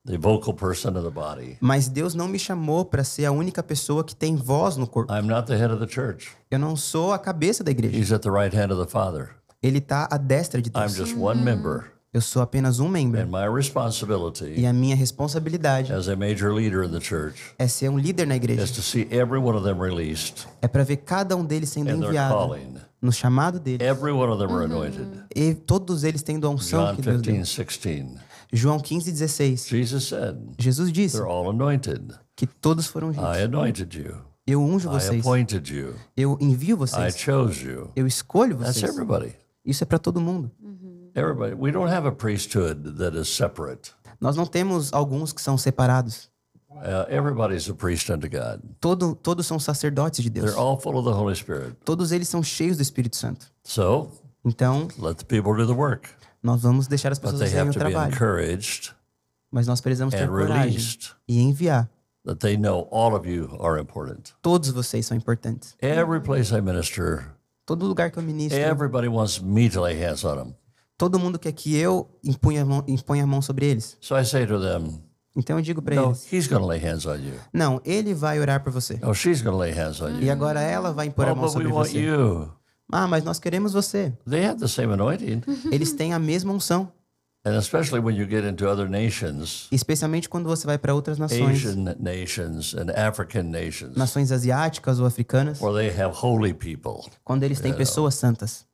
the 0.08 0.18
vocal 0.18 0.54
person 0.54 0.96
of 0.98 1.04
the 1.04 1.12
body. 1.12 1.58
Mas 1.62 1.88
Deus 1.88 2.16
não 2.16 2.28
me 2.28 2.40
chamou 2.40 2.84
para 2.86 3.04
ser 3.04 3.26
a 3.26 3.32
única 3.32 3.62
pessoa 3.62 4.04
que 4.04 4.16
tem 4.16 4.36
voz 4.36 4.76
no 4.78 4.88
corpo. 4.88 5.14
I'm 5.14 5.28
not 5.28 5.46
the 5.48 5.56
head 5.58 5.72
of 5.72 5.86
the 5.86 5.88
church. 5.94 6.30
Eu 6.50 6.58
não 6.58 6.76
sou 6.76 7.14
a 7.14 7.20
cabeça 7.20 7.64
da 7.64 7.70
igreja. 7.72 7.96
He's 7.96 8.12
at 8.12 8.22
the 8.22 8.32
right 8.32 8.56
hand 8.56 8.72
of 8.72 8.84
the 8.84 8.90
Father. 8.90 9.30
Ele 9.62 9.80
está 9.80 10.08
à 10.10 10.18
destra 10.18 10.62
de 10.62 10.70
I'm 10.70 10.82
Deus. 10.88 10.96
just 10.96 11.16
one 11.18 11.42
member, 11.44 11.92
Eu 12.14 12.22
sou 12.22 12.42
apenas 12.42 12.80
um 12.80 12.88
membro. 12.88 13.20
and 13.20 13.28
my 13.28 13.46
responsibility 13.54 14.54
E 14.56 14.66
a 14.66 14.72
minha 14.74 14.96
responsabilidade 14.96 15.92
as 15.92 16.08
a 16.08 16.16
major 16.16 16.54
leader 16.54 16.84
in 16.84 16.90
the 16.92 17.02
church 17.02 17.36
é 17.60 17.68
ser 17.68 17.90
um 17.90 17.98
líder 18.00 18.26
na 18.26 18.36
is 18.36 18.44
igreja. 18.44 18.68
to 18.74 18.82
see 18.82 19.08
every 19.12 19.38
one 19.40 19.58
of 19.58 19.64
them 19.64 19.80
released 19.80 20.48
É 20.62 20.68
para 20.68 20.84
ver 20.84 20.98
cada 20.98 21.36
um 21.36 21.44
deles 21.44 21.70
sendo 21.70 21.90
enviado 21.92 22.34
calling. 22.34 22.76
no 23.02 23.12
chamado 23.12 23.60
dele. 23.60 23.84
Every 23.84 24.12
one 24.14 24.32
of 24.32 24.40
them 24.40 24.56
are 24.56 24.66
anointed. 24.66 25.08
E 25.36 25.54
todos 25.54 26.04
eles 26.04 26.22
tendo 26.24 26.48
a 26.48 26.50
unção 26.50 26.86
John 26.88 26.96
que 26.96 27.02
Deus 27.02 27.22
deu. 27.22 27.34
15, 27.36 27.56
16. 27.66 28.06
João 28.52 28.80
15, 28.80 29.12
16. 29.12 29.68
Jesus 29.68 30.04
said, 30.08 30.38
Jesus 30.58 30.92
disse 30.92 31.18
They're 31.18 31.30
all 31.30 31.50
anointed. 31.50 32.14
que 32.36 32.48
todos 32.48 32.88
foram 32.88 33.10
ungidos. 33.10 33.38
I 33.38 33.44
anointed 33.44 33.98
you. 33.98 34.16
Eu 34.46 34.62
unjo 34.64 34.90
I 34.90 34.94
vocês. 34.94 35.26
Eu 36.16 36.38
envio 36.40 36.76
I 36.76 36.80
vocês. 36.80 37.18
chose 37.18 37.66
you. 37.68 37.92
Eu 37.96 38.08
escolho 38.08 38.56
That's 38.58 38.78
vocês. 38.78 38.92
everybody. 38.92 39.36
Isso 39.66 39.84
é 39.84 39.86
para 39.86 40.00
todo 40.00 40.22
mundo. 40.22 40.50
Everybody. 41.14 41.56
We 41.56 41.72
don't 41.72 41.92
have 41.92 42.08
a 42.08 42.12
priesthood 42.12 42.94
that 42.98 43.18
is 43.18 43.28
separate. 43.28 43.92
Nós 44.22 44.36
não 44.38 44.46
temos 44.46 44.94
alguns 44.94 45.34
que 45.34 45.42
são 45.42 45.58
separados. 45.58 46.30
Uh, 46.70 47.10
everybody's 47.10 47.68
a 47.70 47.74
priest 47.74 48.10
unto 48.12 48.30
God. 48.30 48.62
Todo, 48.80 49.16
todos 49.16 49.46
são 49.48 49.60
sacerdotes 49.60 50.24
de 50.24 50.30
Deus. 50.30 50.46
They're 50.52 50.60
all 50.60 50.78
full 50.80 50.96
of 50.98 51.06
the 51.10 51.14
Holy 51.14 51.36
Spirit. 51.36 51.76
Todos 51.84 52.12
eles 52.12 52.30
são 52.30 52.44
cheios 52.44 52.78
do 52.78 52.84
Espírito 52.84 53.16
Santo. 53.16 53.48
So 53.64 54.12
Então, 54.46 54.88
let 55.00 55.18
the 55.18 55.26
people 55.26 55.54
do 55.58 55.66
the 55.66 55.74
work. 55.78 56.08
Nós 56.48 56.62
vamos 56.62 56.88
deixar 56.88 57.12
as 57.12 57.20
pessoas 57.20 57.42
fazerem 57.42 57.70
o 57.70 57.74
trabalho. 57.74 58.16
Mas 59.52 59.68
nós 59.68 59.82
precisamos 59.82 60.14
ter 60.14 60.28
coragem 60.28 60.98
e 61.28 61.42
enviar. 61.42 61.90
that 62.26 62.40
they 62.40 62.58
know 62.58 62.88
all 62.92 63.14
of 63.16 63.26
you 63.30 63.50
are 63.62 63.80
important. 63.80 64.34
Todos 64.42 64.70
vocês 64.72 65.06
são 65.06 65.16
importantes. 65.16 65.76
Every 65.82 66.20
place 66.22 66.54
I 66.54 66.62
minister, 66.62 67.34
Todo 67.66 67.86
lugar 67.86 68.12
que 68.12 68.18
eu 68.20 68.24
ministro, 68.24 68.58
everybody 68.60 69.08
wants 69.10 69.40
me 69.40 69.70
to 69.70 69.82
lay 69.82 69.94
hands 70.02 70.24
on 70.26 70.36
them. 70.36 70.56
todo 70.98 71.18
mundo 71.20 71.38
quer 71.40 71.52
que 71.54 71.76
eu 71.78 72.10
imponha 72.24 72.64
a 72.64 72.66
mão, 72.66 72.84
imponha 72.88 73.24
a 73.24 73.28
mão 73.28 73.42
sobre 73.42 73.66
eles. 73.66 73.98
So 74.02 74.18
I 74.18 74.26
say 74.26 74.46
to 74.48 74.60
them, 74.60 75.02
Então 75.38 75.58
eu 75.58 75.62
digo 75.62 75.82
para 75.82 75.96
No, 75.96 76.08
eles: 76.08 76.32
he's 76.34 76.50
lay 76.50 76.80
hands 76.80 77.06
on 77.06 77.16
you. 77.16 77.34
Não, 77.54 77.80
ele 77.86 78.14
vai 78.14 78.40
orar 78.40 78.62
por 78.64 78.72
você. 78.74 78.96
No, 79.02 79.14
she's 79.14 79.42
lay 79.44 79.72
hands 79.72 80.02
on 80.02 80.20
E 80.20 80.26
you. 80.26 80.32
agora 80.32 80.60
ela 80.62 80.92
vai 80.92 81.08
impor 81.08 81.28
Oh, 81.28 81.32
a 81.32 81.36
mão 81.36 81.48
sobre 81.50 81.68
você. 81.70 81.98
you. 82.00 82.52
Ah, 82.92 83.08
mas 83.08 83.24
nós 83.24 83.40
queremos 83.40 83.74
você. 83.74 84.14
They 84.30 84.46
have 84.46 84.60
the 84.60 84.68
same 84.68 84.94
anointing. 84.94 85.42
Eles 85.72 85.92
têm 85.94 86.14
a 86.14 86.20
mesma 86.20 86.54
unção. 86.54 86.92
And 87.46 87.58
especially 87.58 88.00
when 88.04 88.18
you 88.18 88.28
get 88.28 88.44
into 88.44 88.68
other 88.68 88.90
nations, 88.90 89.70
Especialmente 89.72 90.28
quando 90.28 90.48
você 90.48 90.66
vai 90.68 90.78
para 90.78 90.94
outras 90.94 91.18
nações, 91.18 91.66
Asian 91.66 91.96
nations 91.98 92.74
and 92.74 92.92
African 92.92 93.44
nations, 93.44 93.96
nações 93.96 94.34
asiáticas 94.34 95.00
ou 95.00 95.06
africanas, 95.06 95.62
where 95.62 95.74
they 95.74 95.90
have 95.90 96.14
holy 96.22 96.54
people. 96.54 97.10
quando 97.24 97.44
eles 97.44 97.62
têm 97.62 97.74
pessoas 97.74 98.16
santas. 98.16 98.66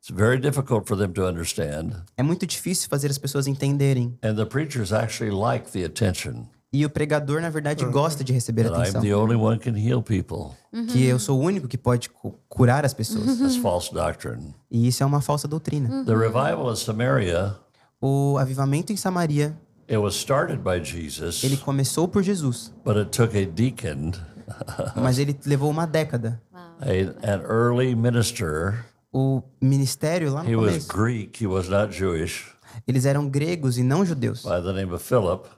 It's 0.00 0.14
very 0.14 0.38
difficult 0.38 0.86
for 0.86 0.96
them 0.96 1.12
to 1.12 1.26
understand. 1.26 1.92
É 2.16 2.22
muito 2.22 2.46
difícil 2.46 2.88
fazer 2.90 3.10
as 3.10 3.16
pessoas 3.16 3.46
entenderem. 3.46 4.18
And 4.22 4.34
the 4.34 4.44
preachers 4.44 4.92
actually 4.92 5.34
like 5.34 5.70
the 5.70 5.84
attention 5.84 6.48
E 6.72 6.84
o 6.84 6.90
pregador, 6.90 7.40
na 7.40 7.48
verdade, 7.48 7.84
gosta 7.86 8.22
de 8.22 8.32
receber 8.32 8.64
that 8.64 8.74
I'm 8.76 8.80
atenção. 8.82 9.00
the 9.00 9.14
only 9.14 9.36
one 9.36 9.58
can 9.58 9.70
heal 9.78 10.02
people. 10.02 10.54
Que 10.92 11.04
eu 11.06 11.18
sou 11.18 11.38
o 11.40 11.42
único 11.42 11.66
que 11.66 11.78
pode 11.78 12.10
cu- 12.10 12.34
curar 12.48 12.84
as 12.84 12.92
pessoas. 12.92 13.38
That's 13.38 13.56
false 13.56 13.92
doctrine. 13.92 14.54
E 14.70 14.86
isso 14.86 15.02
é 15.02 15.06
uma 15.06 15.22
falsa 15.22 15.48
doutrina. 15.48 16.04
The 16.04 16.14
revival 16.14 16.66
of 16.70 16.78
Samaria, 16.82 17.56
O 18.02 18.36
avivamento 18.38 18.92
em 18.92 18.96
Samaria, 18.96 19.56
it 19.88 19.96
was 19.96 20.14
started 20.14 20.58
by 20.62 20.84
Jesus, 20.84 21.42
ele 21.42 21.56
começou 21.56 22.06
por 22.06 22.22
Jesus, 22.22 22.70
but 22.84 22.96
it 22.98 23.10
took 23.10 23.36
a 23.36 23.46
deacon, 23.46 24.12
mas 24.94 25.18
ele 25.18 25.36
levou 25.46 25.70
uma 25.70 25.86
década. 25.86 26.40
a, 26.52 27.32
an 27.32 27.42
early 27.48 27.94
minister. 27.94 28.84
O 29.10 29.42
ministério 29.60 30.32
lá 30.34 30.44
He 30.46 30.52
no 30.52 30.60
was 30.60 30.70
começo, 30.86 30.88
Greek, 30.88 31.42
he 31.42 31.46
was 31.46 31.68
not 31.68 31.96
Jewish, 31.96 32.44
eles 32.86 33.06
eram 33.06 33.26
gregos 33.28 33.78
e 33.78 33.82
não 33.82 34.04
judeus. 34.04 34.42
by 34.42 34.60
the 34.62 34.72
name 34.74 34.92
of 34.92 35.02
Philip. 35.02 35.48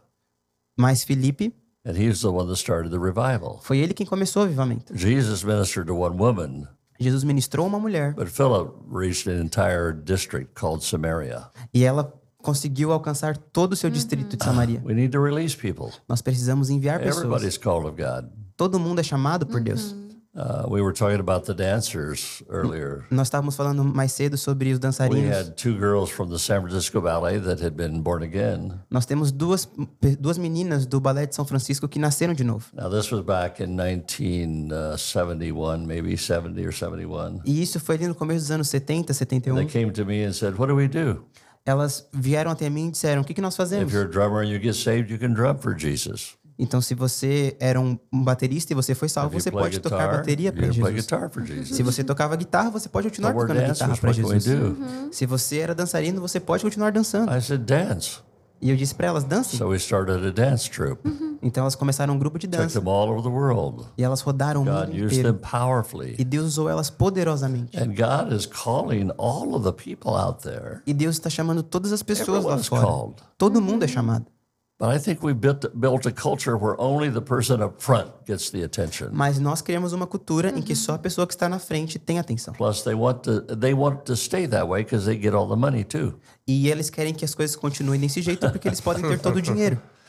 Mas 0.81 1.05
Filipe, 1.05 1.53
And 1.85 1.93
he's 1.97 2.21
the 2.21 2.29
one 2.29 2.47
that 2.47 2.59
started 2.59 2.91
the 2.91 2.99
revival. 2.99 3.61
Foi 3.63 3.79
ele 3.79 3.95
quem 3.95 4.07
começou 4.07 4.43
o 4.43 4.45
avivamento. 4.47 4.97
Jesus 4.97 5.43
ministered 5.43 5.87
to 5.87 5.95
one 5.95 6.17
woman, 6.19 6.67
Jesus 6.99 7.25
ministrou 7.25 7.67
uma 7.67 7.79
mulher 7.79 8.15
but 8.15 8.29
Philip 8.29 8.73
reached 8.91 9.27
an 9.27 9.41
entire 9.41 9.93
district 9.93 10.53
called 10.55 10.85
Samaria. 10.85 11.49
e 11.73 11.85
ela 11.85 12.13
conseguiu 12.43 12.93
alcançar 12.93 13.37
todo 13.37 13.73
o 13.73 13.77
seu 13.77 13.89
distrito 13.91 14.37
de 14.37 14.45
Samaria. 14.45 14.83
We 14.85 14.95
need 14.95 15.11
to 15.13 15.23
release 15.23 15.57
people. 15.57 15.91
Nós 16.09 16.21
precisamos 16.23 16.69
enviar 16.71 16.99
pessoas. 16.99 17.25
Everybody's 17.25 17.57
called 17.59 17.87
of 17.87 17.97
God. 17.97 18.31
Todo 18.57 18.79
mundo 18.79 18.99
é 19.01 19.03
chamado 19.03 19.47
por 19.47 19.61
Deus. 19.61 19.95
Uh, 20.33 20.65
we 20.69 20.81
were 20.81 20.93
talking 20.93 21.19
about 21.19 21.45
the 21.47 21.53
dancers 21.53 22.41
earlier. 22.49 23.05
Nós 23.11 23.27
estávamos 23.27 23.57
falando 23.57 23.83
mais 23.85 24.13
cedo 24.13 24.39
sobre 24.39 24.69
os 24.71 24.77
We 24.77 24.81
dançarinos. 24.81 25.37
had 25.37 25.57
two 25.57 25.73
girls 25.77 26.09
from 26.13 26.29
the 26.31 26.39
San 26.39 26.61
Francisco 26.63 27.01
Ballet 27.01 27.41
that 27.41 27.61
had 27.61 27.73
been 27.75 28.01
born 28.01 28.23
again. 28.23 28.79
Nós 28.89 29.05
temos 29.07 29.33
duas, 29.33 29.69
duas 30.21 30.39
meninas 30.39 30.87
do 30.87 31.01
Balé 31.01 31.27
de 31.27 31.35
São 31.35 31.45
Francisco 31.45 31.89
que 31.89 31.99
nasceram 31.99 32.33
de 32.33 32.45
novo. 32.45 32.67
Now, 32.73 32.89
this 32.89 33.11
was 33.11 33.23
back 33.25 33.61
in 33.61 33.75
1971, 33.75 35.85
maybe 35.85 36.17
70 36.17 36.61
or 36.65 36.73
71. 36.73 37.41
E 37.45 37.61
isso 37.61 37.81
foi 37.81 37.97
ali 37.97 38.07
no 38.07 38.15
começo 38.15 38.43
dos 38.43 38.53
anos 38.53 38.69
70, 38.69 39.07
They 39.13 39.15
71. 39.15 39.67
came 39.67 39.91
to 39.93 40.05
me 40.05 40.25
and 40.25 40.33
said, 40.33 40.55
What 40.57 40.69
do 40.69 40.77
we 40.77 40.87
do? 40.87 41.25
Elas 41.67 42.09
vieram 42.13 42.51
até 42.51 42.71
mim 42.71 42.89
e 42.89 42.91
disseram: 42.93 43.21
O 43.21 43.25
que, 43.25 43.35
que 43.35 43.41
nós 43.43 43.53
If 43.55 43.59
fazemos? 43.59 43.93
you're 43.93 44.09
a 44.09 44.11
drummer 44.11 44.41
and 44.43 44.49
you 44.49 44.59
get 44.63 44.75
saved, 44.75 45.11
you 45.13 45.19
can 45.19 45.35
drum 45.35 45.59
for 45.59 45.75
Jesus. 45.77 46.35
Então, 46.63 46.81
se 46.81 46.95
você 46.95 47.57
era 47.59 47.81
um 47.81 47.99
baterista 48.13 48.73
e 48.73 48.77
você 48.77 48.95
foi 48.95 49.09
salvo, 49.09 49.41
você 49.41 49.51
pode 49.51 49.81
tocar 49.81 49.97
guitar, 49.97 50.17
bateria 50.19 50.51
you 50.51 50.55
para 50.55 50.71
Jesus. 51.45 51.75
Se 51.75 51.83
você 51.83 52.05
tocava 52.05 52.37
guitarra, 52.37 52.71
você 52.71 52.89
pode 52.89 53.09
continuar 53.09 53.33
tocando 53.33 53.63
guitarra 53.63 53.97
para 53.97 54.13
Jesus. 54.13 54.45
do? 54.45 54.77
Se 55.11 55.25
você 55.25 55.59
era 55.59 55.75
dançarino, 55.75 56.21
você 56.21 56.39
pode 56.39 56.63
continuar 56.63 56.93
dançando. 56.93 57.33
I 57.35 57.41
said, 57.41 57.65
Dance. 57.65 58.19
E 58.63 58.69
eu 58.69 58.77
disse 58.77 58.95
para 58.95 59.07
elas: 59.07 59.25
dancem. 59.25 59.59
So 59.59 59.69
we 59.69 59.77
started 59.77 60.23
a 60.27 60.31
dance 60.31 60.69
troupe. 60.71 61.01
Então 61.41 61.63
elas 61.63 61.75
começaram 61.75 62.13
um 62.13 62.19
grupo 62.19 62.39
de 62.39 62.47
Took 62.47 62.63
dança. 62.63 62.79
them 62.79 62.91
all 62.91 63.09
over 63.09 63.23
the 63.23 63.31
world. 63.31 63.87
E 63.97 64.05
elas 64.05 64.21
rodaram 64.21 64.61
o 64.61 64.65
God 64.67 64.75
mundo 64.91 65.07
used 65.07 65.23
them 65.23 65.31
inteiro. 65.31 65.35
powerfully. 65.39 66.15
E 66.19 66.25
Deus 66.25 66.45
usou 66.47 66.69
elas 66.69 66.91
poderosamente. 66.91 67.75
And 67.79 67.95
God 67.95 68.33
is 68.35 68.45
calling 68.45 69.11
all 69.17 69.55
of 69.55 69.65
the 69.65 69.73
people 69.73 70.11
out 70.11 70.43
there. 70.43 70.83
E 70.87 70.93
Deus 70.93 71.15
está 71.17 71.31
chamando 71.31 71.63
todas 71.63 71.91
as 71.91 72.03
pessoas 72.03 72.45
lá 72.45 72.53
Everyone's 72.57 72.67
fora. 72.67 72.83
called. 72.87 73.15
Todo 73.39 73.63
mundo 73.63 73.83
é 73.85 73.89
chamado. 73.89 74.27
But 74.81 74.97
I 74.97 74.99
think 74.99 75.23
we 75.23 75.35
built, 75.35 75.67
built 75.79 76.07
a 76.07 76.11
culture 76.11 76.57
where 76.57 76.75
only 76.81 77.11
the 77.11 77.21
person 77.21 77.63
up 77.63 77.83
front 77.83 78.09
gets 78.27 78.51
the 78.51 78.65
attention. 78.65 79.11
Mas 79.13 79.39
nós 79.39 79.61
criamos 79.61 79.93
uma 79.93 80.07
cultura 80.07 80.49
em 80.57 80.63
que 80.63 80.75
só 80.75 80.95
a 80.95 80.99
pessoa 80.99 81.27
que 81.27 81.35
está 81.35 81.51
na 81.51 81.59
frente 81.59 81.99
tem 81.99 82.19
atenção. 82.19 82.55
Plus, 82.55 82.81
they 82.81 82.95
want 82.95 83.23
to 83.25 83.43
they 83.55 83.75
want 83.75 84.07
to 84.07 84.17
stay 84.17 84.47
that 84.47 84.67
way 84.67 84.83
because 84.83 85.05
they 85.05 85.21
get 85.21 85.35
all 85.35 85.47
the 85.47 85.55
money 85.55 85.85
too. 85.85 86.15
E 86.49 86.67
eles 86.71 86.89
querem 86.89 87.13
que 87.13 87.27
as 87.27 87.35
coisas 87.35 87.55
continuem 87.55 88.01
desse 88.01 88.23
jeito 88.23 88.51
porque 88.51 88.69
eles 88.69 88.81
podem 88.81 89.03
ter 89.03 89.19
todo 89.21 89.37
o 89.37 89.43
dinheiro. 89.43 89.79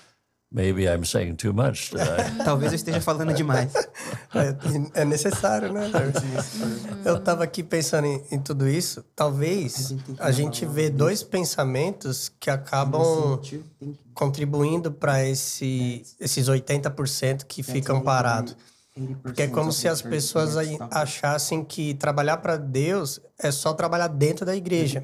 Maybe 0.54 0.86
I'm 0.86 1.06
saying 1.06 1.38
too 1.38 1.54
much 1.54 1.92
today. 1.92 2.30
Talvez 2.44 2.74
eu 2.74 2.76
esteja 2.76 3.00
falando 3.00 3.34
demais. 3.34 3.72
É, 4.36 5.02
é 5.02 5.06
necessário, 5.06 5.72
né? 5.72 5.90
Eu 7.06 7.16
estava 7.18 7.46
aqui 7.46 7.64
pensando 7.64 8.06
em, 8.06 8.22
em 8.32 8.40
tudo 8.40 8.68
isso. 8.68 9.02
Talvez 9.16 9.96
a 10.20 10.30
gente 10.30 10.66
vê 10.66 10.90
dois 10.90 11.24
pensamentos 11.24 12.30
que 12.38 12.50
acabam 12.50 13.40
contribuindo 14.14 14.92
para 14.92 15.26
esse, 15.26 16.04
esses 16.20 16.50
80% 16.50 17.46
que 17.48 17.64
ficam 17.64 18.02
parados. 18.02 18.58
Porque 19.24 19.44
é 19.44 19.48
como 19.48 19.72
se 19.72 19.88
as 19.88 20.02
pessoas 20.02 20.58
aí 20.58 20.78
achassem 20.92 21.64
que 21.64 21.94
trabalhar 21.94 22.38
para 22.38 22.58
Deus 22.58 23.22
é 23.40 23.50
só 23.50 23.74
trabalhar 23.74 24.10
dentro 24.10 24.46
da 24.46 24.54
igreja. 24.54 25.02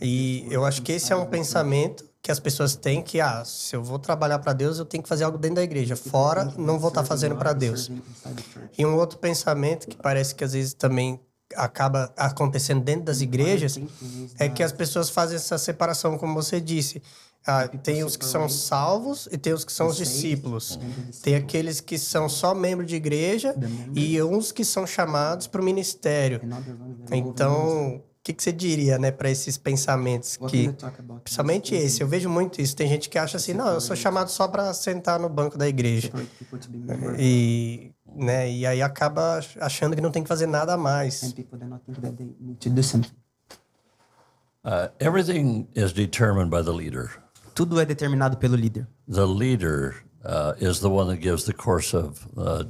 E 0.00 0.46
eu 0.50 0.64
acho 0.64 0.80
que 0.80 0.92
esse 0.92 1.12
é 1.12 1.16
um 1.16 1.26
pensamento 1.26 2.02
que 2.22 2.30
as 2.30 2.38
pessoas 2.38 2.76
têm 2.76 3.02
que, 3.02 3.20
ah, 3.20 3.44
se 3.44 3.74
eu 3.74 3.82
vou 3.82 3.98
trabalhar 3.98 4.38
para 4.38 4.52
Deus, 4.52 4.78
eu 4.78 4.84
tenho 4.84 5.02
que 5.02 5.08
fazer 5.08 5.24
algo 5.24 5.36
dentro 5.36 5.56
da 5.56 5.62
igreja. 5.64 5.96
Fora, 5.96 6.54
não 6.56 6.78
vou 6.78 6.88
estar 6.88 7.04
fazendo 7.04 7.34
para 7.34 7.52
Deus. 7.52 7.90
E 8.78 8.86
um 8.86 8.94
outro 8.96 9.18
pensamento 9.18 9.88
que 9.88 9.96
parece 9.96 10.32
que 10.32 10.44
às 10.44 10.52
vezes 10.52 10.72
também 10.72 11.20
acaba 11.56 12.12
acontecendo 12.16 12.82
dentro 12.82 13.04
das 13.04 13.20
igrejas 13.20 13.78
é 14.38 14.48
que 14.48 14.62
as 14.62 14.72
pessoas 14.72 15.10
fazem 15.10 15.36
essa 15.36 15.58
separação, 15.58 16.16
como 16.16 16.32
você 16.32 16.60
disse. 16.60 17.02
Ah, 17.44 17.66
tem 17.66 18.04
os 18.04 18.16
que 18.16 18.24
são 18.24 18.48
salvos 18.48 19.28
e 19.32 19.36
tem 19.36 19.52
os 19.52 19.64
que 19.64 19.72
são 19.72 19.88
os 19.88 19.96
discípulos. 19.96 20.78
Tem 21.24 21.34
aqueles 21.34 21.80
que 21.80 21.98
são 21.98 22.28
só 22.28 22.54
membros 22.54 22.88
de 22.88 22.94
igreja 22.94 23.52
e 23.96 24.22
uns 24.22 24.52
que 24.52 24.64
são 24.64 24.86
chamados 24.86 25.48
para 25.48 25.60
o 25.60 25.64
ministério. 25.64 26.40
Então, 27.10 28.00
que, 28.22 28.32
que 28.32 28.42
você 28.42 28.52
diria, 28.52 28.98
né, 28.98 29.10
para 29.10 29.28
esses 29.28 29.58
pensamentos 29.58 30.36
que 30.48 30.72
principalmente 31.24 31.74
esse, 31.74 32.02
eu 32.02 32.06
vejo 32.06 32.28
muito 32.28 32.60
isso. 32.60 32.76
Tem 32.76 32.88
gente 32.88 33.08
que 33.08 33.18
acha 33.18 33.36
assim, 33.36 33.52
não, 33.52 33.68
eu 33.68 33.80
sou 33.80 33.96
chamado 33.96 34.30
só 34.30 34.46
para 34.46 34.72
sentar 34.72 35.18
no 35.18 35.28
banco 35.28 35.58
da 35.58 35.68
igreja. 35.68 36.10
E, 37.18 37.90
né, 38.14 38.50
e 38.50 38.64
aí 38.64 38.80
acaba 38.80 39.40
achando 39.60 39.96
que 39.96 40.02
não 40.02 40.12
tem 40.12 40.22
que 40.22 40.28
fazer 40.28 40.46
nada 40.46 40.76
mais. 40.76 41.34
Uh, 44.64 44.88
everything 45.00 45.66
is 45.74 45.92
determined 45.92 46.48
by 46.48 46.62
the 46.62 46.70
leader. 46.70 47.10
Tudo 47.52 47.80
é 47.80 47.84
determinado 47.84 48.36
pelo 48.36 48.54
líder. 48.54 48.86
The 49.10 49.24
leader 49.24 50.04
is 50.60 50.80
the 50.80 50.88
one 50.88 51.08
that 51.10 51.20
gives 51.22 51.44
the 51.44 51.52
course 51.52 51.96
of 51.96 52.20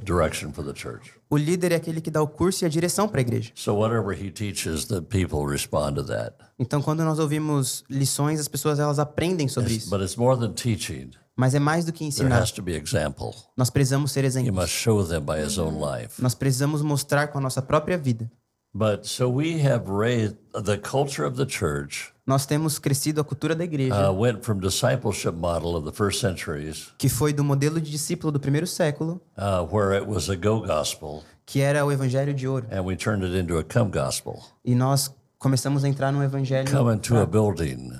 direction 0.03 0.51
for 0.51 0.63
the 0.63 0.73
church. 0.73 1.11
O 1.29 1.37
líder 1.37 1.71
é 1.71 1.75
aquele 1.75 1.99
que 2.01 2.11
dá 2.11 2.21
o 2.21 2.27
curso 2.27 2.63
e 2.63 2.65
a 2.65 2.69
direção 2.69 3.07
para 3.07 3.19
a 3.19 3.21
igreja. 3.21 3.51
So 3.55 3.73
whatever 3.75 4.13
he 4.13 4.29
teaches, 4.31 4.85
the 4.85 5.01
people 5.01 5.45
respond 5.47 5.95
to 5.95 6.03
that. 6.05 6.35
Então, 6.59 6.81
quando 6.81 7.03
nós 7.03 7.17
ouvimos 7.19 7.83
lições, 7.89 8.39
as 8.39 8.47
pessoas 8.47 8.79
elas 8.79 8.99
aprendem 8.99 9.47
sobre 9.47 9.73
isso. 9.73 9.89
But 9.89 10.01
it's 10.01 10.15
more 10.15 10.39
than 10.39 10.53
teaching. 10.53 11.11
Mas 11.35 11.55
é 11.55 11.59
mais 11.59 11.83
do 11.83 11.91
que 11.91 11.99
There 11.99 12.09
ensinar. 12.09 12.39
has 12.41 12.51
to 12.51 12.61
be 12.61 12.75
example. 12.75 13.33
Nós 13.57 13.71
precisamos 13.71 14.11
ser 14.11 14.23
He 14.23 14.27
exemplos. 14.27 14.55
must 14.55 14.73
show 14.75 15.03
them 15.03 15.21
by 15.21 15.43
his 15.43 15.57
own 15.57 15.79
life. 15.81 16.21
Nós 16.21 16.35
precisamos 16.35 16.83
mostrar 16.83 17.29
com 17.29 17.39
a 17.39 17.41
nossa 17.41 17.59
própria 17.61 17.97
vida. 17.97 18.31
But 18.75 19.05
so 19.05 19.27
we 19.29 19.59
have 19.67 19.89
raised 19.89 20.35
the 20.53 20.77
culture 20.77 21.25
of 21.27 21.35
the 21.37 21.47
church 21.47 22.12
Nós 22.25 22.45
temos 22.45 22.79
crescido 22.79 23.19
a 23.19 23.23
cultura 23.23 23.53
da 23.53 23.65
igreja, 23.65 24.09
uh, 24.09 24.17
went 24.17 24.43
from 24.43 24.57
discipleship 24.59 25.33
model 25.33 25.75
of 25.75 25.85
the 25.85 25.91
first 25.95 26.21
centuries, 26.21 26.93
que 26.97 27.09
foi 27.09 27.33
do 27.33 27.43
modelo 27.43 27.81
de 27.81 27.91
discípulo 27.91 28.31
do 28.31 28.39
primeiro 28.39 28.65
século, 28.65 29.21
uh, 29.37 29.67
where 29.69 29.97
it 29.97 30.09
was 30.09 30.29
a 30.29 30.35
go 30.35 30.61
gospel, 30.61 31.21
que 31.45 31.59
era 31.59 31.85
o 31.85 31.91
evangelho 31.91 32.33
de 32.33 32.47
ouro. 32.47 32.65
and 32.71 32.81
we 32.85 32.95
turned 32.95 33.25
it 33.25 33.37
into 33.37 33.57
a 33.57 33.63
come 33.63 33.91
gospel. 33.91 34.39
E 34.63 34.73
nós 34.73 35.13
começamos 35.37 35.83
a 35.83 35.89
entrar 35.89 36.13
no 36.13 36.23
evangelho. 36.23 36.71
Come 36.71 36.95
into 36.95 37.17
a 37.17 37.25
building. 37.25 37.91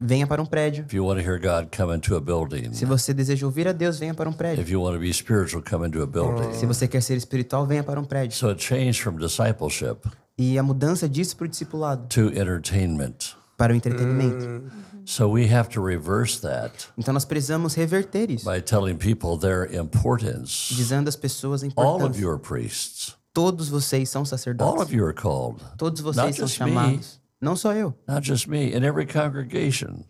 Venha 0.00 0.26
para 0.26 0.40
um 0.40 0.46
prédio. 0.46 0.84
If 0.86 0.94
you 0.94 1.04
want 1.04 1.20
to 1.20 1.28
hear 1.28 1.40
God, 1.40 1.68
come 1.76 1.92
into 1.96 2.14
a 2.14 2.20
building. 2.20 2.72
Se 2.74 2.84
você 2.84 3.12
deseja 3.12 3.44
ouvir 3.44 3.66
a 3.66 3.72
Deus, 3.72 3.98
venha 3.98 4.14
para 4.14 4.28
um 4.28 4.32
prédio. 4.32 4.62
If 4.62 4.70
you 4.70 4.80
want 4.80 4.94
to 4.94 5.00
be 5.00 5.12
spiritual, 5.12 5.64
come 5.68 5.84
into 5.88 6.00
a 6.00 6.06
building. 6.06 6.52
Se 6.54 6.64
você 6.66 6.86
quer 6.86 7.00
ser 7.02 7.16
espiritual, 7.16 7.66
venha 7.66 7.82
para 7.82 7.98
um 7.98 8.04
prédio. 8.04 8.36
So 8.36 8.50
it 8.50 8.62
changed 8.62 9.02
from 9.02 9.16
discipleship 9.16 9.98
E 10.38 10.56
a 10.58 10.62
mudança 10.62 11.08
disso 11.08 11.36
para 11.36 11.46
o 11.46 11.48
discipulado, 11.48 12.06
to 12.08 12.28
entertainment. 12.38 13.34
Para 13.56 13.72
o 13.72 13.76
entretenimento. 13.76 14.62
So 15.06 15.28
we 15.30 15.46
have 15.54 15.68
to 15.70 15.84
reverse 15.84 16.40
that 16.40 16.72
Então 16.96 17.12
nós 17.12 17.24
precisamos 17.26 17.74
reverter 17.74 18.30
isso, 18.30 18.50
by 18.50 18.60
telling 18.62 18.96
people 18.96 19.38
their 19.38 19.68
importance. 19.74 20.74
dizendo 20.74 21.08
às 21.08 21.16
pessoas 21.16 21.62
a 21.62 21.66
All 21.76 21.96
of 21.96 21.96
importância. 22.16 22.20
you 22.22 22.30
are 22.30 22.38
priests. 22.40 23.14
Todos 23.34 23.68
vocês 23.68 24.08
são 24.08 24.20
All 24.22 24.26
sacerdotes. 24.26 24.82
of 24.82 24.94
you 24.94 25.04
are 25.04 25.12
called. 25.14 25.60
Todos 25.76 26.00
Not 26.02 26.14
vocês 26.14 26.36
são 26.36 26.46
just 26.46 26.60
me. 26.60 26.68
chamados. 26.70 27.20
Não 27.40 27.54
só 27.56 27.74
eu, 27.74 27.92
Not 28.08 28.26
just 28.26 28.46
me, 28.48 28.70
in 28.74 28.82
every 28.84 29.06
congregation. 29.06 30.04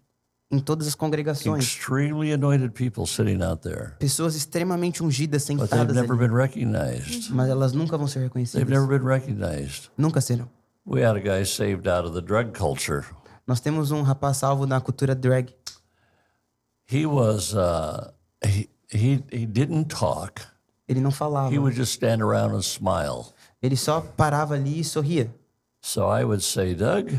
em 0.52 0.60
todas 0.60 0.86
as 0.86 0.94
congregações. 0.94 1.64
Extremely 1.64 2.32
anointed 2.32 2.70
people 2.74 3.04
sitting 3.06 3.42
out 3.42 3.62
there. 3.62 3.94
Pessoas 3.98 4.36
extremamente 4.36 5.02
ungidas 5.02 5.42
But 5.42 5.56
they've 5.58 5.68
sentadas 5.70 5.96
never 5.96 6.12
ali, 6.12 6.28
been 6.28 6.32
recognized. 6.36 7.32
mas 7.32 7.48
elas 7.48 7.72
nunca 7.72 7.96
vão 7.98 8.06
ser 8.06 8.20
They've 8.20 8.28
reconhecidas. 8.28 8.68
never 8.68 8.86
been 8.86 9.04
recognized. 9.04 9.90
Nunca 9.98 10.20
serão. 10.20 10.48
We 10.86 11.04
had 11.04 11.16
a 11.16 11.20
guy 11.20 11.44
saved 11.44 11.88
out 11.88 12.06
of 12.06 12.14
the 12.14 12.20
drug 12.24 12.52
culture. 12.56 13.04
Nós 13.46 13.60
temos 13.60 13.90
um 13.90 14.02
rapaz 14.02 14.38
salvo 14.38 14.66
na 14.66 14.80
cultura 14.80 15.14
drag. 15.14 15.54
He 16.90 17.06
was, 17.06 17.54
uh, 17.54 18.10
he, 18.44 18.68
he, 18.90 19.22
he 19.30 19.46
didn't 19.46 19.88
talk. 19.88 20.42
Ele 20.88 21.00
não 21.00 21.10
falava. 21.10 21.52
He 21.52 21.58
would 21.58 21.76
just 21.76 21.92
stand 21.92 22.22
around 22.22 22.54
and 22.54 22.62
smile. 22.62 23.32
Ele 23.62 23.76
só 23.76 24.00
parava 24.00 24.54
ali 24.54 24.80
e 24.80 24.84
sorria. 24.84 25.34
So 25.80 26.08
I 26.08 26.24
would 26.24 26.42
say, 26.42 26.74
Doug, 26.74 27.10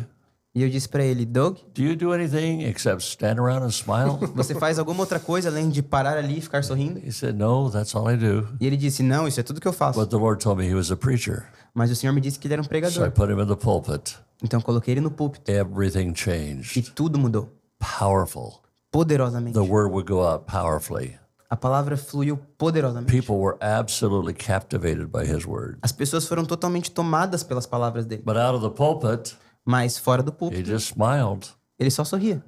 E 0.55 0.63
eu 0.63 0.69
disse 0.69 0.87
para 0.87 1.03
ele, 1.03 1.25
Doug, 1.25 1.57
do 1.73 1.81
you 1.83 1.97
do 1.97 2.13
anything 2.13 2.63
except 2.63 3.03
stand 3.03 3.37
around 3.41 3.65
and 3.65 3.71
smile? 3.71 4.17
você 4.33 4.55
faz 4.55 4.79
alguma 4.79 5.01
outra 5.01 5.19
coisa 5.19 5.49
além 5.49 5.69
de 5.69 5.83
parar 5.83 6.17
ali 6.17 6.37
e 6.37 6.41
ficar 6.41 6.63
sorrindo? 6.63 6.97
he 7.05 7.11
said, 7.11 7.35
No, 7.37 7.69
that's 7.69 7.93
all 7.93 8.09
I 8.09 8.15
do. 8.15 8.47
E 8.61 8.65
ele 8.65 8.77
disse, 8.77 9.03
não, 9.03 9.27
isso 9.27 9.37
é 9.39 9.43
tudo 9.43 9.59
que 9.59 9.67
eu 9.67 9.73
faço. 9.73 9.99
But 9.99 10.09
the 10.09 10.15
Lord 10.15 10.41
told 10.41 10.57
me 10.61 10.65
he 10.69 10.73
was 10.73 10.89
a 10.91 10.95
preacher. 10.95 11.43
Mas 11.73 11.91
o 11.91 11.95
Senhor 11.95 12.13
me 12.13 12.21
disse 12.21 12.39
que 12.39 12.47
ele 12.47 12.53
era 12.53 12.61
um 12.61 12.63
So 12.63 12.69
I 12.69 12.69
pregador. 12.69 13.11
put 13.11 13.29
him 13.29 13.41
in 13.41 13.47
the 13.47 13.55
pulpit. 13.57 14.17
Então 14.41 14.59
eu 14.59 14.63
coloquei 14.63 14.93
ele 14.93 15.01
no 15.01 15.11
púlpito 15.11 15.51
Everything 15.51 16.11
e 16.11 16.15
changed. 16.17 16.91
tudo 16.95 17.19
mudou. 17.19 17.49
Powerful. 17.99 18.61
Poderosamente. 18.91 19.53
The 19.53 19.59
word 19.69 19.91
would 19.91 20.07
go 20.09 20.25
out 20.25 20.45
powerfully. 20.45 21.17
A 21.49 21.57
palavra 21.57 21.97
fluiu 21.97 22.37
poderosamente. 22.57 23.11
People 23.11 23.35
were 23.35 23.57
absolutely 23.61 24.33
captivated 24.33 25.07
by 25.07 25.25
his 25.25 25.45
word. 25.45 25.77
As 25.81 25.91
pessoas 25.91 26.25
foram 26.25 26.45
totalmente 26.45 26.91
tomadas 26.91 27.43
pelas 27.43 27.65
palavras 27.65 28.05
dele. 28.05 28.23
But 28.25 28.37
out 28.37 28.55
of 28.55 28.61
the 28.61 28.69
pulpit, 28.73 29.35
Mas 29.65 29.97
fora 29.97 30.21
do 30.21 30.30
he 30.32 30.36
púlpito, 30.36 30.65
just 30.69 30.93
smiled. 30.93 31.47
ele 31.80 31.89
só 31.91 32.04
sorria. 32.04 32.43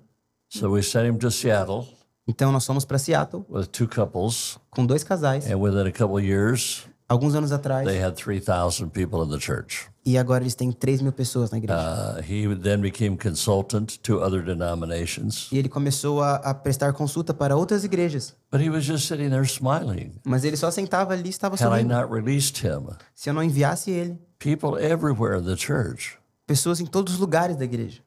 So 0.49 0.69
we 0.71 0.81
sent 0.83 1.07
him 1.09 1.17
to 1.17 1.31
Seattle. 1.31 1.87
Então 2.27 2.51
nós 2.51 2.65
fomos 2.65 2.85
para 2.85 2.97
Seattle 2.97 3.45
with 3.49 3.67
two 3.67 3.87
couples, 3.87 4.57
com 4.69 4.85
dois 4.85 5.03
casais, 5.03 5.49
and 5.49 5.57
within 5.57 5.87
a 5.87 5.91
couple 5.91 6.15
of 6.17 6.23
years, 6.25 6.85
alguns 7.07 7.33
anos 7.35 7.51
atrás, 7.51 7.85
they 7.87 8.01
had 8.03 8.15
3,000 8.15 8.89
people 8.91 9.23
in 9.23 9.29
the 9.29 9.39
church. 9.39 9.87
e 10.05 10.17
agora 10.17 10.43
eles 10.43 10.53
têm 10.55 10.71
3 10.71 11.01
mil 11.01 11.11
pessoas 11.13 11.51
na 11.51 11.57
igreja. 11.57 11.73
Uh, 11.79 12.21
he 12.21 12.53
then 12.55 12.79
became 12.81 13.17
consultant 13.17 13.97
to 14.03 14.19
other 14.21 14.41
denominations, 14.43 15.47
E 15.51 15.57
ele 15.57 15.69
começou 15.69 16.21
a, 16.21 16.35
a 16.35 16.53
prestar 16.53 16.91
consulta 16.93 17.33
para 17.33 17.55
outras 17.55 17.83
igrejas. 17.83 18.35
but 18.51 18.61
he 18.61 18.69
was 18.69 18.83
just 18.85 19.07
sitting 19.07 19.29
there 19.29 19.43
smiling. 19.45 20.11
Mas 20.25 20.43
ele 20.43 20.57
só 20.57 20.69
sentava 20.69 21.13
ali 21.13 21.27
e 21.27 21.29
estava 21.29 21.55
Had 21.55 21.61
I 21.61 21.63
sorrindo. 21.63 21.93
not 21.93 22.11
released 22.13 22.61
him, 22.65 22.87
Se 23.15 23.29
eu 23.29 23.33
não 23.33 23.43
enviasse 23.43 23.89
ele, 23.91 24.17
people 24.39 24.77
everywhere 24.81 25.37
in 25.39 25.43
the 25.45 25.55
church. 25.57 26.17
Pessoas 26.47 26.79
em 26.79 26.85
todos 26.85 27.15
os 27.15 27.19
lugares 27.19 27.57
da 27.57 27.65
igreja. 27.65 28.01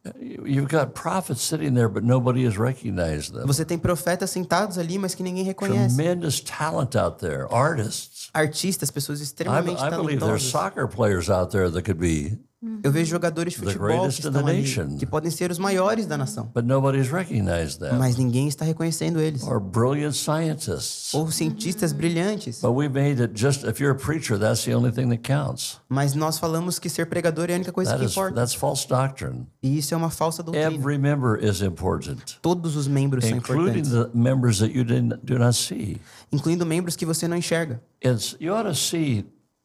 There. 3.31 3.47
Você 3.47 3.65
tem 3.65 3.79
profetas 3.79 4.31
sentados 4.31 4.79
ali, 4.79 4.99
mas 4.99 5.15
que 5.15 5.23
ninguém 5.23 5.45
reconhece. 5.45 5.95
Tremendous 5.95 6.41
talent 6.41 6.97
out 6.97 7.19
there, 7.21 7.47
artists. 7.51 8.31
Artistas, 8.33 8.91
pessoas 8.91 9.21
I, 9.21 9.25
extremamente 9.25 9.83
I 9.83 9.91
believe 9.91 10.21
there's 10.21 10.43
talentosas. 10.43 10.51
soccer 10.51 10.89
players 10.89 11.29
out 11.29 11.53
there 11.53 11.71
that 11.71 11.83
could 11.83 12.01
be, 12.01 12.39
Eu 12.83 12.93
vejo 12.93 13.11
jogadores 13.11 13.55
de 13.55 13.59
futebol 13.59 14.03
que 14.07 14.21
estão 14.21 14.47
ali, 14.47 14.65
que 14.99 15.07
podem 15.07 15.31
ser 15.31 15.51
os 15.51 15.59
maiores 15.59 16.05
da 16.07 16.19
nação, 16.19 16.51
but 16.55 16.63
nobody's 16.63 17.09
recognized 17.11 17.79
them. 17.79 17.97
mas 17.99 18.17
ninguém 18.19 18.49
está 18.49 18.67
reconhecendo 18.67 19.19
eles. 19.19 19.43
Or 19.45 19.59
brilliant 19.59 20.13
scientists. 20.13 21.15
Ou 21.15 21.31
cientistas 21.31 21.93
brilhantes. 21.95 22.61
But 22.61 22.73
we 22.73 22.87
made 22.87 23.19
it 23.23 23.33
just 23.35 23.65
if 23.65 23.81
you're 23.81 23.93
a 23.93 23.99
preacher, 23.99 24.39
that's 24.39 24.63
the 24.65 24.75
only 24.77 24.93
thing 24.93 25.09
that 25.09 25.23
counts. 25.23 25.81
Mas 25.89 26.15
nós 26.15 26.39
falamos 26.39 26.79
que 26.79 26.91
ser 26.91 27.07
pregador 27.07 27.49
é 27.49 27.55
a 27.55 27.57
única 27.57 27.73
coisa 27.73 27.93
That 27.93 28.01
que 28.01 28.07
is 28.07 28.13
importa. 28.13 28.35
that's 28.35 28.53
false 28.55 28.87
doctrine. 28.87 29.47
E 29.63 29.79
isso 29.79 29.95
é 29.95 29.97
uma 29.97 30.11
falsa 30.11 30.43
doutrina. 30.43 30.71
Every 30.71 30.99
member 30.99 31.43
is 31.43 31.63
important, 31.63 32.39
Todos 32.43 32.77
os 32.77 32.87
membros 32.87 33.25
são 33.25 33.39
including 33.39 33.79
importantes, 33.81 33.91
the 33.93 34.11
members 34.19 34.59
that 34.59 34.77
you 34.77 34.85
didn't, 34.85 35.17
do 35.25 35.39
not 35.39 35.55
see. 35.57 35.99
incluindo 36.31 36.67
membros 36.67 36.95
que 36.95 37.07
você 37.07 37.27
não 37.27 37.39
enxerga. 37.39 37.81
It's 38.05 38.37
you 38.39 38.53
ought 38.53 38.69
to 38.69 38.75
see 38.75 39.25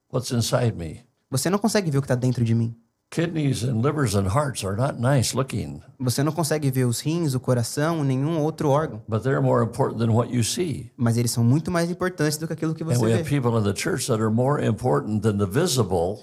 what's 0.09 0.31
inside 0.31 0.75
me. 0.77 1.03
Você 1.29 1.49
não 1.49 1.57
consegue 1.59 1.91
ver 1.91 1.97
o 1.97 2.01
que 2.01 2.05
está 2.05 2.15
dentro 2.15 2.45
de 2.45 2.55
mim. 2.55 2.73
Kidneys 3.11 3.63
and 3.63 3.81
livers 3.81 4.13
and 4.15 4.27
hearts 4.27 4.63
are 4.65 4.75
not 4.75 4.99
nice 4.99 5.33
looking, 5.35 5.81
Você 5.99 6.21
não 6.21 6.33
consegue 6.33 6.69
ver 6.69 6.85
os 6.85 6.99
rins, 6.99 7.33
o 7.33 7.39
coração, 7.39 8.03
nenhum 8.03 8.41
outro 8.41 8.69
órgão. 8.69 9.01
but 9.07 9.21
they're 9.23 9.41
more 9.41 9.63
important 9.63 9.99
than 9.99 10.11
what 10.11 10.33
you 10.33 10.43
see. 10.43 10.91
Mas 10.97 11.15
eles 11.15 11.31
são 11.31 11.43
muito 11.43 11.71
mais 11.71 11.89
importantes 11.89 12.37
do 12.37 12.45
que 12.47 12.53
aquilo 12.53 12.73
que 12.75 12.83
And 12.83 12.87
você 12.87 13.05
we 13.05 13.13
have 13.13 13.23
vê. 13.23 13.29
people 13.41 13.57
in 13.57 13.63
the 13.63 13.73
church 13.79 14.07
that 14.07 14.19
are 14.21 14.29
more 14.31 14.61
important 14.65 15.21
than 15.21 15.37
the 15.37 15.45
visible 15.45 16.19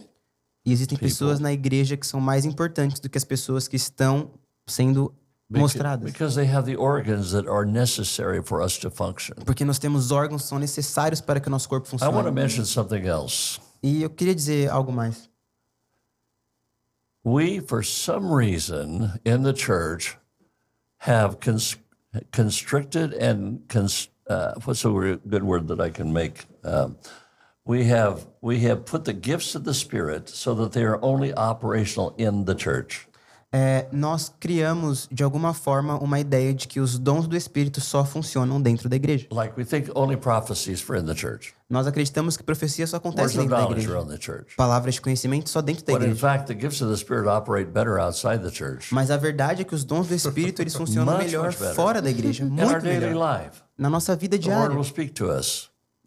E 0.67 0.73
existem 0.73 0.99
pessoas 0.99 1.41
na 1.41 1.53
igreja 1.53 1.97
que 1.97 2.07
são 2.07 2.21
mais 2.21 2.45
importantes 2.45 3.01
do 3.01 3.09
que 3.09 3.17
as 3.17 3.25
pessoas 3.25 3.67
que 3.67 3.77
estão 3.77 4.31
sendo 4.69 5.15
mostradas. 5.51 6.05
because 6.13 6.35
they 6.37 6.47
have 6.47 6.71
the 6.71 6.77
organs 6.79 7.31
that 7.33 7.49
are 7.49 7.65
necessary 7.65 8.43
for 8.43 8.61
us 8.63 8.77
to 8.79 8.91
function. 8.91 9.35
Porque 9.47 9.65
nós 9.65 9.79
temos 9.79 10.11
órgãos 10.11 10.43
que 10.43 10.49
são 10.49 10.59
necessários 10.59 11.21
para 11.23 11.41
que 11.41 11.49
o 11.49 11.51
nosso 11.51 11.69
corpo 11.71 11.89
I 11.89 11.93
want 11.93 12.01
to 12.01 12.07
funcione. 12.13 12.33
mention 12.35 12.65
something 12.67 13.07
else. 13.07 13.59
E 13.83 14.03
eu 14.03 14.11
queria 14.11 14.35
dizer 14.35 14.69
algo 14.71 14.93
mais. 14.93 15.31
We, 17.25 17.61
for 17.61 17.83
some 17.83 18.33
reason 18.33 19.21
in 19.25 19.43
the 19.43 19.53
church, 19.53 20.17
have 20.99 21.41
cons- 21.41 21.77
constricted 22.33 23.13
and 23.13 23.69
cons- 23.69 24.09
uh, 24.29 24.55
what's 24.65 24.85
a 24.85 25.19
good 25.29 25.45
word 25.45 25.69
that 25.69 25.81
I 25.81 25.91
can 25.91 26.13
make? 26.13 26.47
Um, 26.65 26.99
we 27.65 27.85
have 27.85 28.27
we 28.41 28.61
have 28.61 28.87
put 28.87 29.05
the 29.05 29.13
gifts 29.13 29.55
of 29.55 29.65
the 29.65 29.75
Spirit 29.75 30.29
so 30.29 30.55
that 30.55 30.73
they 30.73 30.83
are 30.83 31.03
only 31.03 31.33
operational 31.33 32.15
in 32.19 32.45
the 32.45 32.55
church. 32.55 33.07
É, 33.55 33.87
nós 33.93 34.33
criamos, 34.41 35.07
de 35.13 35.23
alguma 35.23 35.53
forma, 35.53 35.99
uma 35.99 36.19
ideia 36.19 36.55
de 36.55 36.67
que 36.67 36.81
os 36.81 36.99
dons 36.99 37.27
do 37.29 37.37
Espírito 37.37 37.83
só 37.83 38.03
funcionam 38.03 38.61
dentro 38.61 38.89
da 38.89 38.97
igreja. 38.97 39.27
Like 39.31 39.53
we 39.59 39.65
think 39.67 39.91
only 39.95 40.17
prophecies 40.17 40.81
for 40.81 40.97
in 40.97 41.05
the 41.05 41.15
church. 41.15 41.53
Nós 41.69 41.87
acreditamos 41.87 42.37
que 42.37 42.43
profecia 42.43 42.87
só 42.87 42.97
Words 42.97 43.07
acontece 43.09 43.39
of 43.39 43.47
dentro 43.47 43.57
da 43.57 43.71
igreja. 43.71 44.47
Palavras 44.57 44.95
de 44.95 45.01
conhecimento 45.03 45.51
só 45.51 45.61
dentro 45.61 45.85
da 45.85 45.93
But 45.93 46.03
in 46.03 46.07
igreja. 46.13 46.21
fact, 46.21 46.47
the 46.47 46.59
gifts 46.59 46.81
of 46.81 46.91
the 46.91 46.97
Spirit 46.97 47.29
operate 47.29 47.71
better 47.71 47.99
outside 47.99 48.39
the 48.43 48.51
church. 48.51 48.93
Mas 48.93 49.11
a 49.11 49.19
verdade 49.19 49.61
é 49.63 49.65
que 49.65 49.75
os 49.75 49.85
dons 49.85 50.07
do 50.09 50.15
Espírito 50.15 50.63
eles 50.63 50.73
funcionam 50.77 51.13
Much, 51.15 51.25
melhor 51.27 51.47
much 51.47 51.75
fora 51.75 52.01
da 52.01 52.09
igreja, 52.11 52.45
muito 52.47 52.83
melhor. 52.83 53.13
life, 53.13 53.63
Na 53.77 53.91
nossa 53.91 54.17
vida 54.17 54.39
diária. 54.39 54.75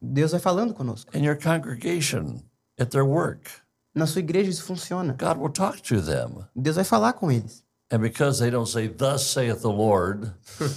Deus 0.02 0.32
vai 0.32 0.40
falando 0.40 0.74
conosco. 0.74 1.16
In 1.16 1.24
your 1.24 1.38
congregation, 1.38 2.42
at 2.80 2.90
their 2.90 3.06
work, 3.06 3.50
Na 3.96 4.06
sua 4.06 4.20
igreja 4.20 4.50
isso 4.50 4.64
funciona. 4.64 5.16
God 5.18 5.38
will 5.38 5.50
talk 5.50 5.82
to 5.82 6.02
them. 6.02 6.44
Deus 6.56 6.76
vai 6.76 6.84
falar 6.84 7.14
com 7.14 7.32
eles. 7.32 7.64
And 7.92 8.00
because 8.00 8.40
they 8.40 8.50
don't 8.52 8.70
say, 8.70 8.90
Thus 8.90 9.22
saith 9.32 9.62
the 9.62 9.68
Lord, 9.70 10.32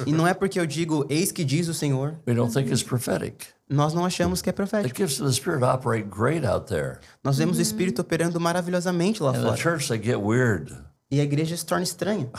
E 0.07 0.13
não 0.13 0.27
é 0.27 0.35
porque 0.35 0.61
eu 0.61 0.67
digo, 0.67 1.05
eis 1.09 1.33
que 1.33 1.43
diz 1.45 1.67
o 1.67 1.75
Senhor, 1.75 2.17
we 2.29 2.35
don't 2.35 2.53
think 2.53 2.71
it's 2.71 2.83
prophetic. 2.83 3.47
nós 3.69 3.93
não 3.95 4.05
achamos 4.05 4.41
que 4.43 4.51
é 4.51 4.53
The 4.53 4.57
profético. 4.57 4.97
gifts 4.97 5.19
of 5.21 5.29
the 5.29 5.35
Spirit 5.35 5.65
operate 5.65 6.05
great 6.09 6.47
out 6.47 6.67
there. 6.69 6.99
Nós 7.25 7.39
vemos 7.39 7.59
o 7.59 7.63
Espírito 7.63 8.03
operando 8.03 8.39
maravilhosamente 8.39 9.23
lá 9.23 9.33
the 9.33 9.41
fora. 9.41 9.57
church, 9.57 9.89
they 9.89 9.99
get 10.01 10.19
weird. 10.23 10.73
E 11.11 11.19
a 11.21 11.25
igreja 11.25 11.57
se 11.57 11.65
torna 11.65 11.83
estranha. 11.85 12.29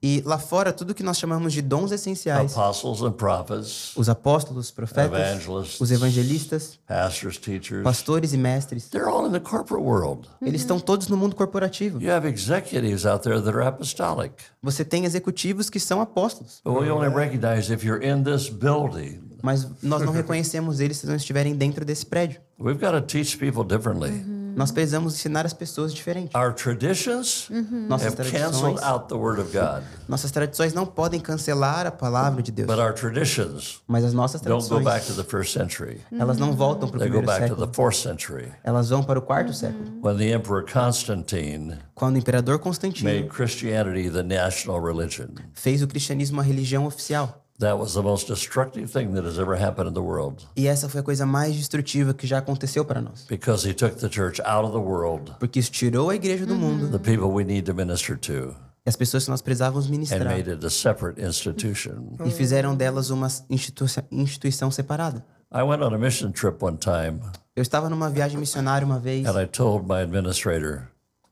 E 0.00 0.22
lá 0.24 0.38
fora, 0.38 0.72
tudo 0.72 0.94
que 0.94 1.02
nós 1.02 1.18
chamamos 1.18 1.52
de 1.52 1.60
dons 1.60 1.90
essenciais, 1.90 2.52
apostles 2.52 3.02
and 3.02 3.12
prophets, 3.12 3.96
os 3.96 4.08
apóstolos, 4.08 4.66
os 4.66 4.70
profetas, 4.70 5.18
evangelists, 5.18 5.80
os 5.80 5.90
evangelistas, 5.90 6.78
pastors, 6.86 7.36
teachers, 7.36 7.82
pastores 7.82 8.32
e 8.32 8.36
mestres, 8.36 8.88
they're 8.88 9.08
all 9.08 9.26
in 9.26 9.32
the 9.32 9.40
corporate 9.40 9.82
world. 9.82 10.28
eles 10.40 10.60
estão 10.60 10.78
todos 10.78 11.08
no 11.08 11.16
mundo 11.16 11.34
corporativo. 11.34 12.00
You 12.00 12.12
have 12.12 12.28
executives 12.28 13.04
out 13.06 13.24
there 13.24 13.40
that 13.40 13.56
are 13.56 13.66
apostolic. 13.66 14.34
Você 14.62 14.84
tem 14.84 15.04
executivos 15.04 15.68
que 15.68 15.80
são 15.80 16.00
apóstolos, 16.00 16.60
But 16.64 16.74
we 16.80 16.90
only 16.90 17.08
recognize 17.08 17.72
if 17.72 17.82
you're 17.82 18.04
in 18.04 18.22
this 18.22 18.48
building. 18.48 19.20
mas 19.42 19.66
nós 19.82 20.02
não 20.02 20.12
reconhecemos 20.12 20.78
eles 20.78 20.98
se 20.98 21.06
não 21.06 21.16
estiverem 21.16 21.56
dentro 21.56 21.84
desse 21.84 22.06
prédio. 22.06 22.40
We've 22.60 22.78
got 22.78 22.92
to 22.92 23.00
teach 23.00 23.36
people 23.38 23.64
differently. 23.64 24.37
Nós 24.58 24.72
precisamos 24.72 25.14
ensinar 25.14 25.46
as 25.46 25.52
pessoas 25.52 25.94
diferente. 25.94 26.36
Our 26.36 26.52
traditions 26.52 27.48
Nossas 27.88 28.08
have 28.08 28.16
canceled 28.16 28.74
tradições, 28.76 28.82
out 28.82 29.06
the 29.08 29.14
Word 29.14 29.40
of 29.40 29.52
God, 29.52 29.84
nossas 30.08 30.32
tradições 30.32 30.72
não 30.74 30.84
podem 30.84 31.20
cancelar 31.20 31.86
a 31.86 31.92
palavra 31.92 32.42
de 32.42 32.50
Deus, 32.50 32.66
but 32.66 32.78
our 32.78 32.92
traditions 32.92 33.80
mas 33.86 34.04
as 34.04 34.12
nossas 34.12 34.40
don't 34.40 34.68
go 34.68 34.80
back 34.80 35.04
tradições, 35.04 35.16
to 35.16 35.22
the 35.22 35.30
first 35.30 35.52
century. 35.52 36.00
elas 36.18 36.38
não 36.38 36.56
voltam 36.56 36.88
para 36.88 36.96
o 36.96 37.00
They 37.00 37.08
go 37.08 37.18
primeiro 37.18 37.40
to 37.40 37.48
século, 37.48 37.66
the 37.68 37.72
fourth 37.72 37.96
century 37.96 38.52
elas 38.64 38.88
vão 38.88 39.04
para 39.04 39.18
o 39.20 39.22
quarto 39.22 39.52
século, 39.54 39.84
when 40.02 40.16
the 40.16 40.34
Emperor 40.34 40.64
Constantine 40.70 41.78
quando 41.94 42.16
o 42.16 42.18
imperador 42.18 42.58
Constantino 42.58 43.08
made 43.08 43.28
Christianity 43.28 44.10
the 44.10 44.24
national 44.24 44.82
religion. 44.84 45.28
fez 45.54 45.82
o 45.82 45.86
cristianismo 45.86 46.40
a 46.40 46.44
religião 46.44 46.84
oficial. 46.84 47.44
That 47.60 47.76
was 47.76 47.94
the 47.94 48.02
most 48.02 48.28
destructive 48.28 48.86
thing 48.88 49.14
that 49.14 49.26
has 49.26 49.36
ever 49.38 49.60
happened 49.60 49.88
in 49.88 49.94
the 49.94 50.00
world 50.00 50.44
E 50.56 50.68
essa 50.68 50.88
foi 50.88 51.00
a 51.00 51.02
coisa 51.02 51.26
mais 51.26 51.56
destrutiva 51.56 52.14
que 52.14 52.24
já 52.26 52.38
aconteceu 52.38 52.84
para 52.84 53.00
nós. 53.00 53.26
because 53.28 53.68
he 53.68 53.74
took 53.74 53.96
the 53.96 54.08
church 54.08 54.40
out 54.42 54.64
of 54.64 54.72
the 54.72 54.78
world, 54.78 55.32
Porque 55.40 55.58
isso 55.58 55.70
tirou 55.72 56.08
a 56.10 56.14
igreja 56.14 56.46
do 56.46 56.54
mundo 56.54 56.88
the 56.90 56.98
people 56.98 57.28
we 57.32 57.42
need 57.44 57.62
to 57.66 57.74
minister 57.74 58.16
to, 58.16 58.54
as 58.86 58.94
pessoas 58.94 59.24
que 59.24 59.30
nós 59.30 59.42
precisávamos 59.42 59.86
and 59.86 59.90
ministrar 59.90 60.24
made 60.24 60.48
it 60.48 60.64
a 60.64 60.70
separate 60.70 61.20
institution. 61.20 62.16
e 62.24 62.30
fizeram 62.30 62.76
delas 62.76 63.10
uma 63.10 63.26
instituição, 63.50 64.04
instituição 64.12 64.70
separada. 64.70 65.24
I 65.52 65.62
went 65.62 65.82
on 65.82 65.92
a 65.94 65.98
mission 65.98 66.30
trip 66.30 66.62
one 66.64 66.76
time 66.76 67.20
Eu 67.56 67.62
estava 67.62 67.90
numa 67.90 68.08
viagem 68.08 68.38
missionária 68.38 68.86
uma 68.86 69.00
vez 69.00 69.26
and 69.26 69.42
I 69.42 69.46
told 69.46 69.84
my 69.88 70.02
administrator, 70.02 70.82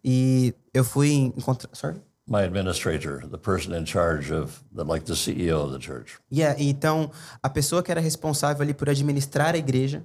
e 0.05 0.53
eu 0.75 0.83
fui 0.83 1.13
encontrar. 1.13 1.71
Sorry? 1.73 2.01
My 2.27 2.43
administrator, 2.43 3.23
the 3.31 3.39
person 3.39 3.73
in 3.73 3.85
charge 3.85 4.31
of, 4.31 4.63
the, 4.73 4.85
like 4.85 5.05
the 5.05 5.15
CEO 5.15 5.65
of 5.65 5.73
the 5.73 5.79
church. 5.79 6.19
Yeah, 6.31 6.57
então, 6.59 7.11
a 7.43 7.49
pessoa 7.49 7.83
que 7.83 7.91
era 7.91 8.01
responsável 8.01 8.63
ali 8.63 8.75
por 8.75 8.89
administrar 8.89 9.55
a 9.55 9.59
igreja, 9.59 10.03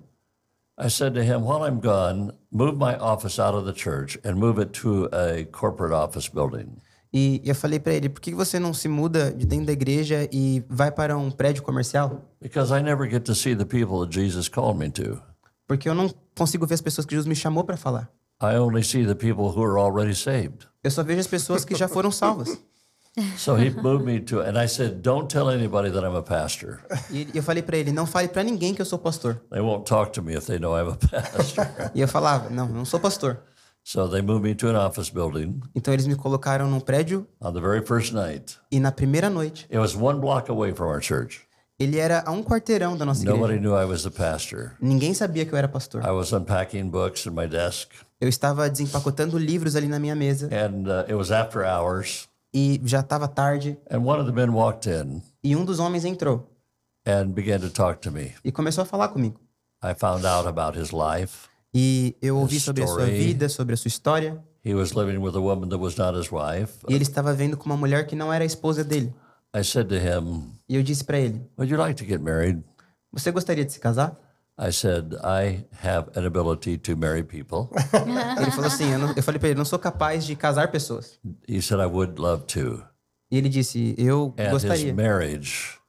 I 0.78 0.90
said 0.90 1.14
to 1.14 1.24
him, 1.24 1.44
while 1.44 1.64
I'm 1.64 1.80
gone, 1.80 2.32
move 2.52 2.78
my 2.78 2.96
office 2.96 3.40
out 3.40 3.54
of 3.54 3.66
the 3.66 3.74
church 3.74 4.18
and 4.24 4.38
move 4.38 4.60
it 4.60 4.72
to 4.82 5.10
a 5.12 5.46
corporate 5.46 5.94
office 5.94 6.28
building. 6.28 6.78
e 7.14 7.42
eu 7.44 7.54
falei 7.54 7.80
para 7.80 7.94
ele: 7.94 8.10
por 8.10 8.22
que 8.22 8.34
você 8.34 8.60
não 8.60 8.74
se 8.74 8.88
muda 8.88 9.32
de 9.32 9.46
dentro 9.46 9.68
da 9.68 9.74
igreja 9.74 10.28
e 10.32 10.64
vai 10.70 10.92
para 10.92 11.18
um 11.18 11.30
prédio 11.30 11.62
comercial? 11.62 12.22
Because 12.42 12.74
I 12.74 12.82
never 12.82 13.10
get 13.10 13.24
to 13.26 13.36
see 13.36 13.56
the 13.56 13.66
people 13.66 14.00
that 14.00 14.14
Jesus 14.14 14.48
called 14.48 14.80
me 14.80 14.90
to. 14.92 15.22
Porque 15.68 15.88
eu 15.88 15.94
não 15.94 16.10
consigo 16.36 16.66
ver 16.66 16.76
as 16.76 16.82
pessoas 16.82 17.06
que 17.06 17.14
Jesus 17.14 17.28
me 17.28 17.36
chamou 17.36 17.64
para 17.64 17.78
falar. 17.78 18.10
I 18.42 18.56
only 18.56 18.84
see 18.84 19.06
the 19.06 19.16
people 19.16 19.52
who 19.52 19.64
are 19.64 19.78
already 19.80 20.16
saved. 20.16 20.68
Eu 20.84 20.90
só 20.92 21.04
vejo 21.04 21.20
as 21.20 21.28
pessoas 21.28 21.64
que 21.64 21.76
já 21.76 21.88
foram 21.88 22.12
salvas. 22.12 22.58
So 23.38 23.56
he 23.58 23.70
moved 23.70 24.06
me 24.06 24.22
to, 24.22 24.40
and 24.40 24.58
I 24.58 24.68
said, 24.70 25.02
don't 25.02 25.28
tell 25.30 25.50
anybody 25.50 25.90
that 25.92 26.02
I'm 26.06 26.16
a 26.16 26.22
pastor. 26.24 26.80
E 27.12 27.28
eu 27.36 27.44
falei 27.44 27.62
para 27.62 27.78
ele: 27.78 27.92
não 27.92 28.06
fale 28.06 28.30
para 28.30 28.42
ninguém 28.42 28.74
que 28.74 28.82
eu 28.82 28.86
sou 28.86 28.98
pastor. 28.98 29.42
They 29.52 29.60
won't 29.60 29.84
talk 29.86 30.14
to 30.14 30.22
me 30.24 30.34
if 30.34 30.46
they 30.46 30.58
know 30.60 30.74
I'm 30.78 30.94
a 30.94 30.96
pastor. 30.96 31.68
E 31.94 32.00
eu 32.00 32.08
falava: 32.08 32.50
não, 32.50 32.68
não 32.70 32.86
sou 32.86 33.00
pastor. 33.02 33.40
so 33.84 34.08
they 34.08 34.22
moved 34.22 34.44
me 34.44 34.54
to 34.56 34.70
an 34.70 34.78
office 34.78 35.10
building 35.10 35.60
Então 35.74 35.92
eles 35.92 36.06
me 36.06 36.16
colocaram 36.16 36.70
num 36.70 36.80
prédio 36.80 37.28
on 37.42 37.52
the 37.52 37.60
very 37.60 37.84
first 37.86 38.14
night. 38.14 38.58
e 38.72 38.80
na 38.80 38.92
primeira 38.92 39.28
noite 39.30 39.66
It 39.70 39.80
was 39.80 39.96
one 39.96 40.20
block 40.22 40.50
away 40.50 40.72
from 40.72 40.88
our 40.88 41.02
church. 41.02 41.42
Ele 41.82 41.98
era 41.98 42.24
a 42.26 42.32
um 42.32 42.44
quarteirão 42.44 42.96
da 42.96 43.06
nossa 43.06 43.24
Nobody 43.24 43.54
igreja. 43.56 43.62
knew 43.62 43.82
I 43.82 43.86
was 43.86 44.04
the 44.04 44.10
pastor. 44.10 44.74
Ninguém 44.80 45.14
sabia 45.14 45.46
que 45.46 45.54
eu 45.54 45.58
era 45.58 45.68
pastor. 45.68 46.04
I 46.06 46.12
was 46.12 46.32
unpacking 46.32 46.90
books 46.90 47.26
in 47.26 47.32
my 47.32 47.48
desk, 47.48 47.90
Eu 48.20 48.30
estava 48.30 48.70
desempacotando 48.70 49.38
livros 49.38 49.76
ali 49.76 49.88
na 49.88 49.98
minha 50.00 50.16
mesa 50.16 50.48
and 50.52 50.88
uh, 50.88 51.02
it 51.06 51.16
was 51.16 51.32
after 51.32 51.64
hours. 51.66 52.28
e 52.54 52.80
já 52.86 53.00
estava 53.00 53.28
tarde 53.28 53.78
And 53.90 54.00
one 54.00 54.20
of 54.22 54.30
the 54.30 54.36
men 54.36 54.54
walked 54.54 54.88
in 54.90 55.22
e 55.44 55.56
um 55.56 55.66
dos 55.66 55.80
homens 55.80 56.06
entrou 56.06 56.48
and 57.08 57.30
began 57.30 57.60
to 57.60 57.70
talk 57.72 58.00
to 58.02 58.12
me. 58.12 58.34
e 58.46 58.52
começou 58.52 58.84
a 58.84 58.86
falar 58.86 59.08
comigo. 59.08 59.40
I 59.84 59.96
found 59.96 60.24
out 60.28 60.48
about 60.48 60.78
his 60.80 60.92
life. 60.92 61.50
E 61.74 62.16
eu 62.22 62.38
ouvi 62.38 62.60
sobre 62.60 62.84
a 62.84 62.88
sua 62.88 63.02
Story. 63.04 63.18
vida, 63.18 63.50
sobre 63.50 63.74
a 63.74 63.78
sua 63.78 63.88
história, 63.88 64.38
He 64.64 64.76
was 64.76 64.92
living 64.92 65.18
with 65.18 65.36
a 65.36 65.40
woman 65.40 65.70
that 65.70 65.82
was 65.82 65.96
not 65.96 66.16
his 66.16 66.30
wife. 66.32 66.74
e 66.88 66.94
ele 66.94 67.02
estava 67.02 67.34
vendo 67.34 67.58
com 67.58 67.66
uma 67.66 67.76
mulher 67.78 68.06
que 68.06 68.16
não 68.16 68.32
era 68.32 68.44
a 68.44 68.46
esposa 68.46 68.84
dele. 68.84 69.12
I 69.54 69.64
said 69.64 69.90
to 69.90 69.96
him, 70.00 70.54
E 70.70 70.76
eu 70.76 70.84
disse 70.84 71.04
para 71.04 71.20
ele: 71.20 71.42
Would 71.58 71.72
you 71.72 71.78
like 71.78 71.96
to 72.04 72.06
get 72.10 72.22
married? 72.22 72.64
"Você 73.12 73.32
gostaria 73.32 73.66
de 73.66 73.72
se 73.74 73.80
casar?" 73.80 74.18
I 74.58 74.72
said, 74.72 75.14
I 75.24 75.66
have 75.84 76.12
an 76.16 76.26
ability 76.26 76.78
to 76.80 76.96
marry 76.96 77.24
people. 77.24 77.70
Ele 78.40 78.52
falou 78.52 78.68
assim: 78.68 78.92
eu, 78.92 79.00
não- 79.00 79.14
eu 79.16 79.24
falei 79.24 79.40
para 79.40 79.50
ele, 79.50 79.58
não 79.58 79.66
sou 79.66 79.80
capaz 79.80 80.24
de 80.26 80.36
casar 80.36 80.70
pessoas. 80.70 81.20
he 81.48 81.62
said, 81.62 81.80
I 81.82 81.86
would 81.88 82.20
love 82.22 82.44
to. 82.48 82.84
E 83.32 83.38
ele 83.38 83.50
disse: 83.50 83.96
eu 83.98 84.34
And 84.38 84.44
his 84.44 84.52
gostaria. 84.52 84.94
marriage, 84.94 85.80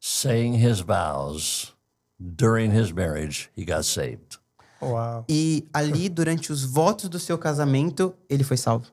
saying 0.00 0.54
his 0.54 0.80
vows 0.80 1.74
during 2.18 2.70
his 2.70 2.90
marriage, 2.92 3.50
he 3.56 3.64
got 3.66 3.84
saved. 3.84 4.38
Uau. 4.80 5.24
E 5.28 5.68
ali, 5.74 6.08
durante 6.08 6.50
os 6.52 6.64
votos 6.64 7.08
do 7.08 7.18
seu 7.18 7.36
casamento, 7.36 8.14
ele 8.30 8.44
foi 8.44 8.56
salvo. 8.56 8.86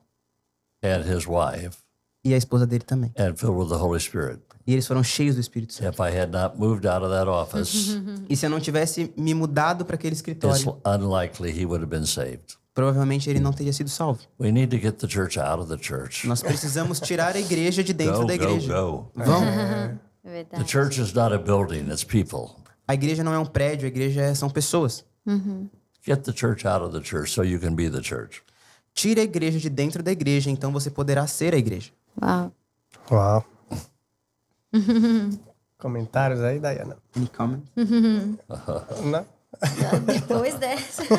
And 0.82 1.02
his 1.06 1.26
wife, 1.26 1.78
E 2.24 2.32
a 2.32 2.36
esposa 2.36 2.66
dele 2.66 2.84
também. 2.84 3.12
and 3.18 3.34
filled 3.36 3.56
with 3.58 3.68
the 3.68 3.76
Holy 3.76 4.00
Spirit. 4.00 4.40
E 4.66 4.72
eles 4.72 4.86
foram 4.86 5.02
cheios 5.04 5.34
do 5.34 5.40
Espírito 5.42 5.74
Santo. 5.74 5.90
If 5.92 6.00
I 6.00 6.18
had 6.18 6.30
not 6.30 6.58
moved 6.58 6.86
out 6.86 7.04
of 7.04 7.12
that 7.12 7.28
office, 7.28 7.98
E 8.30 8.34
se 8.36 8.46
eu 8.46 8.50
não 8.50 8.58
tivesse 8.60 9.12
me 9.16 9.34
mudado 9.34 9.84
para 9.84 9.96
aquele 9.96 10.12
it's 10.14 10.20
escritório, 10.20 10.78
unlikely 10.86 11.50
he 11.50 11.66
would 11.66 11.84
have 11.84 11.90
been 11.90 12.06
saved. 12.06 12.56
provavelmente 12.74 13.28
ele 13.28 13.40
não 13.40 13.52
teria 13.52 13.72
sido 13.74 13.90
salvo. 13.90 14.20
We 14.40 14.50
need 14.50 14.74
to 14.74 14.82
get 14.82 14.96
the 14.98 15.06
church 15.06 15.38
out 15.38 15.60
of 15.62 15.68
the 15.68 15.76
church. 15.80 16.26
Nós 16.26 16.42
precisamos 16.42 16.98
tirar 16.98 17.36
a 17.36 17.40
igreja 17.40 17.84
de 17.84 17.92
dentro 17.92 18.22
Go, 18.22 18.26
da 18.26 18.36
go, 18.38 18.42
igreja. 18.44 18.72
go. 18.82 19.10
Vão. 19.14 19.44
É 19.44 19.94
The 20.24 20.30
verdade. 20.30 20.70
church 20.72 20.98
is 21.00 21.12
not 21.12 21.34
a 21.34 21.38
building, 21.38 21.90
it's 21.92 22.02
people. 22.02 22.56
A 22.88 22.94
igreja 22.94 23.22
não 23.22 23.34
é 23.34 23.38
um 23.38 23.44
prédio, 23.44 23.84
a 23.84 23.88
igreja 23.88 24.22
é- 24.22 24.34
são 24.34 24.48
pessoas. 24.48 25.04
Get 26.06 26.22
the 26.24 26.32
church 26.34 26.66
out 26.66 26.82
of 26.84 26.98
the 26.98 27.04
church 27.04 27.30
so 27.32 27.42
you 27.44 27.60
can 27.60 27.74
be 27.74 27.90
the 27.90 28.02
church. 28.02 28.42
Tire 28.94 29.20
a 29.20 29.24
igreja 29.24 29.58
de 29.58 29.68
dentro 29.68 30.02
da 30.02 30.10
igreja, 30.12 30.50
então 30.50 30.72
você 30.72 30.90
poderá 30.90 31.26
ser 31.26 31.52
a 31.54 31.58
igreja. 31.58 31.90
Uau. 32.22 32.52
Uau. 33.10 33.44
Comentários 35.78 36.40
aí, 36.40 36.58
Dayana? 36.58 36.96
Any 37.16 37.28
comments? 37.28 37.70
Não? 39.04 39.26
Depois 40.06 40.54
dessa. 40.58 41.02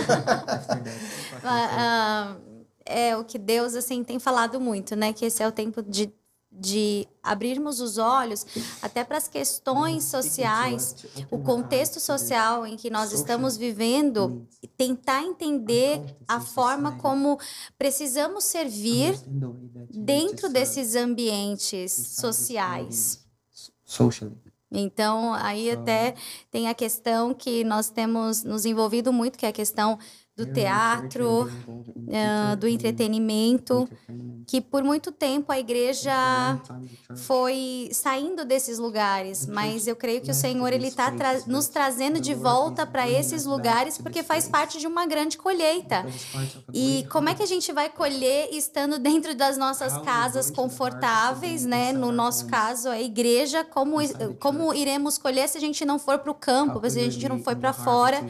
Ah, 1.47 2.35
é 2.83 3.15
o 3.15 3.23
que 3.23 3.37
Deus 3.37 3.75
assim 3.75 4.03
tem 4.03 4.17
falado 4.17 4.59
muito, 4.59 4.95
né? 4.95 5.13
Que 5.13 5.25
esse 5.25 5.43
é 5.43 5.47
o 5.47 5.51
tempo 5.51 5.83
de, 5.83 6.11
de 6.59 7.07
abrirmos 7.21 7.79
os 7.79 7.97
olhos 7.97 8.45
até 8.81 9.03
para 9.03 9.17
as 9.17 9.27
questões 9.27 10.05
sociais, 10.05 10.95
o 11.29 11.39
contexto 11.39 11.99
social 11.99 12.65
em 12.65 12.77
que 12.77 12.89
nós 12.89 13.11
estamos 13.11 13.57
vivendo, 13.57 14.47
tentar 14.77 15.23
entender 15.23 16.01
a 16.27 16.39
forma 16.39 16.97
como 16.97 17.39
precisamos 17.77 18.45
servir 18.45 19.19
dentro 19.89 20.49
desses 20.49 20.95
ambientes 20.95 21.91
sociais. 21.91 23.25
socially. 23.83 24.35
Então, 24.71 25.33
aí 25.33 25.71
até 25.71 26.15
tem 26.51 26.67
a 26.67 26.73
questão 26.73 27.33
que 27.33 27.63
nós 27.63 27.89
temos 27.89 28.43
nos 28.43 28.65
envolvido 28.65 29.13
muito, 29.13 29.37
que 29.37 29.45
é 29.45 29.49
a 29.49 29.53
questão 29.53 29.97
do 30.35 30.45
teatro, 30.45 31.49
ah, 32.13 32.55
do 32.55 32.67
entretenimento, 32.67 33.87
que 34.45 34.59
por 34.59 34.83
muito 34.83 35.11
tempo 35.11 35.51
a 35.51 35.57
igreja 35.57 36.11
foi 37.15 37.89
saindo 37.93 38.43
desses 38.43 38.77
lugares, 38.77 39.47
mas 39.47 39.87
eu 39.87 39.95
creio 39.95 40.21
que 40.21 40.29
o 40.29 40.33
Senhor 40.33 40.73
ele 40.73 40.87
está 40.87 41.11
nos 41.47 41.69
trazendo 41.69 42.19
de 42.19 42.33
volta 42.33 42.85
para 42.85 43.09
esses 43.09 43.45
lugares 43.45 43.97
porque 43.97 44.21
faz 44.23 44.47
parte 44.47 44.77
de 44.77 44.87
uma 44.87 45.05
grande 45.05 45.37
colheita. 45.37 46.05
E 46.73 47.07
como 47.09 47.29
é 47.29 47.33
que 47.33 47.41
a 47.41 47.47
gente 47.47 47.71
vai 47.71 47.89
colher 47.89 48.49
estando 48.51 48.99
dentro 48.99 49.33
das 49.35 49.57
nossas 49.57 49.97
casas 49.99 50.51
confortáveis, 50.51 51.65
né? 51.65 51.93
No 51.93 52.11
nosso 52.11 52.45
caso, 52.47 52.89
a 52.89 52.99
igreja, 52.99 53.63
como, 53.63 53.97
como 54.39 54.73
iremos 54.73 55.17
colher 55.17 55.47
se 55.47 55.57
a 55.57 55.61
gente 55.61 55.85
não 55.85 55.97
for 55.97 56.19
para 56.19 56.31
o 56.31 56.35
campo, 56.35 56.87
se 56.89 56.99
a 56.99 57.09
gente 57.09 57.29
não 57.29 57.39
for 57.39 57.55
para 57.55 57.71
fora, 57.71 58.25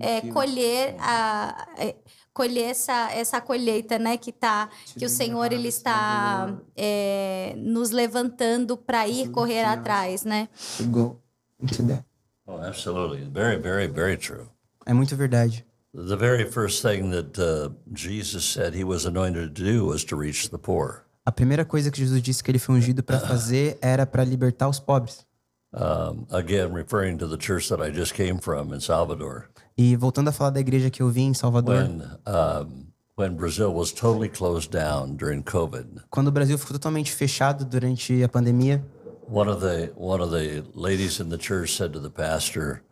é, 0.00 0.20
colher 0.20 0.94
a 1.00 1.47
é, 1.76 1.94
colher 2.32 2.70
essa, 2.70 3.10
essa 3.12 3.40
colheita, 3.40 3.98
né, 3.98 4.16
que 4.16 4.32
tá, 4.32 4.68
que 4.96 5.04
o 5.04 5.08
Senhor 5.08 5.52
ele 5.52 5.68
está 5.68 6.54
é, 6.76 7.54
nos 7.56 7.90
levantando 7.90 8.76
para 8.76 9.08
ir 9.08 9.30
correr 9.30 9.64
atrás, 9.64 10.24
né? 10.24 10.48
To 10.76 10.84
go 10.84 11.20
into 11.60 11.82
that. 11.86 12.04
Oh, 12.46 12.56
absolutely. 12.62 13.28
Very, 13.30 13.60
very, 13.60 13.88
very 13.88 14.16
true. 14.16 14.46
É 14.86 14.94
muito 14.94 15.14
verdade. 15.16 15.66
The 15.94 16.16
very 16.16 16.44
first 16.50 16.82
thing 16.82 17.10
that 17.10 17.38
uh, 17.38 17.70
Jesus 17.92 18.44
said 18.44 18.74
he 18.74 18.84
was 18.84 19.04
anointed 19.04 19.54
to 19.54 19.64
do 19.64 19.86
was 19.86 20.04
to 20.04 20.16
reach 20.16 20.50
the 20.50 20.58
poor. 20.58 21.04
A 21.26 21.32
primeira 21.32 21.64
coisa 21.64 21.90
que 21.90 21.98
Jesus 21.98 22.22
disse 22.22 22.42
que 22.42 22.50
ele 22.50 22.58
foi 22.58 22.76
ungido 22.76 23.02
para 23.02 23.20
fazer 23.20 23.76
era 23.82 24.06
para 24.06 24.24
libertar 24.24 24.68
os 24.68 24.78
pobres. 24.78 25.26
Um, 25.74 26.26
again, 26.30 26.72
referring 26.72 27.18
to 27.18 27.28
the 27.28 27.36
church 27.36 27.68
that 27.68 27.82
I 27.82 27.90
just 27.90 28.14
came 28.14 28.38
from 28.40 28.72
in 28.72 28.80
Salvador. 28.80 29.50
E 29.80 29.94
voltando 29.96 30.28
a 30.28 30.32
falar 30.32 30.50
da 30.50 30.58
igreja 30.60 30.90
que 30.90 31.00
eu 31.00 31.08
vi 31.08 31.20
em 31.22 31.32
Salvador, 31.34 31.76
When, 31.76 32.02
um, 32.26 32.86
when 33.16 33.34
Brazil 33.36 33.72
was 33.72 33.92
totally 33.92 34.28
closed 34.28 34.70
down 34.72 35.14
during 35.14 35.40
COVID, 35.42 36.02
quando 36.10 36.28
o 36.28 36.32
Brasil 36.32 36.58
ficou 36.58 36.72
totalmente 36.72 37.12
fechado 37.12 37.64
durante 37.64 38.20
a 38.24 38.28
pandemia, 38.28 38.84
one 39.30 39.48
of 39.48 39.60
the, 39.60 39.92
one 39.96 40.20
of 40.20 40.30
the 40.32 40.64
ladies 40.74 41.20
in 41.20 41.28
the 41.28 41.38
church 41.38 41.76
said 41.76 41.92
to 41.92 42.00
the 42.00 42.10
pastor, 42.10 42.82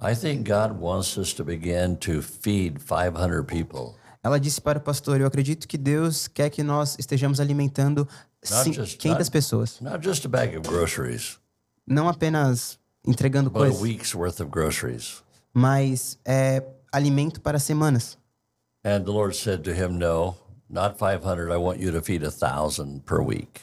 I 0.00 0.16
think 0.16 0.48
God 0.48 0.80
wants 0.80 1.16
us 1.16 1.32
to 1.34 1.44
begin 1.44 1.96
to 1.98 2.20
feed 2.22 2.80
500 2.80 3.44
people. 3.46 3.94
ela 4.24 4.40
disse 4.40 4.60
para 4.60 4.78
o 4.78 4.82
pastor: 4.82 5.20
Eu 5.20 5.26
acredito 5.28 5.68
que 5.68 5.78
Deus 5.78 6.26
quer 6.26 6.50
que 6.50 6.64
nós 6.64 6.96
estejamos 6.98 7.38
alimentando 7.38 8.08
cin- 8.42 8.72
just- 8.72 9.00
500 9.00 9.26
not- 9.28 9.30
pessoas. 9.30 9.80
Not 9.80 10.04
just 10.04 10.24
a 10.26 10.28
bag 10.28 10.56
of 10.56 10.68
groceries, 10.68 11.38
Não 11.86 12.08
apenas 12.08 12.80
entregando 13.06 13.48
coisas, 13.50 13.78
mas 15.52 16.18
é, 16.24 16.62
alimento 16.92 17.40
para 17.40 17.58
semanas. 17.58 18.18
And 18.84 19.04
the 19.04 19.10
Lord 19.10 19.36
said 19.36 19.62
to 19.64 19.70
him, 19.70 19.98
No, 19.98 20.34
not 20.68 20.98
500. 20.98 21.50
I 21.50 21.56
want 21.56 21.80
you 21.80 21.92
to 21.92 22.02
feed 22.02 22.24
a 22.24 22.30
thousand 22.30 23.04
per 23.04 23.20
week. 23.20 23.60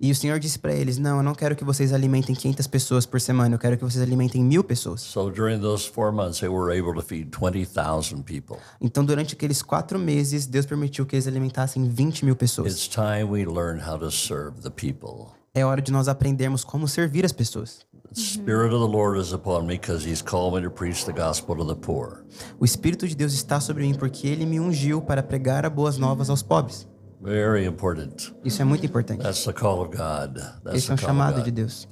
E 0.00 0.10
o 0.10 0.14
Senhor 0.14 0.38
disse 0.38 0.58
para 0.58 0.72
eles: 0.72 0.98
Não, 0.98 1.18
eu 1.18 1.22
não 1.22 1.34
quero 1.34 1.54
que 1.54 1.64
vocês 1.64 1.92
alimentem 1.92 2.34
500 2.34 2.66
pessoas 2.66 3.06
por 3.06 3.20
semana, 3.20 3.54
eu 3.54 3.58
quero 3.58 3.76
que 3.76 3.84
vocês 3.84 4.02
alimentem 4.02 4.42
mil 4.42 4.64
pessoas. 4.64 5.00
So 5.02 5.30
during 5.30 5.60
those 5.60 5.88
four 5.88 6.12
months, 6.12 6.40
they 6.40 6.48
were 6.48 6.76
able 6.76 6.94
to 6.94 7.06
feed 7.06 7.30
20,000 7.30 8.22
people. 8.22 8.56
Então, 8.80 9.04
durante 9.04 9.34
aqueles 9.34 9.62
quatro 9.62 9.98
meses, 9.98 10.46
Deus 10.46 10.66
permitiu 10.66 11.06
que 11.06 11.16
eles 11.16 11.26
alimentassem 11.26 11.88
20 11.88 12.24
mil 12.24 12.36
pessoas. 12.36 12.72
It's 12.72 12.88
time 12.88 13.24
we 13.24 13.44
learn 13.44 13.80
how 13.80 13.98
to 13.98 14.10
serve 14.10 14.60
the 14.62 14.70
people. 14.70 15.34
É 15.54 15.64
hora 15.64 15.80
de 15.80 15.90
nós 15.90 16.08
aprendermos 16.08 16.64
como 16.64 16.86
servir 16.86 17.24
as 17.24 17.32
pessoas. 17.32 17.86
The 18.12 18.20
Spirit 18.20 18.72
of 18.72 18.80
the 18.80 18.88
Lord 18.88 19.18
is 19.18 19.32
upon 19.32 19.66
me 19.66 19.76
because 19.76 20.04
He's 20.04 20.22
called 20.22 20.54
me 20.54 20.62
to 20.62 20.70
preach 20.70 21.04
the 21.04 21.12
gospel 21.12 21.56
to 21.56 21.64
the 21.64 21.74
poor. 21.74 22.24
O 22.60 22.64
Espírito 22.64 23.06
de 23.06 23.14
Deus 23.14 23.34
está 23.34 23.60
sobre 23.60 23.82
mim 23.82 23.94
porque 23.94 24.28
ele 24.28 24.46
me 24.46 24.60
ungiu 24.60 25.02
para 25.02 25.22
pregar 25.22 25.64
a 25.64 25.70
boas 25.70 25.98
novas 25.98 26.30
aos 26.30 26.42
pobres. 26.42 26.86
Very 27.20 27.64
important. 27.64 28.32
Isso 28.44 28.62
é 28.62 28.64
muito 28.64 28.86
importante. 28.86 29.22
That's 29.22 29.44
the 29.44 29.52
call 29.52 29.80
of 29.80 29.96
God. 29.96 30.36
That's 30.62 30.76
Esse 30.76 30.90
é 30.90 30.94
um 30.94 30.96
chamado 30.96 31.42
de 31.42 31.50
Deus. 31.50 31.88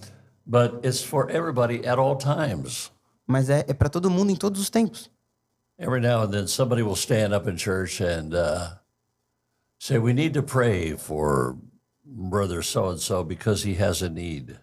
But 0.46 0.84
it's 0.84 1.02
for 1.02 1.30
everybody 1.30 1.86
at 1.86 1.98
all 1.98 2.16
times. 2.16 2.92
Mas 3.26 3.48
é, 3.48 3.64
é 3.66 3.74
para 3.74 3.88
todo 3.88 4.10
mundo 4.10 4.30
em 4.30 4.36
todos 4.36 4.60
os 4.60 4.70
tempos. 4.70 5.10
Every 5.78 6.00
now 6.00 6.22
and 6.22 6.30
then, 6.30 6.46
somebody 6.46 6.82
will 6.82 6.94
stand 6.94 7.34
up 7.34 7.48
in 7.48 7.56
church 7.56 8.00
and 8.00 8.32
uh, 8.32 8.76
say, 9.80 9.98
"We 9.98 10.12
need 10.12 10.34
to 10.34 10.42
pray 10.42 10.96
for 10.96 11.56
brother 12.04 12.62
so 12.62 12.90
and 12.90 12.98
so 12.98 13.24
because 13.24 13.66
he 13.66 13.82
has 13.82 14.02
a 14.02 14.08
need." 14.08 14.56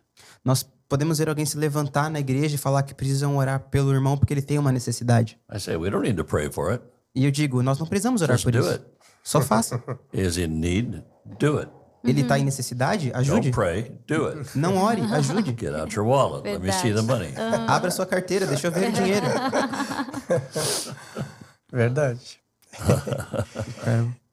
Nós 0.45 0.65
podemos 0.91 1.17
ver 1.19 1.29
alguém 1.29 1.45
se 1.45 1.57
levantar 1.57 2.11
na 2.11 2.19
igreja 2.19 2.55
e 2.55 2.57
falar 2.57 2.83
que 2.83 2.93
precisam 2.93 3.37
orar 3.37 3.61
pelo 3.71 3.93
irmão 3.93 4.17
porque 4.17 4.33
ele 4.33 4.41
tem 4.41 4.59
uma 4.59 4.73
necessidade. 4.73 5.39
I 5.49 5.57
say, 5.57 5.77
"We 5.77 5.89
don't 5.89 6.05
need 6.05 6.17
to 6.17 6.25
pray 6.25 6.51
for 6.51 6.69
it. 6.71 6.83
E 7.15 7.23
eu 7.23 7.31
digo, 7.31 7.63
nós 7.63 7.79
não 7.79 7.87
precisamos 7.87 8.21
orar 8.21 8.35
Just 8.35 8.43
por 8.43 8.51
do 8.51 8.59
isso. 8.59 8.69
it. 8.71 8.83
Só 9.23 9.39
faça. 9.39 9.81
Is 10.11 10.35
in 10.37 10.47
need? 10.47 11.01
Do 11.39 11.59
it. 11.59 11.71
Ele 12.03 12.21
está 12.21 12.37
em 12.37 12.43
necessidade? 12.43 13.11
Ajude. 13.13 13.51
Don't 13.51 13.53
pray. 13.55 13.95
Do 14.07 14.27
it. 14.27 14.57
Não 14.57 14.75
ore, 14.77 15.01
ajude. 15.01 15.55
Get 15.57 15.73
out 15.73 15.95
your 15.95 16.05
wallet. 16.05 16.43
Let 16.43 16.59
me 16.59 16.71
see 16.73 16.93
the 16.93 17.01
money. 17.03 17.33
Abra 17.67 17.89
sua 17.91 18.05
carteira, 18.05 18.45
deixa 18.45 18.67
eu 18.67 18.71
ver 18.71 18.89
o 18.89 18.91
dinheiro. 18.99 19.25
Verdade. 21.71 22.39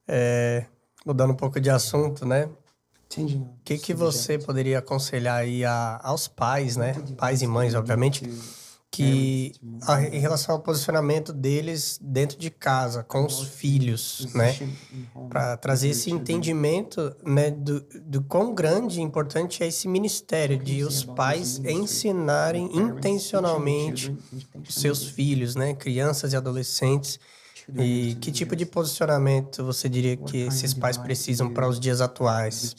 É, 0.08 0.64
mudando 1.06 1.32
um 1.32 1.36
pouco 1.36 1.60
de 1.60 1.70
assunto, 1.70 2.26
né? 2.26 2.48
Changing. 3.12 3.40
O 3.40 3.48
que, 3.64 3.78
que 3.78 3.94
você 3.94 4.38
poderia 4.38 4.78
aconselhar 4.78 5.40
aí 5.40 5.64
a, 5.64 6.00
aos 6.02 6.28
pais, 6.28 6.76
né? 6.76 6.94
Pais 7.16 7.42
e 7.42 7.46
mães, 7.46 7.74
obviamente, 7.74 8.28
que 8.90 9.52
a, 9.82 10.02
em 10.02 10.18
relação 10.18 10.54
ao 10.54 10.60
posicionamento 10.60 11.32
deles 11.32 11.98
dentro 12.02 12.38
de 12.38 12.50
casa, 12.50 13.02
com 13.02 13.24
os 13.24 13.42
filhos, 13.42 14.26
né? 14.34 14.56
Para 15.28 15.56
trazer 15.56 15.90
esse 15.90 16.10
entendimento, 16.10 17.14
né, 17.24 17.50
do, 17.50 17.80
do 18.02 18.22
quão 18.22 18.54
grande 18.54 18.98
e 18.98 19.02
importante 19.02 19.62
é 19.62 19.66
esse 19.66 19.86
ministério 19.86 20.58
de 20.58 20.82
os 20.82 21.04
pais 21.04 21.58
ensinarem 21.58 22.70
intencionalmente 22.76 24.16
os 24.66 24.74
seus 24.74 25.04
filhos, 25.04 25.54
né? 25.54 25.74
Crianças 25.74 26.32
e 26.32 26.36
adolescentes. 26.36 27.20
E 27.76 28.14
que 28.20 28.32
tipo 28.32 28.56
de 28.56 28.64
posicionamento 28.64 29.62
você 29.62 29.88
diria 29.88 30.16
que 30.16 30.38
esses 30.38 30.72
pais 30.72 30.96
precisam 30.96 31.52
para 31.52 31.68
os 31.68 31.78
dias 31.78 32.00
atuais? 32.00 32.74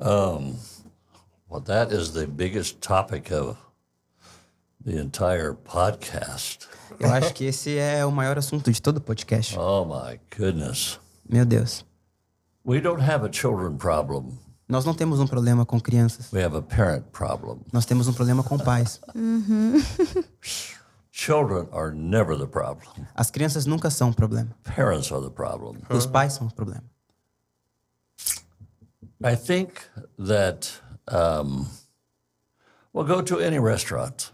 Um, 0.00 0.56
well, 1.48 1.60
that 1.62 1.92
is 1.92 2.12
the 2.12 2.26
biggest 2.26 2.80
topic 2.80 3.32
of 3.32 3.56
the 4.84 5.00
entire 5.00 5.54
podcast. 5.54 6.68
Eu 7.00 7.12
acho 7.12 7.32
que 7.34 7.44
esse 7.44 7.76
é 7.76 8.04
o 8.04 8.12
maior 8.12 8.38
assunto 8.38 8.70
de 8.70 8.80
todo 8.80 8.98
o 8.98 9.00
podcast. 9.00 9.58
Oh 9.58 9.84
my 9.84 10.20
goodness. 10.36 11.00
Meu 11.28 11.44
Deus. 11.44 11.84
We 12.64 12.80
don't 12.80 13.02
have 13.02 13.24
a 13.24 13.32
children 13.32 13.76
problem. 13.76 14.38
Nós 14.68 14.84
não 14.84 14.92
temos 14.92 15.18
um 15.18 15.26
problema 15.26 15.64
com 15.64 15.80
crianças. 15.80 16.30
We 16.32 16.44
have 16.44 16.54
a 16.56 16.60
parent 16.62 17.04
problem. 17.10 17.60
Nós 17.72 17.86
temos 17.86 18.06
um 18.06 18.12
problema 18.12 18.42
com 18.42 18.58
pais. 18.58 19.00
Children 21.10 21.68
are 21.72 21.92
never 21.92 22.38
the 22.38 22.46
problem. 22.46 22.86
As 23.14 23.30
crianças 23.30 23.66
nunca 23.66 23.90
são 23.90 24.10
o 24.10 24.14
problema. 24.14 24.50
Parents 24.62 25.10
are 25.10 25.22
the 25.24 25.30
problem. 25.30 25.78
Os 25.90 26.06
pais 26.06 26.34
são 26.34 26.46
o 26.46 26.52
problema. 26.52 26.84
I 29.24 29.34
think 29.36 29.72
that 30.18 30.70
um, 31.10 31.66
we'll 32.94 33.06
go 33.06 33.22
to 33.22 33.38
any 33.40 33.58
restaurant, 33.58 34.30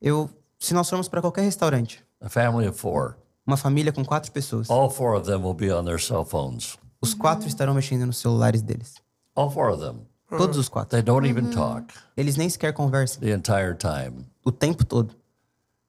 Eu, 0.00 0.30
se 0.58 0.72
nós 0.72 0.88
formos 0.88 1.06
para 1.08 1.20
qualquer 1.20 1.42
restaurante, 1.42 2.02
a 2.20 2.28
family 2.30 2.66
of 2.66 2.78
four, 2.78 3.16
uma 3.46 3.56
família 3.58 3.92
com 3.92 4.02
quatro 4.04 4.32
pessoas, 4.32 4.70
all 4.70 4.88
four 4.88 5.14
of 5.16 5.26
them 5.26 5.42
will 5.42 5.54
be 5.54 5.70
on 5.70 5.84
their 5.84 6.00
cell 6.00 6.24
phones. 6.24 6.78
os 7.00 7.12
quatro 7.14 7.46
estarão 7.46 7.74
mexendo 7.74 8.06
nos 8.06 8.16
celulares 8.18 8.62
deles. 8.62 8.94
All 9.34 9.50
four 9.50 9.70
of 9.70 9.80
them. 9.80 10.06
Todos 10.28 10.56
os 10.56 10.68
quatro. 10.68 10.90
They 10.90 11.02
don't 11.02 11.26
even 11.28 11.50
talk 11.50 11.92
Eles 12.16 12.36
nem 12.36 12.48
sequer 12.48 12.72
conversam 12.72 13.20
the 13.20 13.32
entire 13.32 13.74
time. 13.76 14.26
o 14.44 14.50
tempo 14.50 14.84
todo. 14.84 15.14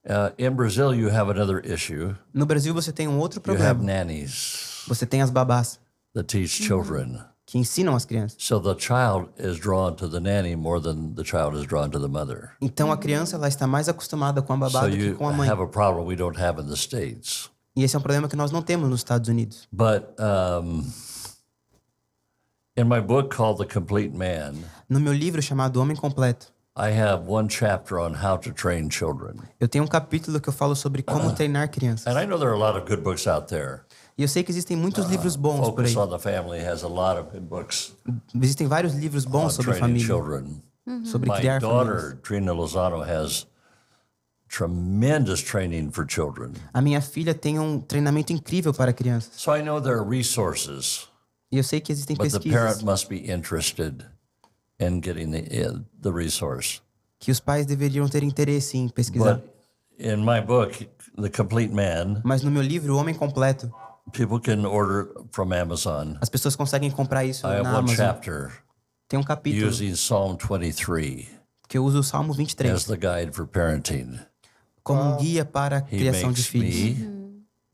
Uh, 0.05 0.33
in 0.37 0.51
Brazil, 0.51 0.93
you 0.93 1.09
have 1.09 1.29
another 1.31 1.59
issue. 1.65 2.13
No 2.33 2.45
Brasil 2.45 2.73
você 2.73 2.91
tem 2.91 3.07
um 3.07 3.17
outro 3.19 3.41
You 3.45 3.53
have 3.53 3.75
problema. 3.79 3.83
nannies 4.03 4.83
Você 4.87 5.05
tem 5.05 5.21
as 5.21 5.29
babás 5.29 5.79
that 6.13 6.27
teach 6.27 6.49
children. 6.61 7.19
que 7.45 7.57
ensinam 7.57 7.95
as 7.95 8.03
crianças. 8.03 8.35
So 8.43 8.59
the 8.59 8.75
child 8.77 9.29
is 9.37 9.57
drawn 9.59 9.95
to 9.95 10.09
the 10.09 10.19
nanny 10.19 10.55
more 10.57 10.81
than 10.81 11.13
the 11.15 11.23
child 11.23 11.57
is 11.57 11.65
drawn 11.65 11.89
to 11.91 11.99
the 11.99 12.09
mother. 12.09 12.51
Então 12.59 12.91
a 12.91 12.97
criança 12.97 13.37
ela 13.37 13.47
está 13.47 13.65
mais 13.65 13.87
acostumada 13.87 14.41
com 14.41 14.51
a 14.53 14.57
babá 14.57 14.81
So 14.81 14.89
do 14.89 14.97
que 14.97 15.03
you 15.05 15.15
com 15.15 15.29
a 15.29 15.31
mãe. 15.31 15.49
have 15.49 15.61
a 15.61 15.67
problem 15.67 16.05
we 16.05 16.17
don't 16.17 16.37
have 16.37 16.61
in 16.61 16.65
the 16.67 16.75
States. 16.75 17.49
E 17.75 17.83
esse 17.83 17.95
é 17.95 17.99
um 17.99 18.01
problema 18.01 18.27
que 18.27 18.35
nós 18.35 18.51
não 18.51 18.61
temos 18.61 18.89
nos 18.89 18.99
Estados 18.99 19.29
Unidos. 19.29 19.67
But 19.71 20.03
um, 20.19 20.83
in 22.75 22.87
my 22.87 22.99
book 22.99 23.29
called 23.35 23.57
The 23.59 23.65
Complete 23.65 24.13
Man, 24.15 24.55
No 24.89 24.99
meu 24.99 25.13
livro 25.13 25.41
chamado 25.41 25.79
Homem 25.79 25.95
Completo, 25.95 26.47
I 26.75 26.89
have 26.89 27.27
one 27.27 27.47
chapter 27.47 27.99
on 27.99 28.15
how 28.15 28.35
to 28.37 28.51
train 28.51 28.89
children. 28.89 29.37
eu 29.59 29.67
tenho 29.67 29.83
um 29.83 29.87
capítulo 29.87 30.39
que 30.41 30.49
eu 30.49 30.53
falo 30.53 30.75
sobre 30.75 31.03
como 31.03 31.31
treinar 31.33 31.69
crianças. 31.69 32.07
And 32.07 32.19
I 32.19 32.25
know 32.25 32.37
there 32.39 32.49
are 32.49 32.55
a 32.55 32.59
lot 32.59 32.75
of 32.79 32.87
good 32.87 33.03
books 33.03 33.27
out 33.27 33.47
there. 33.47 33.81
E 34.17 34.23
eu 34.23 34.27
sei 34.27 34.43
que 34.43 34.51
existem 34.51 34.75
muitos 34.77 35.05
livros 35.07 35.35
bons 35.35 35.69
por 35.71 35.85
aí. 35.85 35.95
On 35.95 36.07
the 36.09 36.17
Family 36.19 36.59
has 36.65 36.83
a 36.83 36.87
lot 36.87 37.19
of 37.19 37.31
good 37.31 37.47
books 37.47 37.93
Existem 38.35 38.67
vários 38.67 38.93
livros 38.95 39.25
on 39.25 39.29
bons 39.31 39.53
sobre 39.53 39.73
família, 39.75 40.05
children. 40.05 40.63
sobre 41.05 41.29
My 41.29 41.37
criar 41.37 41.61
famílias. 41.61 41.61
daughter, 41.61 42.17
Trina 42.23 42.53
Lozano, 42.53 43.03
has 43.03 43.45
tremendous 44.49 45.41
training 45.41 45.91
for 45.91 46.05
children. 46.07 46.53
A 46.73 46.81
minha 46.81 47.01
filha 47.01 47.33
tem 47.35 47.59
um 47.59 47.79
treinamento 47.79 48.33
incrível 48.33 48.73
para 48.73 48.91
crianças. 48.93 49.31
So 49.35 49.51
I 49.55 49.61
know 49.61 49.79
there 49.79 49.95
are 49.95 50.03
resources, 50.07 51.07
E 51.53 51.57
eu 51.57 51.63
sei 51.63 51.79
que 51.79 51.91
existem 51.91 52.15
but 52.15 52.31
the 52.31 52.39
pesquisas 52.39 52.59
parent 52.59 52.83
must 52.83 53.07
be 53.07 53.31
interested 53.31 54.03
in 54.79 54.99
getting 55.03 55.29
the, 55.31 55.67
uh, 55.69 55.79
the 56.01 56.09
resource. 56.11 56.81
que 57.19 57.31
os 57.31 57.39
pais 57.39 57.65
deveriam 57.67 58.09
ter 58.09 58.23
interesse 58.23 58.75
em 58.77 58.89
pesquisar. 58.89 59.35
But 59.35 59.45
in 59.99 60.17
my 60.25 60.41
book, 60.41 60.89
The 61.15 61.29
Complete 61.29 61.71
Man, 61.73 62.21
Mas 62.23 62.41
no 62.41 62.49
meu 62.49 62.63
livro, 62.63 62.95
O 62.95 62.97
Homem 62.97 63.13
Completo, 63.13 63.71
people 64.11 64.39
can 64.41 64.65
order 64.67 65.09
from 65.31 65.53
Amazon. 65.53 66.15
as 66.21 66.27
pessoas 66.27 66.55
conseguem 66.55 66.89
comprar 66.89 67.23
isso 67.23 67.45
I 67.45 67.51
have 67.51 67.63
na 67.63 67.69
one 67.69 67.77
Amazon. 67.79 67.95
chapter 67.97 68.51
Tem 69.07 69.19
um 69.19 69.23
capítulo 69.23 69.67
using 69.67 69.91
Psalm 69.93 70.35
23 70.35 71.27
que 71.69 71.77
eu 71.77 71.85
uso 71.85 71.99
o 71.99 72.03
Salmo 72.03 72.33
23 72.33 72.73
as 72.73 72.85
the 72.85 72.97
guide 72.97 73.31
for 73.31 73.45
parenting. 73.45 74.19
como 74.83 75.01
um 75.01 75.17
guia 75.17 75.45
para 75.45 75.77
a 75.77 75.79
He 75.81 75.97
criação 75.99 76.31
de 76.31 76.41
makes 76.41 76.47
filhos. 76.47 76.97
me, 76.99 77.22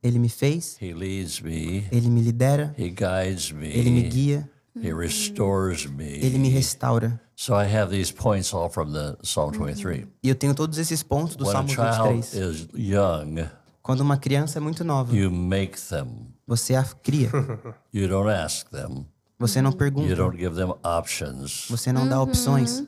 Ele 0.02 0.18
me 0.20 0.30
fez, 0.30 0.78
he 0.82 0.94
leads 0.94 1.42
me, 1.42 1.86
ele 1.92 2.10
me 2.10 2.22
lidera, 2.22 2.74
he 2.78 2.90
guides 2.90 3.52
ele 3.52 3.90
me 3.92 4.04
me, 4.04 4.10
guia, 4.10 4.50
he 4.82 4.94
restores 4.94 5.86
ele 5.86 6.38
me 6.38 6.48
me. 6.48 6.50
restaura. 6.50 7.20
So 7.36 7.54
I 7.54 7.66
have 7.66 7.90
these 7.92 8.12
points 8.14 8.54
all 8.54 8.70
from 8.70 8.92
the 8.94 9.18
Psalm 9.24 9.52
23. 9.52 10.08
E 10.24 10.30
eu 10.30 10.36
tenho 10.36 10.54
todos 10.56 10.78
esses 10.78 11.04
pontos 11.04 11.36
do 11.36 11.46
When 11.46 11.56
a 11.56 11.68
Salmo 11.68 11.70
child 11.70 12.14
23. 12.22 12.34
is 12.34 12.68
young, 12.74 13.50
Quando 13.82 14.02
uma 14.02 14.18
criança 14.18 14.58
é 14.60 14.62
muito 14.62 14.84
nova, 14.84 15.16
you 15.16 15.30
make 15.32 15.78
them. 15.90 16.34
você 16.48 16.76
a 16.76 16.84
cria. 16.84 17.30
You 17.94 18.08
don't 18.08 18.30
ask 18.30 18.70
them. 18.70 19.06
Você 19.38 19.62
não 19.62 19.72
You 19.72 19.78
pergunta, 19.78 20.16
don't 20.16 20.38
give 20.38 20.56
them 20.56 20.74
options. 20.84 21.66
você 21.70 21.92
não 21.94 22.08
dá 22.08 22.22
opções, 22.22 22.84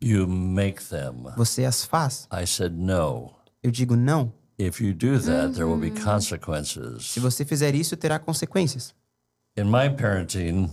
You 0.00 0.26
make 0.28 0.82
them. 0.84 1.26
você 1.36 1.64
as 1.64 1.84
faz. 1.84 2.28
I 2.32 2.46
said 2.46 2.72
no. 2.74 3.34
Eu 3.62 3.70
digo 3.70 3.96
não. 3.96 4.32
If 4.58 4.80
you 4.80 4.94
do 4.94 5.18
that, 5.18 5.52
there 5.54 5.66
will 5.66 5.76
be 5.78 5.90
consequences. 5.90 7.04
Se 7.06 7.20
você 7.20 7.44
fizer 7.44 7.74
isso, 7.74 7.96
terá 7.96 8.18
consequências. 8.18 8.94
In 9.56 9.64
my 9.64 9.90
parenting, 9.90 10.70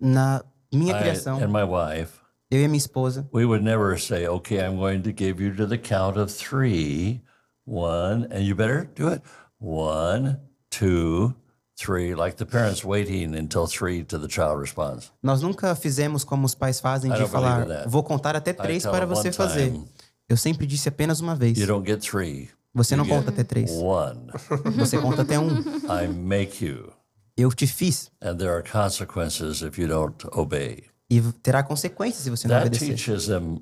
Na 0.00 0.42
minha 0.72 0.96
I 0.96 1.00
criação, 1.02 1.38
and 1.42 1.48
my 1.48 1.62
wife, 1.64 2.12
eu 2.50 2.60
e 2.60 2.64
a 2.64 2.68
minha 2.68 2.78
esposa, 2.78 3.28
we 3.32 3.44
would 3.44 3.62
never 3.64 3.98
say, 4.00 4.26
okay, 4.26 4.58
I'm 4.58 4.76
going 4.76 5.02
to 5.02 5.12
give 5.12 5.40
you 5.42 5.54
to 5.56 5.66
the 5.66 5.78
count 5.78 6.18
of 6.18 6.32
three. 6.32 7.20
One, 7.64 8.26
and 8.32 8.40
you 8.44 8.54
better 8.56 8.88
do 8.96 9.08
it. 9.08 9.22
One, 9.60 10.40
two, 10.70 11.34
three, 11.78 12.14
like 12.16 12.36
the 12.38 12.46
parents 12.46 12.84
waiting 12.84 13.36
until 13.36 13.66
three 13.68 14.02
till 14.02 14.18
the 14.20 14.28
child 14.28 14.58
responds. 14.60 15.12
nós 15.22 15.42
nunca 15.42 15.74
fizemos 15.76 16.24
como 16.24 16.46
os 16.46 16.54
pais 16.54 16.80
fazem 16.80 17.10
I 17.10 17.14
de 17.14 17.20
don't 17.20 17.30
falar, 17.30 17.60
believe 17.60 17.72
in 17.72 17.76
that. 17.82 17.88
vou 17.90 18.02
contar 18.02 18.34
até 18.34 18.52
três 18.52 18.82
tell 18.82 18.90
para 18.90 19.06
them 19.06 19.14
você 19.14 19.30
fazer. 19.30 19.70
time. 19.70 19.84
Eu 20.28 20.36
sempre 20.36 20.66
disse 20.66 20.88
apenas 20.88 21.20
uma 21.20 21.36
vez. 21.36 21.56
You 21.58 21.66
don't 21.66 21.86
get 21.88 22.00
three. 22.00 22.48
Você 22.74 22.94
não 22.96 23.06
conta 23.06 23.30
até 23.30 23.42
três. 23.44 23.70
One. 23.72 24.28
Você 24.76 24.98
conta 24.98 25.22
até 25.22 25.38
um. 25.38 25.58
I 25.58 26.06
make 26.08 26.64
you. 26.64 26.92
Eu 27.36 27.50
te 27.52 27.66
fiz. 27.66 28.10
And 28.22 28.36
there 28.36 28.50
are 28.50 28.62
consequences 28.62 29.62
if 29.62 29.78
you 29.78 29.88
don't 29.88 30.26
obey. 30.32 30.84
E 31.10 31.20
terá 31.42 31.62
consequências 31.62 32.22
se 32.22 32.30
você 32.30 32.46
não 32.46 32.54
That 32.54 32.66
obedecer. 32.68 32.94
teaches 32.94 33.26
them 33.26 33.60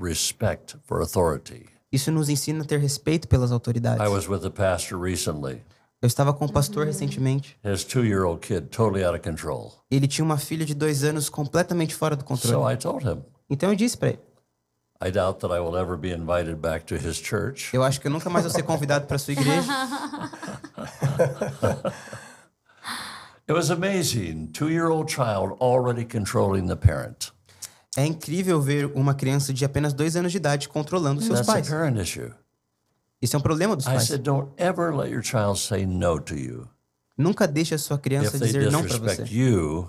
respect 0.00 0.76
for 0.84 1.00
authority. 1.00 1.66
Isso 1.90 2.10
nos 2.12 2.28
ensina 2.28 2.62
a 2.62 2.66
ter 2.66 2.78
respeito 2.78 3.26
pelas 3.28 3.50
autoridades. 3.52 4.04
I 4.04 4.08
was 4.08 4.28
with 4.28 4.44
a 4.44 4.50
pastor 4.50 5.00
recently. 5.00 5.62
Eu 6.02 6.06
estava 6.06 6.32
com 6.32 6.44
um 6.44 6.48
pastor 6.48 6.86
recentemente. 6.86 7.56
His 7.64 7.82
two 7.84 8.04
year 8.04 8.24
old 8.24 8.46
kid, 8.46 8.68
totally 8.68 9.02
out 9.04 9.16
of 9.16 9.22
control. 9.28 9.72
Ele 9.90 10.06
tinha 10.06 10.24
uma 10.24 10.36
filha 10.36 10.64
de 10.64 10.74
dois 10.74 11.02
anos 11.02 11.28
completamente 11.28 11.94
fora 11.94 12.14
do 12.14 12.20
So 12.20 12.26
controle. 12.26 12.72
I 12.72 12.76
told 12.76 13.04
him, 13.06 13.22
Então 13.48 13.70
eu 13.70 13.76
disse 13.76 13.96
para 13.96 14.10
ele: 14.10 14.18
I 15.00 15.10
doubt 15.10 15.40
that 15.40 15.50
I 15.52 15.60
will 15.60 15.76
ever 15.76 15.96
be 15.96 16.10
invited 16.10 16.56
back 16.60 16.86
to 16.86 16.94
his 16.96 17.16
church. 17.18 17.70
Eu 17.74 17.82
acho 17.82 18.00
que 18.00 18.06
eu 18.06 18.10
nunca 18.10 18.30
mais 18.30 18.44
vou 18.44 18.52
ser 18.52 18.62
convidado 18.62 19.06
para 19.06 19.18
sua 19.18 19.32
igreja. 19.34 19.62
It 23.48 23.52
was 23.52 23.70
amazing. 23.70 24.48
Two 24.52 24.68
year 24.70 24.88
old 24.90 25.08
child 25.10 25.56
already 25.60 26.04
controlling 26.04 26.66
the 26.66 26.76
parent. 26.76 27.30
É 27.96 28.04
incrível 28.04 28.60
ver 28.60 28.86
uma 28.94 29.14
criança 29.14 29.52
de 29.54 29.64
apenas 29.64 29.92
dois 29.94 30.16
anos 30.16 30.32
de 30.32 30.38
idade 30.38 30.68
controlando 30.68 31.20
seus 31.22 31.38
That's 31.38 31.48
a 31.48 31.52
pais. 31.52 31.68
parent 31.68 31.96
issue. 31.98 32.32
Isso 33.22 33.36
é 33.36 33.38
um 33.38 33.42
problema 33.42 33.76
dos 33.76 33.86
I 33.86 33.90
pais. 33.90 34.08
said, 34.08 34.22
don't 34.22 34.50
ever 34.58 34.94
let 34.94 35.10
your 35.10 35.22
child 35.22 35.58
say 35.58 35.86
no 35.86 36.20
to 36.20 36.34
you. 36.34 36.68
Nunca 37.16 37.46
deixe 37.46 37.74
a 37.74 37.78
sua 37.78 37.96
If 37.96 38.02
criança 38.02 38.38
they 38.38 38.48
dizer 38.48 38.70
não 38.70 38.80
para 38.82 38.88
disrespect 38.98 39.30
você. 39.30 39.34
you, 39.34 39.88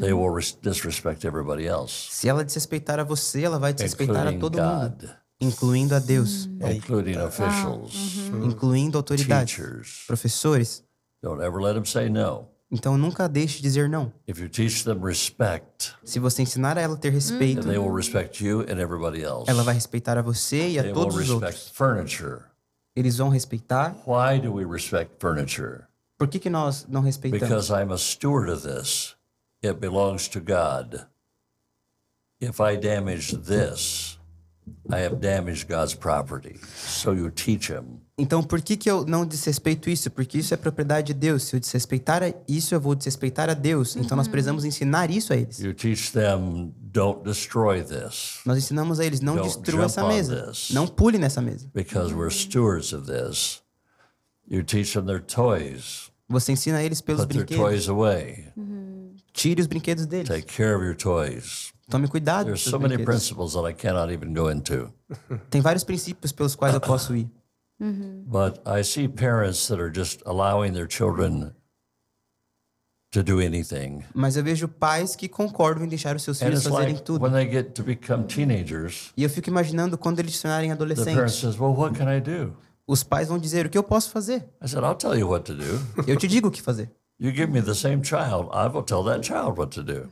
they 0.00 0.12
will 0.12 0.32
res- 0.34 0.56
disrespect 0.60 1.24
everybody 1.26 1.66
else, 1.66 2.08
Se 2.10 2.28
ela 2.28 2.44
desrespeitar 2.44 2.98
a 3.00 3.04
você, 3.04 3.42
ela 3.42 3.58
vai 3.58 3.72
desrespeitar 3.72 4.26
a 4.26 4.32
including 4.32 4.38
todo 4.40 4.62
mundo, 4.62 4.96
God, 5.00 5.10
incluindo 5.40 5.94
a 5.94 5.98
Deus, 5.98 6.48
including 6.74 7.16
officials, 7.18 7.94
incluindo 8.44 8.98
autoridades, 8.98 9.54
teachers. 9.56 10.04
professores. 10.06 10.84
Don't 11.22 11.42
ever 11.42 11.60
let 11.60 11.74
them 11.74 11.84
say 11.84 12.08
no. 12.08 12.46
Então 12.72 12.96
nunca 12.96 13.28
deixe 13.28 13.56
de 13.56 13.62
dizer 13.62 13.88
não. 13.88 14.12
If 14.28 14.38
you 14.38 14.48
teach 14.48 14.84
them 14.84 15.00
respect, 15.04 15.92
Se 16.04 16.20
você 16.20 16.42
ensinar 16.42 16.78
a 16.78 16.80
ela 16.80 16.94
a 16.94 16.96
ter 16.96 17.10
respeito, 17.10 17.66
they 17.66 17.78
will 17.78 17.92
respect 17.92 18.44
you 18.44 18.60
and 18.60 18.78
everybody 18.78 19.22
else. 19.22 19.50
ela 19.50 19.64
vai 19.64 19.74
respeitar 19.74 20.16
a 20.18 20.22
você 20.22 20.68
e 20.68 20.74
They 20.74 20.78
a 20.78 20.82
will 20.84 20.94
todos 20.94 21.16
os 21.16 21.20
respect 21.28 21.44
outros. 21.44 21.70
furniture. 21.74 22.42
Eles 22.94 23.16
vão 23.16 23.28
respeitar. 23.28 23.96
Why 24.06 24.38
do 24.40 24.52
we 24.54 24.64
respect 24.64 25.14
furniture? 25.18 25.80
Por 26.18 26.28
que, 26.28 26.38
que 26.38 26.50
nós 26.50 26.86
não 26.88 27.00
respeitamos? 27.00 27.70
It 29.62 29.74
belongs 29.80 30.28
to 30.28 30.40
God. 30.40 31.06
If 32.40 32.60
I 32.60 32.76
damage 32.76 33.36
this, 33.36 34.18
I 34.90 35.00
have 35.04 35.16
damaged 35.20 35.68
God's 35.68 35.94
property. 35.94 36.58
So 36.74 37.12
you 37.12 37.30
teach 37.30 37.70
him. 37.70 38.00
Então, 38.16 38.42
por 38.42 38.60
que, 38.62 38.76
que 38.76 38.90
eu 38.90 39.04
não 39.04 39.26
desrespeito 39.26 39.88
isso? 39.90 40.10
Porque 40.10 40.38
isso 40.38 40.52
é 40.54 40.56
propriedade 40.56 41.08
de 41.08 41.14
Deus. 41.14 41.44
Se 41.44 41.56
eu 41.56 41.60
desrespeitar 41.60 42.22
a- 42.22 42.32
isso, 42.48 42.74
eu 42.74 42.80
vou 42.80 42.94
desrespeitar 42.94 43.50
a 43.50 43.54
Deus. 43.54 43.96
Então, 43.96 44.16
nós 44.16 44.28
precisamos 44.28 44.64
ensinar 44.64 45.10
isso 45.10 45.32
a 45.32 45.36
eles. 45.36 45.58
You 45.58 45.74
teach 45.74 46.12
them, 46.12 46.72
don't 46.80 47.22
destroy 47.24 47.82
this 47.82 48.40
Nós 48.46 48.58
ensinamos 48.58 49.00
a 49.00 49.04
eles, 49.04 49.20
não 49.20 49.36
Don't 49.36 49.48
destrua 49.48 49.84
essa 49.84 50.06
mesa. 50.06 50.46
this. 50.46 50.70
Não 50.70 50.86
pule 50.86 51.18
nessa 51.18 51.40
mesa. 51.42 51.70
because 51.74 52.14
we're 52.14 52.30
stewards 52.32 52.92
of 52.94 53.06
this. 53.06 53.62
You 54.48 54.62
teach 54.64 54.92
them 54.94 55.04
their 55.06 55.20
toys. 55.22 56.10
Você 56.28 56.52
ensina 56.52 56.78
a 56.78 56.82
eles 56.84 57.00
pelos 57.00 57.22
Put 57.22 57.34
their 57.34 57.44
brinquedos. 57.46 57.86
toys 57.86 57.88
away. 57.88 58.52
Tire 59.32 59.60
os 59.60 59.66
brinquedos 59.66 60.06
deles. 60.06 60.28
Take 60.28 60.46
care 60.46 60.74
of 60.74 60.84
your 60.84 60.96
toys. 60.96 61.72
Tome 61.88 62.06
cuidado 62.08 62.46
There's 62.46 62.62
so 62.62 62.78
many 62.78 62.96
principles 63.04 63.54
that 63.54 63.68
I 63.68 63.72
cannot 63.74 64.12
even 64.12 64.32
go 64.32 64.50
into. 64.50 64.92
Tem 65.50 65.60
vários 65.60 65.82
princípios 65.84 66.30
pelos 66.32 66.54
quais 66.54 66.74
eu 66.74 66.80
posso 66.80 67.14
ir. 67.16 67.28
But 67.80 68.60
I 68.66 68.84
see 68.84 69.08
parents 69.08 69.66
that 69.68 69.80
are 69.80 69.90
just 69.92 70.22
allowing 70.26 70.72
their 70.72 70.86
children 70.88 71.52
to 73.10 73.22
do 73.22 73.40
anything. 73.40 74.04
Mas 74.14 74.36
eu 74.36 74.44
vejo 74.44 74.68
pais 74.68 75.16
que 75.16 75.28
concordam 75.28 75.84
em 75.84 75.88
deixar 75.88 76.14
os 76.14 76.22
seus 76.22 76.38
filhos 76.38 76.62
fazerem 76.62 76.92
like 76.94 77.02
tudo. 77.02 77.24
when 77.24 77.32
they 77.32 77.50
get 77.50 77.72
to 77.74 77.82
become 77.82 78.24
teenagers, 78.24 79.12
E 79.16 79.24
eu 79.24 79.30
fico 79.30 79.48
imaginando 79.48 79.98
quando 79.98 80.20
eles 80.20 80.36
se 80.36 80.42
tornarem 80.42 80.70
the 80.70 80.76
parents 80.76 81.00
adolescentes. 81.00 81.34
says, 81.40 81.58
"Well, 81.58 81.74
what 81.74 81.98
can 81.98 82.08
I 82.08 82.20
do?" 82.20 82.54
Os 82.86 83.02
pais 83.02 83.28
vão 83.28 83.38
dizer 83.38 83.66
o 83.66 83.70
que 83.70 83.78
eu 83.78 83.82
posso 83.82 84.10
fazer. 84.10 84.48
I 84.62 84.68
said, 84.68 84.84
"I'll 84.84 84.94
tell 84.94 85.16
you 85.16 85.28
what 85.28 85.44
to 85.46 85.54
do. 85.54 86.04
Eu 86.06 86.16
te 86.16 86.28
digo 86.28 86.48
o 86.48 86.50
que 86.50 86.60
fazer. 86.62 86.90
You 87.20 87.32
give 87.32 87.48
me 87.52 87.60
the 87.60 87.74
same 87.74 88.02
child, 88.02 88.48
I 88.52 88.66
will 88.68 88.82
tell 88.82 89.04
that 89.04 89.22
child 89.26 89.58
what 89.58 89.74
to 89.74 89.82
do 89.82 90.08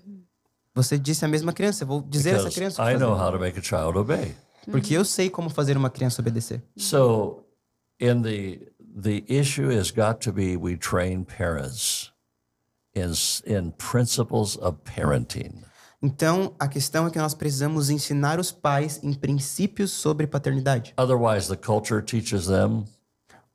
Você 0.75 0.99
disse 0.99 1.25
a 1.25 1.29
mesma 1.29 1.53
criança, 1.53 1.83
eu 1.85 1.89
vou 1.89 2.03
dizer 2.03 2.35
a 2.35 2.39
essa 2.39 2.51
criança 2.51 2.83
o 2.83 2.89
I 2.89 2.93
que 2.93 2.99
know 3.01 3.11
fazer. 3.17 3.25
how 3.25 3.33
to 3.33 3.39
make 3.41 3.59
a 3.59 3.63
child 3.63 3.99
obey." 3.99 4.37
Porque 4.71 4.93
eu 4.95 5.05
sei 5.05 5.31
como 5.31 5.49
fazer 5.49 5.77
uma 5.77 5.89
criança 5.89 6.21
obedecer. 6.21 6.63
So, 6.77 7.45
in 7.99 8.21
the 8.23 8.61
the 9.01 9.25
issue 9.27 9.71
has 9.71 9.91
got 9.91 10.21
to 10.21 10.33
be 10.33 10.57
we 10.57 10.77
train 10.77 11.25
parents 11.25 12.13
in 12.95 13.11
in 13.47 13.71
principles 13.73 14.57
of 14.59 14.79
parenting. 14.85 15.63
Então, 16.03 16.55
a 16.61 16.69
questão 16.69 17.07
é 17.07 17.11
que 17.11 17.19
nós 17.19 17.35
precisamos 17.35 17.89
ensinar 17.91 18.39
os 18.39 18.53
pais 18.53 19.01
em 19.03 19.15
princípios 19.15 19.91
sobre 19.91 20.27
paternidade. 20.29 20.93
Otherwise, 20.97 21.49
the 21.49 21.57
culture 21.57 22.03
teaches 22.03 22.47
them, 22.47 22.85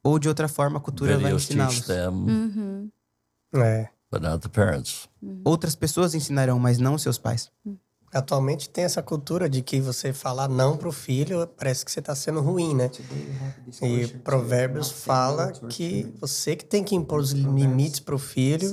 Ou 0.03 0.17
de 0.19 0.27
outra 0.27 0.47
forma, 0.49 0.79
a 0.79 0.81
cultura 0.81 1.13
vai 1.13 1.31
videos 1.31 1.47
teach 1.47 1.61
ensiná-los. 1.61 1.85
them, 1.87 2.91
É. 3.55 3.89
but 4.11 4.21
not 4.21 4.39
the 4.41 4.49
parents. 4.49 5.09
Outras 5.43 5.75
pessoas 5.75 6.13
ensinarão, 6.13 6.59
mas 6.59 6.77
não 6.77 6.93
os 6.93 7.01
seus 7.01 7.17
pais. 7.17 7.51
Atualmente 8.13 8.69
tem 8.69 8.83
essa 8.83 9.01
cultura 9.01 9.49
de 9.49 9.63
que 9.63 9.81
você 9.81 10.13
falar 10.13 10.47
não 10.47 10.77
pro 10.77 10.91
filho 10.91 11.47
parece 11.57 11.83
que 11.83 11.91
você 11.91 11.99
tá 11.99 12.13
sendo 12.13 12.41
ruim, 12.41 12.75
né? 12.75 12.91
E 13.81 14.07
Provérbios 14.19 14.91
fala 14.91 15.51
que 15.67 16.13
você 16.21 16.55
que 16.55 16.63
tem 16.63 16.83
que 16.83 16.93
impor 16.93 17.19
os 17.19 17.31
limites 17.31 17.99
pro 17.99 18.19
filho, 18.19 18.69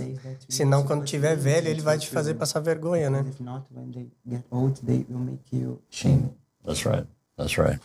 senão 0.46 0.84
quando 0.84 1.06
tiver 1.06 1.36
velho 1.36 1.68
ele 1.68 1.80
vai 1.80 1.96
te 1.98 2.10
fazer 2.10 2.34
passar 2.34 2.60
vergonha, 2.60 3.08
né? 3.08 3.24
If 3.26 3.40
not, 3.40 3.64
when 3.74 3.90
they 3.90 4.10
get 4.28 4.44
old, 4.50 4.78
they 4.84 5.06
will 5.08 5.20
make 5.20 5.56
you 5.56 5.80
shame. 5.88 6.34
That's 6.62 6.84
right. 6.84 7.06
That's 7.38 7.56
right. 7.56 7.80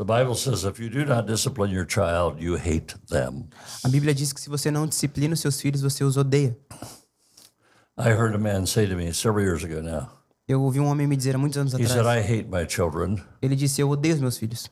The 0.00 0.06
Bible 0.06 0.34
says 0.34 0.64
if 0.64 0.80
you 0.80 0.88
do 0.88 1.04
not 1.04 1.26
discipline 1.26 1.70
your 1.70 1.84
child, 1.84 2.40
you 2.42 2.56
hate 2.56 2.94
them. 3.10 3.50
A 3.84 3.88
Bíblia 3.90 4.14
diz 4.14 4.32
que 4.32 4.40
se 4.40 4.48
você 4.48 4.70
não 4.70 4.86
disciplina 4.86 5.34
os 5.34 5.40
seus 5.40 5.60
filhos, 5.60 5.82
você 5.82 6.02
os 6.02 6.16
odeia. 6.16 6.56
I 7.98 8.08
heard 8.08 8.34
a 8.34 8.38
man 8.38 8.64
say 8.64 8.86
to 8.86 8.96
me 8.96 9.12
several 9.12 9.44
years 9.44 9.62
ago 9.62 9.82
now. 9.82 10.08
Eu 10.48 10.62
ouvi 10.62 10.80
um 10.80 10.86
homem 10.86 11.06
me 11.06 11.14
dizer 11.18 11.34
há 11.34 11.38
muitos 11.38 11.58
anos 11.58 11.74
He 11.74 11.86
said, 11.86 11.98
atrás. 11.98 12.16
"I 12.16 12.26
hate 12.26 12.48
my 12.48 12.66
children." 12.66 13.22
Ele 13.42 13.54
disse: 13.54 13.82
Eu 13.82 13.90
odeio 13.90 14.14
os 14.14 14.20
meus 14.22 14.38
filhos. 14.38 14.70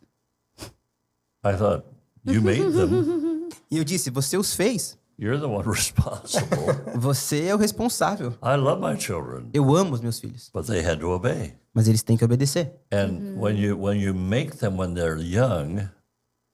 I 1.44 1.54
thought, 1.58 1.84
"You 2.24 2.40
made 2.40 2.62
them. 2.72 3.50
E 3.70 3.76
eu 3.76 3.84
disse: 3.84 4.08
Você 4.08 4.38
os 4.38 4.54
fez. 4.54 4.97
You're 5.18 5.38
the 5.40 5.46
one 5.46 5.64
responsible." 5.68 6.58
Você 6.96 7.44
é 7.46 7.54
o 7.54 7.58
responsável. 7.58 8.30
I 8.42 8.56
love 8.56 8.80
my 8.80 8.98
children, 9.00 9.50
Eu 9.52 9.74
amo 9.74 9.94
os 9.94 10.00
meus 10.00 10.18
filhos. 10.20 10.50
but 10.54 10.66
they 10.66 10.84
had 10.84 10.98
to 11.00 11.08
obey. 11.10 11.54
Mas 11.74 11.86
eles 11.88 12.02
têm 12.02 12.16
que 12.16 12.24
obedecer. 12.24 12.72
And 12.92 13.36
when 13.40 13.56
you 13.58 13.76
when 13.80 14.00
you 14.00 14.14
make 14.14 14.56
them 14.58 14.76
when 14.78 14.94
they're 14.94 15.20
young, 15.20 15.88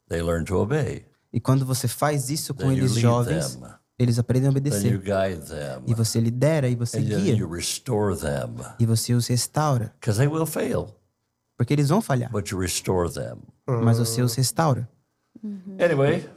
they 0.09 0.21
learn 0.23 0.45
to 0.47 0.57
obey. 0.57 1.07
E 1.33 1.41
quando 1.41 1.65
você 1.67 1.89
faz 1.89 2.31
isso 2.31 2.55
com 2.55 2.61
Then 2.65 2.73
you 2.73 2.79
eles 2.79 2.93
lead 2.93 3.03
jovens, 3.03 3.57
them. 3.57 3.71
eles 3.99 4.19
aprendem 4.19 4.49
a 4.49 4.53
Then 4.53 4.61
you 4.62 4.99
obedecer. 4.99 4.99
guide 4.99 5.49
them. 5.49 5.83
E 5.87 5.95
você 5.95 6.21
lidera 6.21 6.69
e 6.69 6.77
você 6.77 6.99
And 6.99 7.03
guia. 7.05 7.35
you 7.35 7.49
restore 7.51 8.17
them 8.17 8.55
E 8.79 8.87
você 8.87 9.15
os 9.15 9.27
restaura. 9.27 9.93
because 10.01 10.19
they 10.19 10.29
will 10.29 10.47
fail, 10.47 10.95
Porque 11.57 11.73
eles 11.73 11.89
vão 11.89 12.01
falhar. 12.01 12.31
but 12.31 12.49
you 12.51 12.59
restore 12.59 13.11
them. 13.12 13.39
Mas 13.67 13.99
você 13.99 14.21
os 14.23 14.35
restaura. 14.35 14.89
Anyway, 15.81 16.29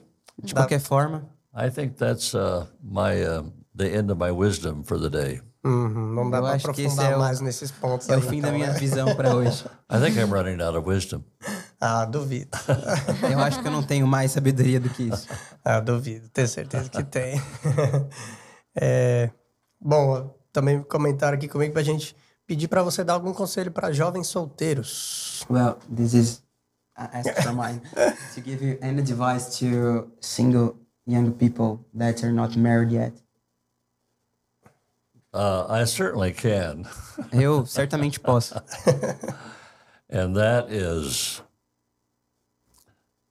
De 0.41 0.53
qualquer 0.53 0.79
forma, 0.79 1.27
I 1.59 1.69
think 1.71 1.95
that's 1.97 2.35
uh, 2.35 2.67
my 2.83 3.19
uh, 3.23 3.43
the 3.75 3.87
end 3.97 4.11
of 4.11 4.19
my 4.19 4.31
wisdom 4.31 4.83
for 4.83 4.99
the 4.99 5.09
day. 5.09 5.41
Uhum, 5.65 6.13
não 6.13 6.29
dá 6.29 6.55
esse 6.55 6.69
aprofundar 6.69 7.11
é 7.11 7.15
o- 7.15 7.19
mais 7.19 7.41
nesses 7.41 7.71
pontos 7.71 8.07
é 8.07 8.13
o 8.15 8.21
aí, 8.21 8.21
fim 8.21 8.39
da 8.41 8.49
então, 8.49 8.53
minha 8.59 8.71
né? 8.71 8.79
visão 8.79 9.13
para 9.15 9.35
hoje. 9.35 9.65
I 9.91 9.99
think 9.99 10.17
I'm 10.19 10.31
running 10.31 10.61
out 10.61 10.77
of 10.77 10.87
wisdom. 10.87 11.23
Ah, 11.79 12.05
duvido. 12.05 12.57
Eu 13.31 13.37
acho 13.39 13.61
que 13.61 13.67
eu 13.67 13.71
não 13.71 13.83
tenho 13.83 14.07
mais 14.07 14.31
sabedoria 14.31 14.79
do 14.79 14.89
que 14.89 15.03
isso. 15.03 15.27
Ah, 15.63 15.79
duvido. 15.79 16.27
Tenho 16.29 16.47
certeza 16.47 16.89
que 16.89 17.03
tem. 17.03 17.39
É, 18.75 19.29
bom, 19.79 20.35
também 20.51 20.81
comentaram 20.81 21.37
aqui 21.37 21.47
comigo 21.47 21.73
pra 21.73 21.83
gente 21.83 22.15
pedir 22.47 22.67
pra 22.67 22.81
você 22.81 23.03
dar 23.03 23.13
algum 23.13 23.31
conselho 23.31 23.71
pra 23.71 23.91
jovens 23.91 24.25
solteiros. 24.25 25.45
Well, 25.49 25.77
this 25.95 26.13
is 26.13 26.43
I 26.97 27.19
asked 27.19 27.43
for 27.43 27.53
mine 27.53 27.79
to 28.33 28.41
give 28.41 28.65
you 28.65 28.79
any 28.81 28.99
advice 29.01 29.59
to 29.59 30.11
single 30.19 30.77
young 31.07 31.31
people 31.31 31.85
that 31.93 32.23
are 32.23 32.31
not 32.31 32.55
married 32.55 32.91
yet. 32.91 33.13
Uh, 35.33 35.65
I 35.69 35.83
certainly 35.85 36.33
can, 36.33 36.87
Eu 37.31 37.63
certamente 37.65 38.21
posso. 38.21 38.61
and 40.09 40.35
that 40.35 40.71
is 40.71 41.41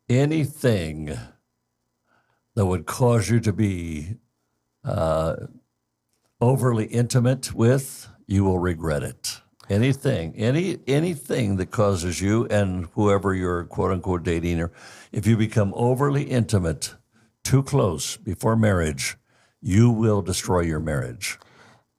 anything 0.09 1.16
that 2.55 2.66
would 2.66 2.87
cause 2.87 3.29
you 3.29 3.41
to 3.41 3.53
be 3.53 4.16
uh, 4.85 5.37
overly 6.41 6.87
intimate 6.87 7.53
with, 7.55 8.09
you 8.27 8.45
will 8.45 8.59
regret 8.59 9.03
it. 9.03 9.41
Anything, 9.68 10.33
any 10.37 10.79
anything 10.87 11.57
that 11.57 11.72
causes 11.72 12.22
you 12.22 12.47
and 12.47 12.87
whoever 12.95 13.35
you're 13.35 13.64
quote 13.64 13.91
unquote 13.91 14.22
dating, 14.22 14.61
or 14.61 14.70
if 15.11 15.27
you 15.27 15.37
become 15.37 15.72
overly 15.74 16.22
intimate, 16.22 16.95
too 17.49 17.62
close 17.62 18.18
before 18.22 18.57
marriage, 18.57 19.16
you 19.62 19.90
will 19.92 20.22
destroy 20.22 20.66
your 20.66 20.80
marriage. 20.80 21.38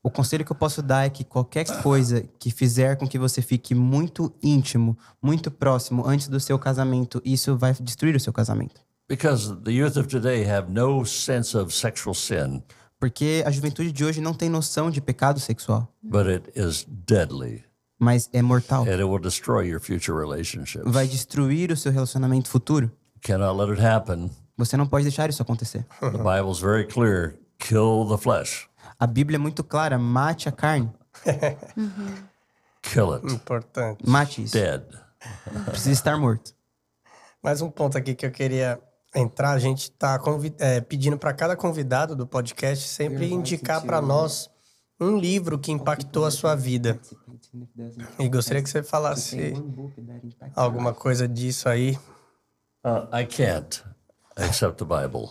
O 0.04 0.10
conselho 0.10 0.46
que 0.46 0.52
eu 0.52 0.56
posso 0.56 0.82
dar 0.82 1.06
é 1.06 1.10
que 1.10 1.24
qualquer 1.24 1.66
coisa 1.82 2.24
que 2.40 2.50
fizer 2.50 2.96
com 2.96 3.08
que 3.08 3.20
você 3.20 3.42
fique 3.42 3.76
muito 3.76 4.34
íntimo, 4.42 4.98
muito 5.22 5.52
próximo 5.52 6.08
antes 6.08 6.28
do 6.30 6.40
seu 6.40 6.58
casamento, 6.58 7.22
isso 7.26 7.58
vai 7.58 7.74
destruir 7.74 8.16
o 8.16 8.20
seu 8.20 8.32
casamento. 8.32 8.80
Because 9.10 9.54
the 9.64 9.72
youth 9.72 9.98
of 9.98 10.08
today 10.08 10.44
have 10.50 10.72
no 10.72 11.06
sense 11.06 11.58
of 11.58 11.74
sexual 11.74 12.14
sin, 12.14 12.64
Porque 13.00 13.44
a 13.46 13.52
juventude 13.52 13.92
de 13.92 14.04
hoje 14.04 14.20
não 14.22 14.34
tem 14.34 14.50
noção 14.50 14.90
de 14.90 15.00
pecado 15.00 15.40
sexual, 15.40 15.88
but 16.02 16.26
it 16.28 16.52
is 16.56 16.86
deadly 16.88 17.64
mas 18.00 18.30
é 18.32 18.42
mortal. 18.42 18.84
and 18.84 18.90
it 19.00 19.04
will 19.04 19.20
destroy 19.20 19.68
your 19.68 19.80
future 19.80 20.18
relationships. 20.18 20.84
Vai 20.90 21.08
destruir 21.08 21.72
o 21.72 21.76
seu 21.78 21.92
relacionamento 21.92 22.50
futuro. 22.50 22.92
Cannot 23.22 23.58
let 23.60 23.70
it 23.72 23.82
happen. 23.86 24.30
Você 24.58 24.76
não 24.76 24.88
pode 24.88 25.04
deixar 25.04 25.30
isso 25.30 25.42
acontecer. 25.42 25.86
The 26.00 26.10
Bible's 26.18 26.60
very 26.60 26.86
clear 26.88 27.36
kill 27.60 28.08
the 28.10 28.18
flesh, 28.18 28.68
A 29.00 29.06
Bíblia 29.08 29.36
é 29.38 29.40
muito 29.40 29.64
clara: 29.64 29.98
mate 29.98 30.50
a 30.50 30.52
carne, 30.52 30.92
kill 32.82 33.16
it, 33.16 33.34
Importante. 33.34 34.08
mate 34.08 34.44
isso. 34.44 34.54
dead. 34.54 34.84
Precisa 35.66 35.92
estar 35.92 36.18
morto. 36.18 36.56
Mais 37.44 37.62
um 37.62 37.70
ponto 37.70 37.98
aqui 37.98 38.16
que 38.16 38.26
eu 38.26 38.32
queria 38.32 38.80
entrar, 39.16 39.52
a 39.52 39.60
gente 39.60 39.84
está 39.84 40.20
pedindo 40.88 41.18
para 41.18 41.34
cada 41.34 41.56
convidado 41.56 42.16
do 42.16 42.28
podcast 42.28 42.88
sempre 42.88 43.32
indicar 43.32 43.82
para 43.84 44.02
nós 44.02 44.50
um 45.00 45.18
livro 45.18 45.58
que 45.58 45.72
impactou 45.72 46.26
a 46.26 46.32
sua 46.32 46.56
vida. 46.56 47.00
E 48.20 48.28
gostaria 48.28 48.62
que 48.62 48.70
você 48.70 48.84
falasse 48.84 49.54
alguma 50.56 50.94
coisa 50.94 51.28
disso 51.28 51.70
aí. 51.70 51.98
Uh, 52.84 53.08
I 53.16 53.26
can't 53.26 53.84
accept 54.38 54.78
the 54.78 54.86
Bible 54.86 55.30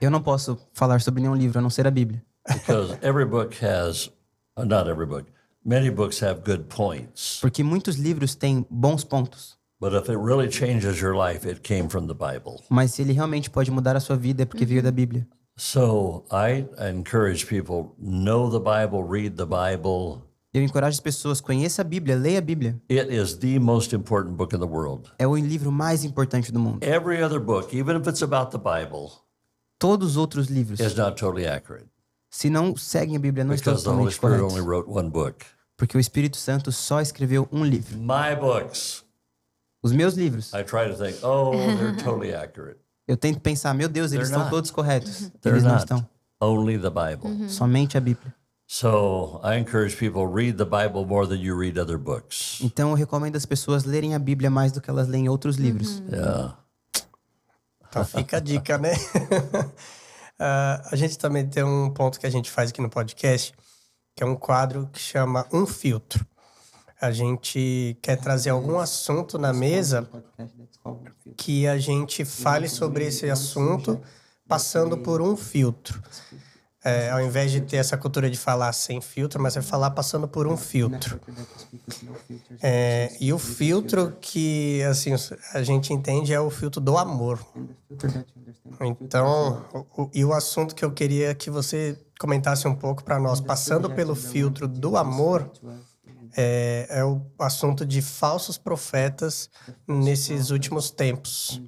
Eu 0.00 0.10
não 0.10 0.22
posso 0.22 0.58
falar 0.72 1.00
sobre 1.00 1.20
nenhum 1.22 1.34
livro 1.34 1.58
a 1.58 1.62
não 1.62 1.70
ser 1.70 1.86
a 1.86 1.90
Bíblia. 1.90 2.22
because 2.46 2.96
every 3.02 3.26
book 3.26 3.54
has, 3.62 4.10
uh, 4.56 4.64
not 4.64 4.88
every 4.88 5.06
book, 5.06 5.26
many 5.64 5.90
books 5.90 6.20
have 6.22 6.42
good 6.44 6.64
points. 6.68 7.38
Porque 7.40 7.62
muitos 7.62 7.96
livros 7.96 8.34
têm 8.34 8.64
bons 8.70 9.04
pontos. 9.04 9.58
But 9.80 9.92
if 9.92 10.08
it 10.08 10.16
really 10.18 10.48
changes 10.48 11.00
your 11.00 11.14
life, 11.14 11.46
it 11.48 11.62
came 11.62 11.88
from 11.88 12.06
the 12.08 12.14
Bible. 12.14 12.64
Mas 12.68 12.94
se 12.94 13.02
ele 13.02 13.12
realmente 13.12 13.48
pode 13.50 13.70
mudar 13.70 13.94
a 13.96 14.00
sua 14.00 14.16
vida 14.16 14.42
é 14.42 14.46
porque 14.46 14.64
veio 14.64 14.82
da 14.82 14.90
Bíblia. 14.90 15.26
So 15.56 16.24
I 16.30 16.66
encourage 16.88 17.46
people 17.46 17.94
know 17.98 18.48
the 18.50 18.60
Bible, 18.60 19.02
read 19.02 19.36
the 19.36 19.44
Bible. 19.46 20.22
Eu 20.52 20.62
encorajo 20.62 20.94
as 20.94 21.00
pessoas, 21.00 21.40
conheça 21.40 21.82
a 21.82 21.84
Bíblia, 21.84 22.16
leia 22.16 22.38
a 22.38 22.42
Bíblia. 22.42 22.80
It 22.90 23.12
is 23.14 23.34
the 23.36 23.58
most 23.58 23.94
important 23.94 24.34
book 24.36 24.54
in 24.54 24.58
the 24.58 24.66
world. 24.66 25.10
É 25.18 25.26
o 25.26 25.36
livro 25.36 25.70
mais 25.70 26.04
importante 26.04 26.50
do 26.50 26.58
mundo. 26.58 26.82
Every 26.82 27.22
other 27.22 27.38
book, 27.40 27.76
even 27.76 27.96
if 28.00 28.06
it's 28.08 28.22
about 28.22 28.50
the 28.50 28.58
Bible, 28.58 29.10
Todos 29.78 30.10
os 30.12 30.16
outros 30.16 30.48
livros, 30.48 30.80
is 30.80 30.94
not 30.96 31.16
totally 31.20 31.46
accurate 31.46 31.86
se 32.30 32.50
não 32.50 32.76
seguem 32.76 33.16
a 33.16 33.18
Bíblia, 33.18 33.42
não 33.44 33.54
estão 33.54 33.72
because 33.72 33.84
the 33.84 33.90
Holy 33.90 34.12
totalmente 34.12 34.14
Spirit 34.14 34.42
only 34.42 34.60
corretos. 34.62 34.86
wrote 34.86 34.90
one 34.98 35.10
book. 35.10 35.46
Porque 35.76 35.96
o 35.96 36.00
Espírito 36.00 36.36
Santo 36.36 36.70
só 36.72 37.00
escreveu 37.00 37.48
um 37.52 37.64
livro. 37.64 37.96
My 37.98 38.34
books, 38.38 39.04
Os 39.82 39.92
meus 39.92 40.14
livros. 40.14 40.52
I 40.52 40.62
try 40.64 40.88
to 40.90 40.96
think, 40.96 41.18
oh, 41.24 41.52
they're 41.52 41.96
totally 42.02 42.34
accurate. 42.34 42.78
Eu 43.06 43.16
tento 43.16 43.40
pensar, 43.40 43.72
meu 43.74 43.88
Deus, 43.88 44.12
eles 44.12 44.28
They're 44.28 44.40
estão 44.40 44.40
not. 44.40 44.50
todos 44.50 44.70
corretos. 44.70 45.30
They're 45.40 45.56
Eles 45.56 45.62
não 45.62 45.70
not. 45.72 45.84
estão. 45.84 46.06
Only 46.40 46.78
the 46.78 46.90
Bible. 46.90 47.48
Somente 47.48 47.96
a 47.96 48.00
Bíblia. 48.00 48.34
So 48.70 49.40
I 49.42 49.56
encourage 49.56 49.96
people 49.96 50.26
read 50.26 50.58
the 50.58 50.66
Bible 50.66 51.06
more 51.06 51.26
than 51.26 51.40
you 51.40 51.58
read 51.58 51.78
other 51.78 51.96
books. 51.96 52.60
Então 52.60 52.90
eu 52.90 52.94
recomendo 52.94 53.34
as 53.34 53.46
pessoas 53.46 53.84
lerem 53.84 54.14
a 54.14 54.18
Bíblia 54.18 54.50
mais 54.50 54.70
do 54.72 54.80
que 54.82 54.90
elas 54.90 55.08
leem 55.08 55.26
outros 55.26 55.56
livros. 55.56 56.02
Yeah. 56.06 56.58
Então 57.88 58.04
fica 58.04 58.36
a 58.36 58.40
dica, 58.40 58.76
né? 58.76 58.92
Ah, 60.40 60.80
a 60.92 60.94
gente 60.94 61.18
também 61.18 61.48
tem 61.48 61.64
um 61.64 61.90
ponto 61.90 62.20
que 62.20 62.24
a 62.24 62.30
gente 62.30 62.48
faz 62.48 62.70
aqui 62.70 62.80
no 62.80 62.88
podcast, 62.88 63.52
que 64.14 64.22
é 64.22 64.26
um 64.26 64.36
quadro 64.36 64.88
que 64.92 65.00
chama 65.00 65.44
Um 65.52 65.66
Filtro. 65.66 66.24
A 67.00 67.10
gente 67.10 67.98
quer 68.00 68.20
trazer 68.20 68.50
algum 68.50 68.78
assunto 68.78 69.36
na 69.36 69.52
mesa 69.52 70.08
que 71.36 71.66
a 71.66 71.76
gente 71.76 72.24
fale 72.24 72.68
sobre 72.68 73.06
esse 73.06 73.28
assunto 73.28 74.00
passando 74.46 74.96
por 74.98 75.20
um 75.20 75.36
filtro. 75.36 76.00
É, 76.84 77.10
ao 77.10 77.20
invés 77.20 77.50
de 77.50 77.60
ter 77.60 77.76
essa 77.76 77.96
cultura 77.96 78.30
de 78.30 78.38
falar 78.38 78.72
sem 78.72 79.00
filtro, 79.00 79.42
mas 79.42 79.56
é 79.56 79.62
falar 79.62 79.90
passando 79.90 80.28
por 80.28 80.46
um 80.46 80.56
filtro. 80.56 81.20
É, 82.62 83.16
e 83.20 83.32
o 83.32 83.38
filtro 83.38 84.16
que 84.20 84.80
assim 84.84 85.12
a 85.54 85.62
gente 85.62 85.92
entende 85.92 86.32
é 86.32 86.40
o 86.40 86.50
filtro 86.50 86.80
do 86.80 86.96
amor. 86.96 87.44
Então, 88.80 89.64
o, 89.96 90.08
e 90.14 90.24
o 90.24 90.32
assunto 90.32 90.74
que 90.74 90.84
eu 90.84 90.92
queria 90.92 91.34
que 91.34 91.50
você 91.50 91.98
comentasse 92.18 92.66
um 92.68 92.74
pouco 92.74 93.02
para 93.02 93.18
nós, 93.18 93.40
passando 93.40 93.90
pelo 93.90 94.14
filtro 94.14 94.68
do 94.68 94.96
amor, 94.96 95.50
é, 96.36 96.86
é 96.90 97.04
o 97.04 97.20
assunto 97.38 97.84
de 97.84 98.02
falsos 98.02 98.58
profetas 98.58 99.50
nesses 99.86 100.50
últimos 100.50 100.90
tempos, 100.90 101.60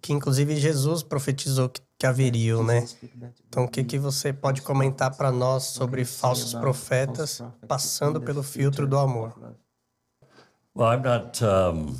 que 0.00 0.12
inclusive 0.12 0.56
Jesus 0.56 1.02
profetizou 1.02 1.68
que, 1.68 1.80
que 2.00 2.06
haveriam, 2.06 2.64
né? 2.64 2.86
Speak 2.86 3.18
that 3.18 3.34
Então, 3.46 3.64
o 3.64 3.68
que, 3.68 3.84
que 3.84 3.98
você 3.98 4.32
pode 4.32 4.62
comentar 4.62 5.14
para 5.14 5.30
nós 5.30 5.64
sobre 5.64 6.04
falsos 6.06 6.54
profetas 6.54 7.42
passando 7.68 8.20
pelo 8.22 8.42
filtro 8.42 8.86
do 8.86 8.98
amor? 8.98 9.34
Well, 10.74 10.88
I'm 10.90 11.02
not. 11.02 11.44
Um, 11.44 11.94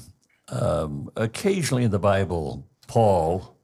um, 0.51 1.09
occasionally 1.15 1.85
in 1.85 1.91
the 1.91 1.99
Bible, 1.99 2.65
Paul 2.87 3.55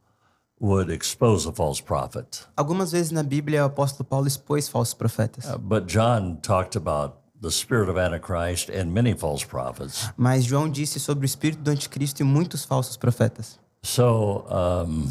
would 0.60 0.92
expose 0.92 1.48
a 1.48 1.52
false 1.52 1.82
prophet, 1.82 2.46
Algumas 2.56 2.92
vezes 2.92 3.12
na 3.12 3.22
Bíblia 3.22 3.62
o 3.62 3.66
apóstolo 3.66 4.04
Paulo 4.04 4.26
expôs 4.26 4.68
falsos 4.68 4.94
profetas. 4.94 5.46
Uh, 5.46 5.58
but 5.58 5.86
John 5.86 6.36
talked 6.42 6.76
about 6.76 7.16
the 7.40 7.50
spirit 7.50 7.88
of 7.88 7.98
Antichrist 7.98 8.68
and 8.68 8.92
many 8.92 9.14
false 9.14 9.44
prophets. 9.46 10.10
Mas 10.16 10.44
João 10.44 10.68
disse 10.68 11.00
sobre 11.00 11.24
o 11.24 11.26
espírito 11.26 11.62
do 11.62 11.70
anticristo 11.70 12.22
e 12.22 12.24
muitos 12.24 12.64
falsos 12.64 12.96
profetas. 12.96 13.58
So 13.82 14.44
um, 14.50 15.08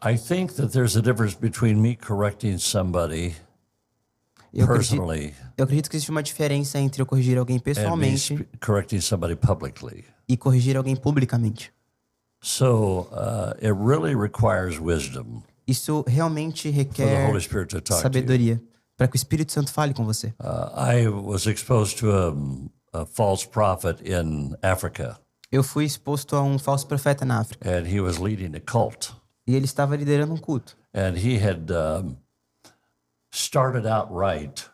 I 0.00 0.16
think 0.16 0.54
that 0.54 0.68
there's 0.72 0.96
a 0.96 1.02
difference 1.02 1.34
between 1.36 1.80
me 1.80 1.96
correcting 1.96 2.58
somebody 2.58 3.34
Eu 4.52 4.64
acredito, 4.64 4.90
personally 4.96 5.34
eu 5.56 5.64
acredito 5.64 5.90
que 5.90 5.96
existe 5.96 6.10
uma 6.10 6.22
diferença 6.22 6.78
entre 6.78 7.02
eu 7.02 7.06
corrigir 7.06 7.36
alguém 7.36 7.56
and 7.56 7.58
me 7.58 7.64
pessoalmente 7.64 8.34
sp- 8.34 8.46
correcting 8.64 9.00
somebody 9.00 9.34
publicly. 9.36 10.04
e 10.28 10.36
corrigir 10.36 10.76
alguém 10.76 10.94
publicamente. 10.96 11.72
So 12.40 13.08
uh, 13.10 13.54
it 13.60 13.72
really 13.72 14.14
requires 14.14 14.78
wisdom 14.78 15.42
Isso 15.66 16.04
realmente 16.06 16.72
for 16.72 16.72
the 16.72 16.78
requer 17.04 17.26
Holy 17.28 17.40
Spirit 17.40 17.68
to 17.70 17.80
talk 17.80 17.88
to 17.88 17.94
you. 17.94 18.02
sabedoria 18.02 18.62
para 18.96 19.08
que 19.08 19.16
o 19.16 19.18
Espírito 19.18 19.52
Santo 19.52 19.72
fale 19.72 19.92
com 19.92 20.04
você. 20.04 20.28
Uh, 20.40 20.70
I 20.76 21.08
was 21.08 21.46
exposed 21.46 21.98
to 21.98 22.10
a, 22.12 23.00
a 23.02 23.04
false 23.06 23.46
prophet 23.46 24.00
in 24.08 24.54
Africa, 24.62 25.18
Eu 25.50 25.62
fui 25.62 25.84
exposto 25.86 26.36
a 26.36 26.42
um 26.42 26.58
falso 26.58 26.86
profeta 26.86 27.24
na 27.24 27.40
África 27.40 27.68
and 27.68 27.86
he 27.88 28.00
was 28.00 28.18
leading 28.18 28.54
a 28.54 28.60
cult. 28.60 29.12
E 29.48 29.56
ele 29.56 29.64
estava 29.64 29.96
liderando 29.96 30.34
um 30.34 30.36
culto. 30.36 30.76
And 30.94 31.16
he 31.16 31.42
had 31.42 31.72
um, 31.72 32.16
started 33.32 33.88
out 33.88 34.10
right. 34.12 34.66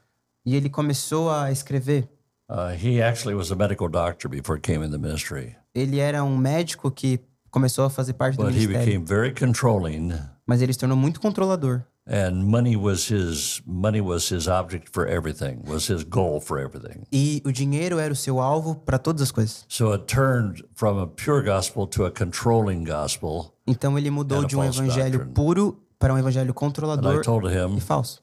E 0.44 0.56
ele 0.56 0.68
começou 0.68 1.30
a 1.30 1.52
escrever. 1.52 2.08
Uh, 2.50 2.74
he 2.76 3.00
actually 3.00 3.34
was 3.34 3.52
a 3.52 3.54
medical 3.54 3.88
doctor 3.88 4.28
before 4.28 4.58
he 4.58 4.60
came 4.60 4.84
in 4.84 4.90
the 4.90 4.98
ministry, 4.98 5.56
Ele 5.74 5.98
era 5.98 6.22
um 6.22 6.36
médico 6.36 6.90
que 6.90 7.20
começou 7.50 7.84
a 7.84 7.90
fazer 7.90 8.14
parte 8.14 8.36
do 8.36 8.42
but 8.42 8.52
he 8.52 8.66
ministério, 8.66 8.84
became 8.84 9.04
very 9.04 9.32
controlling, 9.32 10.12
mas 10.44 10.60
ele 10.60 10.72
se 10.72 10.78
tornou 10.78 10.96
muito 10.96 11.20
controlador. 11.20 11.82
And 12.06 12.44
money 12.44 12.76
was 12.76 13.08
his 13.08 13.62
money 13.66 14.00
was 14.00 14.28
his 14.28 14.46
object 14.48 14.88
for 14.92 15.06
everything, 15.06 15.62
was 15.66 15.86
his 15.88 16.04
goal 16.04 16.40
for 16.40 16.58
everything. 16.58 17.06
E 17.12 17.42
o 17.44 17.50
dinheiro 17.52 17.98
era 17.98 18.12
o 18.12 18.16
seu 18.16 18.40
alvo 18.40 18.74
para 18.76 18.98
todas 18.98 19.22
as 19.22 19.32
coisas. 19.32 19.64
So 19.68 19.92
it 19.92 20.04
turned 20.06 20.62
from 20.74 20.98
a 20.98 21.06
pure 21.06 21.42
gospel 21.42 21.86
to 21.88 22.04
a 22.04 22.10
controlling 22.10 22.84
gospel. 22.84 23.54
Então 23.66 23.98
ele 23.98 24.10
mudou 24.10 24.44
de 24.44 24.56
um 24.56 24.64
evangelho 24.64 25.18
doctrine. 25.18 25.34
puro 25.34 25.80
para 25.98 26.12
um 26.12 26.18
evangelho 26.18 26.50
And 26.50 26.54
controlador 26.54 27.22
him, 27.50 27.76
e 27.76 27.80
falso. 27.80 28.22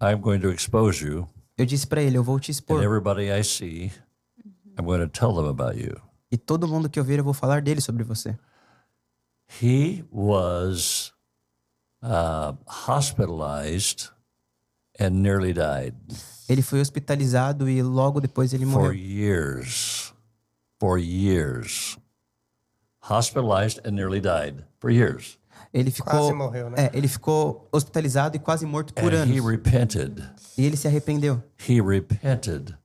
I'm 0.00 0.20
going 0.20 0.40
to 0.40 0.50
expose 0.50 1.04
you, 1.04 1.28
Eu 1.56 1.66
disse 1.66 1.86
para 1.86 2.02
ele, 2.02 2.16
eu 2.18 2.24
vou 2.24 2.40
te 2.40 2.50
and 2.50 2.54
expor. 2.54 2.82
everybody 2.82 3.30
I 3.30 3.44
see, 3.44 3.92
I'm 4.78 4.84
going 4.84 5.00
to 5.00 5.08
tell 5.08 5.32
them 5.34 5.46
about 5.48 5.78
you. 5.78 5.94
E 6.32 6.36
todo 6.36 6.66
mundo 6.66 6.88
que 6.88 6.98
eu 6.98 7.04
ver, 7.04 7.20
eu 7.20 7.24
vou 7.24 7.32
falar 7.34 7.62
dele 7.62 7.80
sobre 7.80 8.02
você. 8.02 8.36
He 9.62 10.04
was 10.10 11.12
uh, 12.04 12.54
hospitalized 12.66 14.10
and 15.00 15.10
nearly 15.22 15.52
died 15.52 15.94
Ele 16.48 16.60
foi 16.62 16.80
hospitalizado 16.80 17.68
e 17.68 17.82
logo 17.82 18.20
depois 18.20 18.52
ele 18.52 18.66
for 18.66 18.72
morreu. 18.82 18.94
years. 18.94 20.12
For 20.78 20.98
years. 20.98 21.96
Hospitalized 23.00 23.80
and 23.86 23.92
nearly 23.92 24.20
died 24.20 24.64
for 24.80 24.90
years. 24.90 25.38
Ele 25.72 25.90
ficou, 25.90 26.12
Quase 26.12 26.32
morreu, 26.34 26.70
né? 26.70 26.76
é, 26.86 26.90
ele 26.96 27.08
ficou 27.08 27.68
hospitalizado 27.72 28.36
e 28.36 28.38
quase 28.38 28.64
morto 28.64 28.94
por 28.94 29.12
And 29.12 29.24
he 29.26 29.38
anos. 29.38 29.44
repented. 29.50 30.22
E 30.56 30.64
ele 30.64 30.76
se 30.76 30.86
arrependeu. 30.86 31.42
He 31.68 31.80
repented 31.80 32.76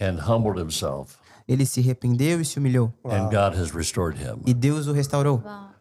and 0.00 0.18
humbled 0.28 0.58
himself, 0.60 1.16
Ele 1.48 1.64
se 1.64 1.80
arrependeu 1.80 2.40
e 2.40 2.44
se 2.44 2.58
humilhou. 2.58 2.92
and 3.04 3.30
God 3.30 3.54
has 3.58 3.72
restored 3.72 4.18
him. 4.18 4.42
E 4.46 4.52
Deus 4.52 4.86
o 4.88 4.92
restaurou. 4.92 5.40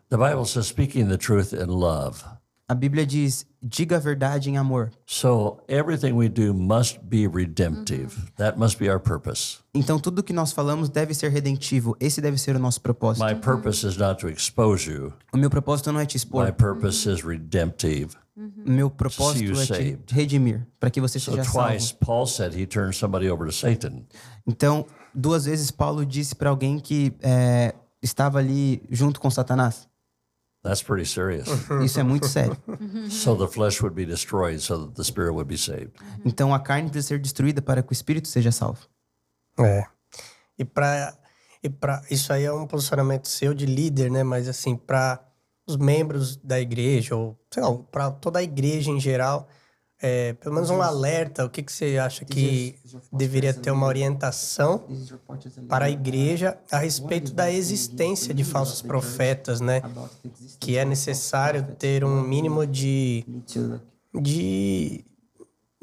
The 0.09 0.17
Bible 0.17 0.45
says, 0.45 0.67
speaking 0.67 1.07
the 1.09 1.17
truth 1.17 1.51
in 1.53 1.67
love. 1.69 2.23
A 2.67 2.73
Bíblia 2.73 3.05
diz: 3.05 3.45
diga 3.61 3.97
a 3.97 3.99
verdade 3.99 4.49
em 4.49 4.57
amor. 4.57 4.91
So 5.05 5.59
everything 5.67 6.13
we 6.13 6.27
do 6.27 6.51
must 6.53 6.99
be 7.03 7.27
redemptive. 7.27 8.15
That 8.37 8.57
must 8.57 8.79
be 8.79 8.89
our 8.89 8.99
purpose. 8.99 9.59
Então 9.73 9.99
tudo 9.99 10.23
que 10.23 10.33
nós 10.33 10.51
falamos 10.51 10.89
deve 10.89 11.13
ser 11.13 11.29
redentivo. 11.29 11.95
Esse 11.99 12.19
deve 12.21 12.39
ser 12.39 12.55
o 12.55 12.59
nosso 12.59 12.81
propósito. 12.81 13.23
My 13.23 13.35
purpose 13.35 13.85
is 13.85 13.97
not 13.97 14.19
to 14.21 14.29
expose 14.29 14.89
you. 14.89 15.13
O 15.31 15.37
meu 15.37 15.49
propósito 15.49 15.91
não 15.91 15.99
é 15.99 16.05
te 16.07 16.15
My 16.15 16.17
expor. 16.17 16.53
purpose 16.53 17.07
is 17.07 17.21
redemptive. 17.21 18.15
O 18.37 18.69
meu 18.69 18.89
propósito 18.89 19.61
é 19.61 19.65
te 19.95 20.13
redimir, 20.13 20.67
para 20.79 20.89
que 20.89 20.99
você 20.99 21.19
So 21.19 21.31
seja 21.31 21.43
twice 21.43 21.89
salvo. 21.89 22.05
Paul 22.05 22.25
said 22.25 22.53
he 22.53 22.65
turned 22.65 22.93
somebody 22.95 23.29
over 23.29 23.45
to 23.47 23.53
Satan. 23.53 24.05
Então, 24.45 24.85
duas 25.13 25.45
vezes 25.45 25.71
Paulo 25.71 26.05
disse 26.05 26.35
para 26.35 26.49
alguém 26.49 26.79
que 26.79 27.13
é, 27.21 27.73
estava 28.01 28.39
ali 28.39 28.81
junto 28.89 29.21
com 29.21 29.29
Satanás. 29.29 29.87
That's 30.65 30.81
pretty 30.81 31.05
serious. 31.05 31.47
Isso 31.85 31.99
é 31.99 32.03
muito 32.03 32.27
sério. 32.27 32.57
so 33.07 33.35
the 33.35 33.47
flesh 33.47 33.79
would 33.81 33.95
be 33.95 34.03
destroyed 34.03 34.59
so 34.59 34.79
that 34.79 34.95
the 34.95 35.03
spirit 35.03 35.31
would 35.33 35.47
be 35.47 35.59
saved. 35.59 35.91
Então 36.25 36.55
a 36.55 36.59
carne 36.59 36.89
precisa 36.89 37.09
ser 37.09 37.19
destruída 37.19 37.61
para 37.61 37.83
que 37.83 37.91
o 37.91 37.93
espírito 37.93 38.27
seja 38.27 38.51
salvo. 38.51 38.79
É. 39.59 39.85
E 40.57 40.65
para 40.65 41.15
e 41.61 41.69
para 41.69 42.01
isso 42.09 42.33
aí 42.33 42.45
é 42.45 42.51
um 42.51 42.65
posicionamento 42.65 43.27
seu 43.27 43.53
de 43.53 43.67
líder, 43.67 44.09
né? 44.09 44.23
Mas 44.23 44.47
assim, 44.47 44.75
para 44.75 45.23
os 45.67 45.77
membros 45.77 46.35
da 46.37 46.59
igreja 46.59 47.15
ou 47.15 47.37
sei 47.53 47.61
lá, 47.61 47.71
para 47.91 48.09
toda 48.09 48.39
a 48.39 48.43
igreja 48.43 48.89
em 48.89 48.99
geral, 48.99 49.47
é, 50.01 50.33
pelo 50.33 50.55
menos 50.55 50.69
um 50.69 50.81
alerta. 50.81 51.45
O 51.45 51.49
que 51.49 51.63
que 51.63 51.71
você 51.71 51.97
acha 51.97 52.25
que 52.25 52.75
deveria 53.11 53.53
ter 53.53 53.71
uma 53.71 53.87
orientação 53.87 54.83
para 55.67 55.85
a 55.85 55.89
igreja 55.89 56.57
a 56.71 56.79
respeito 56.79 57.33
da 57.33 57.51
existência 57.51 58.33
de 58.33 58.43
falsos 58.43 58.81
profetas, 58.81 59.61
né? 59.61 59.77
about 59.77 60.09
the 60.21 60.29
existence 60.29 60.57
Que 60.59 60.77
é 60.77 60.85
necessário 60.85 61.63
ter 61.77 62.03
um 62.03 62.21
mínimo 62.21 62.65
de 62.67 63.25
de, 64.21 65.03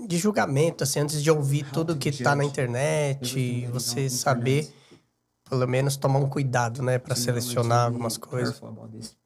de 0.09 0.17
julgamento, 0.19 0.85
assim, 0.85 1.01
antes 1.01 1.23
de 1.23 1.31
ouvir 1.31 1.67
tudo 1.71 1.97
que 1.97 2.11
tá 2.11 2.35
na 2.35 2.45
internet, 2.45 3.67
você 3.73 4.09
saber, 4.09 4.73
pelo 5.49 5.67
menos, 5.67 5.97
tomar 5.97 6.19
um 6.19 6.29
cuidado, 6.29 6.83
né, 6.83 6.99
para 6.99 7.15
selecionar 7.15 7.87
algumas 7.87 8.17
coisas. 8.17 8.59
careful 8.59 8.69
about 8.69 8.97
this. 8.97 9.17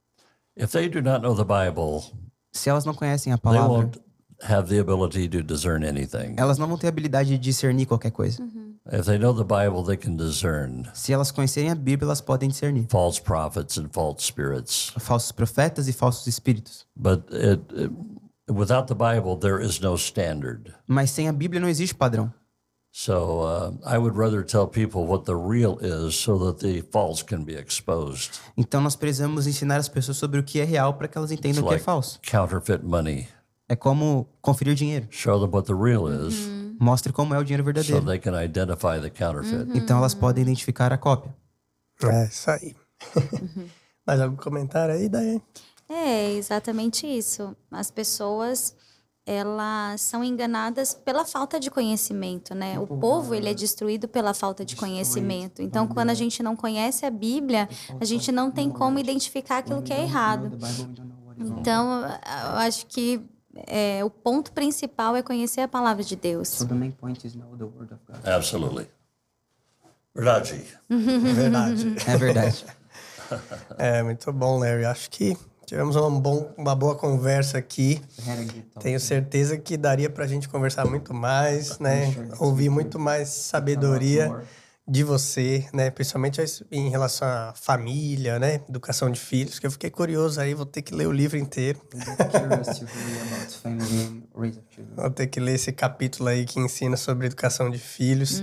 If 0.57 0.72
they 0.72 0.89
do 0.89 1.03
not 1.03 1.20
know 1.22 1.37
the 1.37 1.45
Bible, 1.45 2.03
Se 2.51 2.70
elas 2.70 2.84
não 2.84 2.95
conhecem 2.95 3.32
a 3.32 3.39
palavra, 3.39 3.91
have 4.43 4.68
the 4.68 4.78
ability 4.78 5.28
to 5.28 5.43
discern 5.43 5.82
anything. 5.84 6.34
elas 6.37 6.59
não 6.59 6.66
vão 6.66 6.76
ter 6.76 6.89
habilidade 6.89 7.30
de 7.30 7.39
discernir 7.39 7.87
qualquer 7.87 8.11
coisa. 8.11 8.43
If 8.93 9.05
they 9.07 9.18
know 9.18 9.34
the 9.34 9.43
Bible, 9.43 9.82
they 9.84 9.97
can 9.97 10.16
discern 10.16 10.84
Se 10.95 11.12
elas 11.12 11.32
conhecerem 11.32 11.70
a 11.70 11.74
Bíblia, 11.74 12.07
elas 12.07 12.20
podem 12.20 12.49
discernir 12.49 12.87
false 12.89 13.20
prophets 13.20 13.76
and 13.78 13.89
false 13.91 14.24
spirits. 14.24 14.93
falsos 14.99 15.32
profetas 15.32 15.89
e 15.89 15.93
falsos 15.93 16.26
espíritos. 16.26 16.87
But 16.95 17.24
it, 17.32 17.62
it, 17.74 17.93
without 18.49 18.87
the 18.87 18.95
Bible, 18.95 19.37
there 19.37 19.61
is 19.61 19.80
no 19.80 19.95
standard. 19.97 20.72
Mas 20.87 21.11
sem 21.11 21.28
a 21.28 21.32
Bíblia 21.32 21.61
não 21.61 21.68
existe 21.68 21.95
padrão. 21.95 22.32
So 22.93 23.43
uh, 23.43 23.72
I 23.84 23.99
would 23.99 24.16
rather 24.16 24.43
tell 24.43 24.66
people 24.66 25.05
what 25.07 25.26
the 25.26 25.34
real 25.37 25.78
is 25.82 26.14
so 26.14 26.39
that 26.39 26.61
the 26.61 26.82
false 26.91 27.22
can 27.22 27.45
be 27.45 27.55
exposed. 27.55 28.41
Então 28.57 28.80
nós 28.80 28.97
precisamos 28.97 29.47
ensinar 29.47 29.76
as 29.76 29.89
pessoas 29.89 30.16
sobre 30.16 30.41
o 30.41 30.43
que 30.43 30.61
é 30.61 30.64
real 30.64 30.95
para 30.95 31.07
que 31.07 31.18
elas 31.18 31.30
entendam 31.30 31.62
o 31.64 31.68
que 31.68 31.74
é 31.74 31.78
falso. 31.78 32.18
counterfeit 32.22 32.82
money. 32.82 33.28
É 33.69 33.75
como 33.75 34.29
conferir 34.41 34.75
dinheiro. 34.75 35.07
Show 35.11 35.41
them 35.41 35.51
what 35.53 35.67
the 35.67 35.75
real 35.75 36.09
is 36.09 36.35
Mostre 36.79 37.12
como 37.12 37.35
é 37.35 37.39
o 37.39 37.45
dinheiro 37.45 37.62
so 37.62 37.73
verdadeiro. 37.73 38.07
they 38.07 38.19
can 38.19 38.43
identify 38.43 39.01
the 39.01 39.11
counterfeit. 39.11 39.77
Então 39.77 39.99
elas 39.99 40.14
podem 40.14 40.43
identificar 40.43 40.93
a 40.93 40.99
cópia. 40.99 41.35
É 42.03 42.27
isso 42.27 42.51
aí. 42.51 42.77
Mais 44.07 44.21
algum 44.21 44.37
comentário 44.37 44.95
aí, 44.95 45.09
Daí? 45.09 45.41
É 45.89 46.33
exatamente 46.33 47.07
isso. 47.07 47.57
As 47.71 47.91
pessoas 47.91 48.75
elas 49.25 50.03
são 50.03 50.23
enganadas 50.23 50.95
pela 50.95 51.25
falta 51.25 51.59
de 51.59 51.69
conhecimento, 51.69 52.55
né? 52.55 52.79
O 52.79 52.87
povo 52.87 53.35
ele 53.35 53.49
é 53.49 53.55
destruído 53.55 54.07
pela 54.07 54.33
falta 54.33 54.64
de 54.64 54.77
conhecimento. 54.77 55.61
Então, 55.61 55.89
quando 55.89 56.11
a 56.11 56.14
gente 56.14 56.45
não 56.45 56.55
conhece 56.55 57.05
a 57.05 57.11
Bíblia, 57.11 57.69
a 58.01 58.05
gente 58.05 58.31
não 58.31 58.53
tem 58.53 58.71
como 58.71 59.01
identificar 59.01 59.59
aquilo 59.59 59.83
que 59.83 59.93
é 59.93 60.03
errado. 60.03 60.57
Então, 61.37 62.03
eu 62.03 62.57
acho 62.59 62.87
que 62.87 63.21
é, 63.66 64.04
o 64.04 64.11
ponto 64.11 64.52
principal 64.52 65.16
é 65.16 65.22
conhecer 65.22 65.61
a 65.61 65.68
palavra 65.68 66.02
de 66.02 66.16
Deus. 66.16 66.48
So 66.48 66.66
the 66.66 66.74
main 66.74 66.92
point 66.92 67.26
is 67.26 67.34
know 67.34 67.57
the 67.57 67.64
word 67.64 67.92
of 67.92 68.00
God. 68.07 68.26
Absolutely. 68.26 68.88
Verdade. 70.14 70.64
Verdade. 70.88 71.96
É 72.07 72.16
verdade. 72.16 72.64
É, 73.76 74.04
muito 74.04 74.32
bom, 74.32 74.61
Larry. 74.61 74.84
Acho 74.84 75.11
que 75.11 75.36
tivemos 75.66 75.96
uma, 75.96 76.09
bom, 76.09 76.54
uma 76.57 76.76
boa 76.76 76.94
conversa 76.94 77.59
aqui. 77.59 78.00
A. 78.76 78.78
Tenho 78.80 79.00
certeza 79.00 79.59
que 79.59 79.76
daria 79.76 80.09
pra 80.09 80.28
gente 80.28 80.48
conversar 80.48 80.86
muito 80.86 81.12
mais, 81.12 81.80
né? 81.80 82.14
Ouvir 82.38 82.70
muito 82.70 83.00
mais 83.00 83.30
sabedoria 83.30 84.44
de 84.89 85.03
você, 85.03 85.68
né? 85.72 85.91
Principalmente 85.91 86.41
em 86.70 86.89
relação 86.89 87.26
à 87.26 87.53
família, 87.55 88.39
né? 88.39 88.61
Educação 88.68 89.11
de 89.11 89.18
filhos, 89.18 89.59
que 89.59 89.66
eu 89.66 89.70
fiquei 89.70 89.91
curioso 89.91 90.41
aí, 90.41 90.55
vou 90.55 90.66
ter 90.66 90.82
que 90.82 90.95
ler 90.95 91.07
o 91.07 91.12
livro 91.12 91.37
inteiro. 91.37 91.80
I'm 91.93 92.30
curious 92.30 92.78
to 92.78 92.84
hear 92.84 93.22
about 93.22 93.53
family 93.62 94.22
Vou 94.95 95.11
ter 95.11 95.27
que 95.27 95.41
ler 95.41 95.55
esse 95.55 95.72
capítulo 95.72 96.29
aí 96.29 96.45
que 96.45 96.59
ensina 96.61 96.97
sobre 96.97 97.27
educação 97.27 97.70
de 97.70 97.79
filhos, 97.79 98.43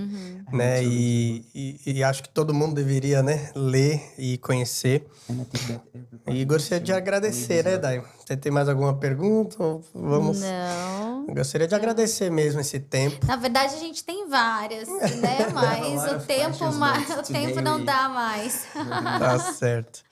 né? 0.52 0.82
E, 0.84 1.44
e, 1.54 1.80
e 1.98 2.04
acho 2.04 2.22
que 2.22 2.28
todo 2.28 2.52
mundo 2.54 2.74
deveria, 2.74 3.22
né? 3.22 3.50
Ler 3.54 4.00
e 4.18 4.36
conhecer. 4.38 5.06
And 5.30 5.34
I 5.34 5.44
think 5.44 5.66
that 5.66 5.80
everybody 5.94 6.40
E 6.40 6.44
gostaria 6.44 6.84
de 6.84 6.92
agradecer, 6.92 7.64
né, 7.64 7.76
Dai? 7.78 8.02
Você 8.24 8.36
tem 8.36 8.50
mais 8.50 8.68
alguma 8.68 8.94
pergunta? 8.96 9.56
Vamos. 9.94 10.40
Não. 10.40 11.26
Gostaria 11.26 11.66
de 11.68 11.74
agradecer 11.74 12.30
mesmo 12.30 12.60
esse 12.60 12.78
tempo. 12.80 13.24
Na 13.26 13.36
verdade, 13.36 13.74
a 13.74 13.78
gente 13.78 14.02
tem 14.04 14.28
várias, 14.28 14.88
né? 14.88 15.38
Mas 15.54 16.04
o 16.12 16.26
tempo, 16.26 16.64
o 16.64 17.22
tempo 17.32 17.60
não 17.60 17.76
we- 17.76 17.84
dá 17.84 18.08
mais. 18.08 18.66
Tá 18.74 19.38
certo. 19.38 20.02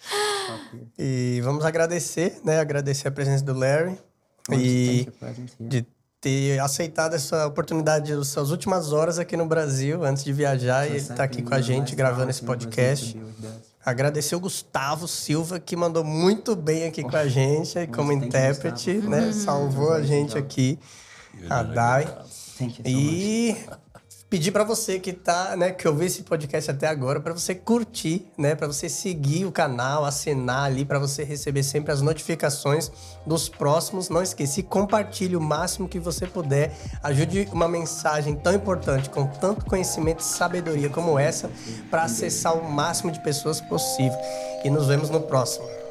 E 0.98 1.40
vamos 1.42 1.64
agradecer, 1.64 2.40
né? 2.44 2.58
Agradecer 2.60 3.08
a 3.08 3.10
presença 3.10 3.44
do 3.44 3.54
Larry 3.54 3.98
e 4.50 5.06
de 5.60 5.86
ter 6.22 6.60
aceitado 6.60 7.14
essa 7.14 7.48
oportunidade 7.48 8.14
das 8.14 8.28
suas 8.28 8.52
últimas 8.52 8.92
horas 8.92 9.18
aqui 9.18 9.36
no 9.36 9.44
Brasil, 9.44 10.04
antes 10.04 10.22
de 10.22 10.32
viajar 10.32 10.88
e 10.88 10.96
estar 10.96 11.24
aqui 11.24 11.42
com 11.42 11.52
a 11.52 11.60
gente 11.60 11.96
gravando 11.96 12.30
esse 12.30 12.42
podcast. 12.42 13.20
Agradecer 13.84 14.36
o 14.36 14.40
Gustavo 14.40 15.08
Silva, 15.08 15.58
que 15.58 15.74
mandou 15.74 16.04
muito 16.04 16.54
bem 16.54 16.84
aqui 16.86 17.02
com 17.02 17.16
a 17.16 17.26
gente, 17.26 17.88
como 17.88 18.12
intérprete, 18.12 18.92
né? 18.98 19.32
Salvou 19.32 19.92
a 19.92 20.00
gente 20.00 20.38
aqui, 20.38 20.78
a 21.50 21.64
Dai. 21.64 22.04
Thank 22.56 22.78
you 22.78 22.84
so 22.84 22.96
much. 22.96 23.12
E 23.12 23.56
pedir 24.32 24.50
para 24.50 24.64
você 24.64 24.98
que 24.98 25.12
tá, 25.12 25.54
né, 25.58 25.72
que 25.72 25.86
ouviu 25.86 26.06
esse 26.06 26.22
podcast 26.22 26.70
até 26.70 26.86
agora, 26.86 27.20
para 27.20 27.34
você 27.34 27.54
curtir, 27.54 28.26
né, 28.38 28.54
para 28.54 28.66
você 28.66 28.88
seguir 28.88 29.44
o 29.44 29.52
canal, 29.52 30.06
assinar 30.06 30.64
ali 30.64 30.86
para 30.86 30.98
você 30.98 31.22
receber 31.22 31.62
sempre 31.62 31.92
as 31.92 32.00
notificações 32.00 32.90
dos 33.26 33.50
próximos. 33.50 34.08
Não 34.08 34.22
esqueça, 34.22 34.60
e 34.60 34.62
compartilhe 34.62 35.36
o 35.36 35.40
máximo 35.40 35.86
que 35.86 35.98
você 35.98 36.26
puder. 36.26 36.74
Ajude 37.02 37.46
uma 37.52 37.68
mensagem 37.68 38.34
tão 38.34 38.54
importante, 38.54 39.10
com 39.10 39.26
tanto 39.26 39.66
conhecimento 39.66 40.20
e 40.20 40.24
sabedoria 40.24 40.88
como 40.88 41.18
essa, 41.18 41.50
para 41.90 42.04
acessar 42.04 42.56
o 42.56 42.72
máximo 42.72 43.12
de 43.12 43.22
pessoas 43.22 43.60
possível. 43.60 44.18
E 44.64 44.70
nos 44.70 44.86
vemos 44.86 45.10
no 45.10 45.20
próximo. 45.20 45.82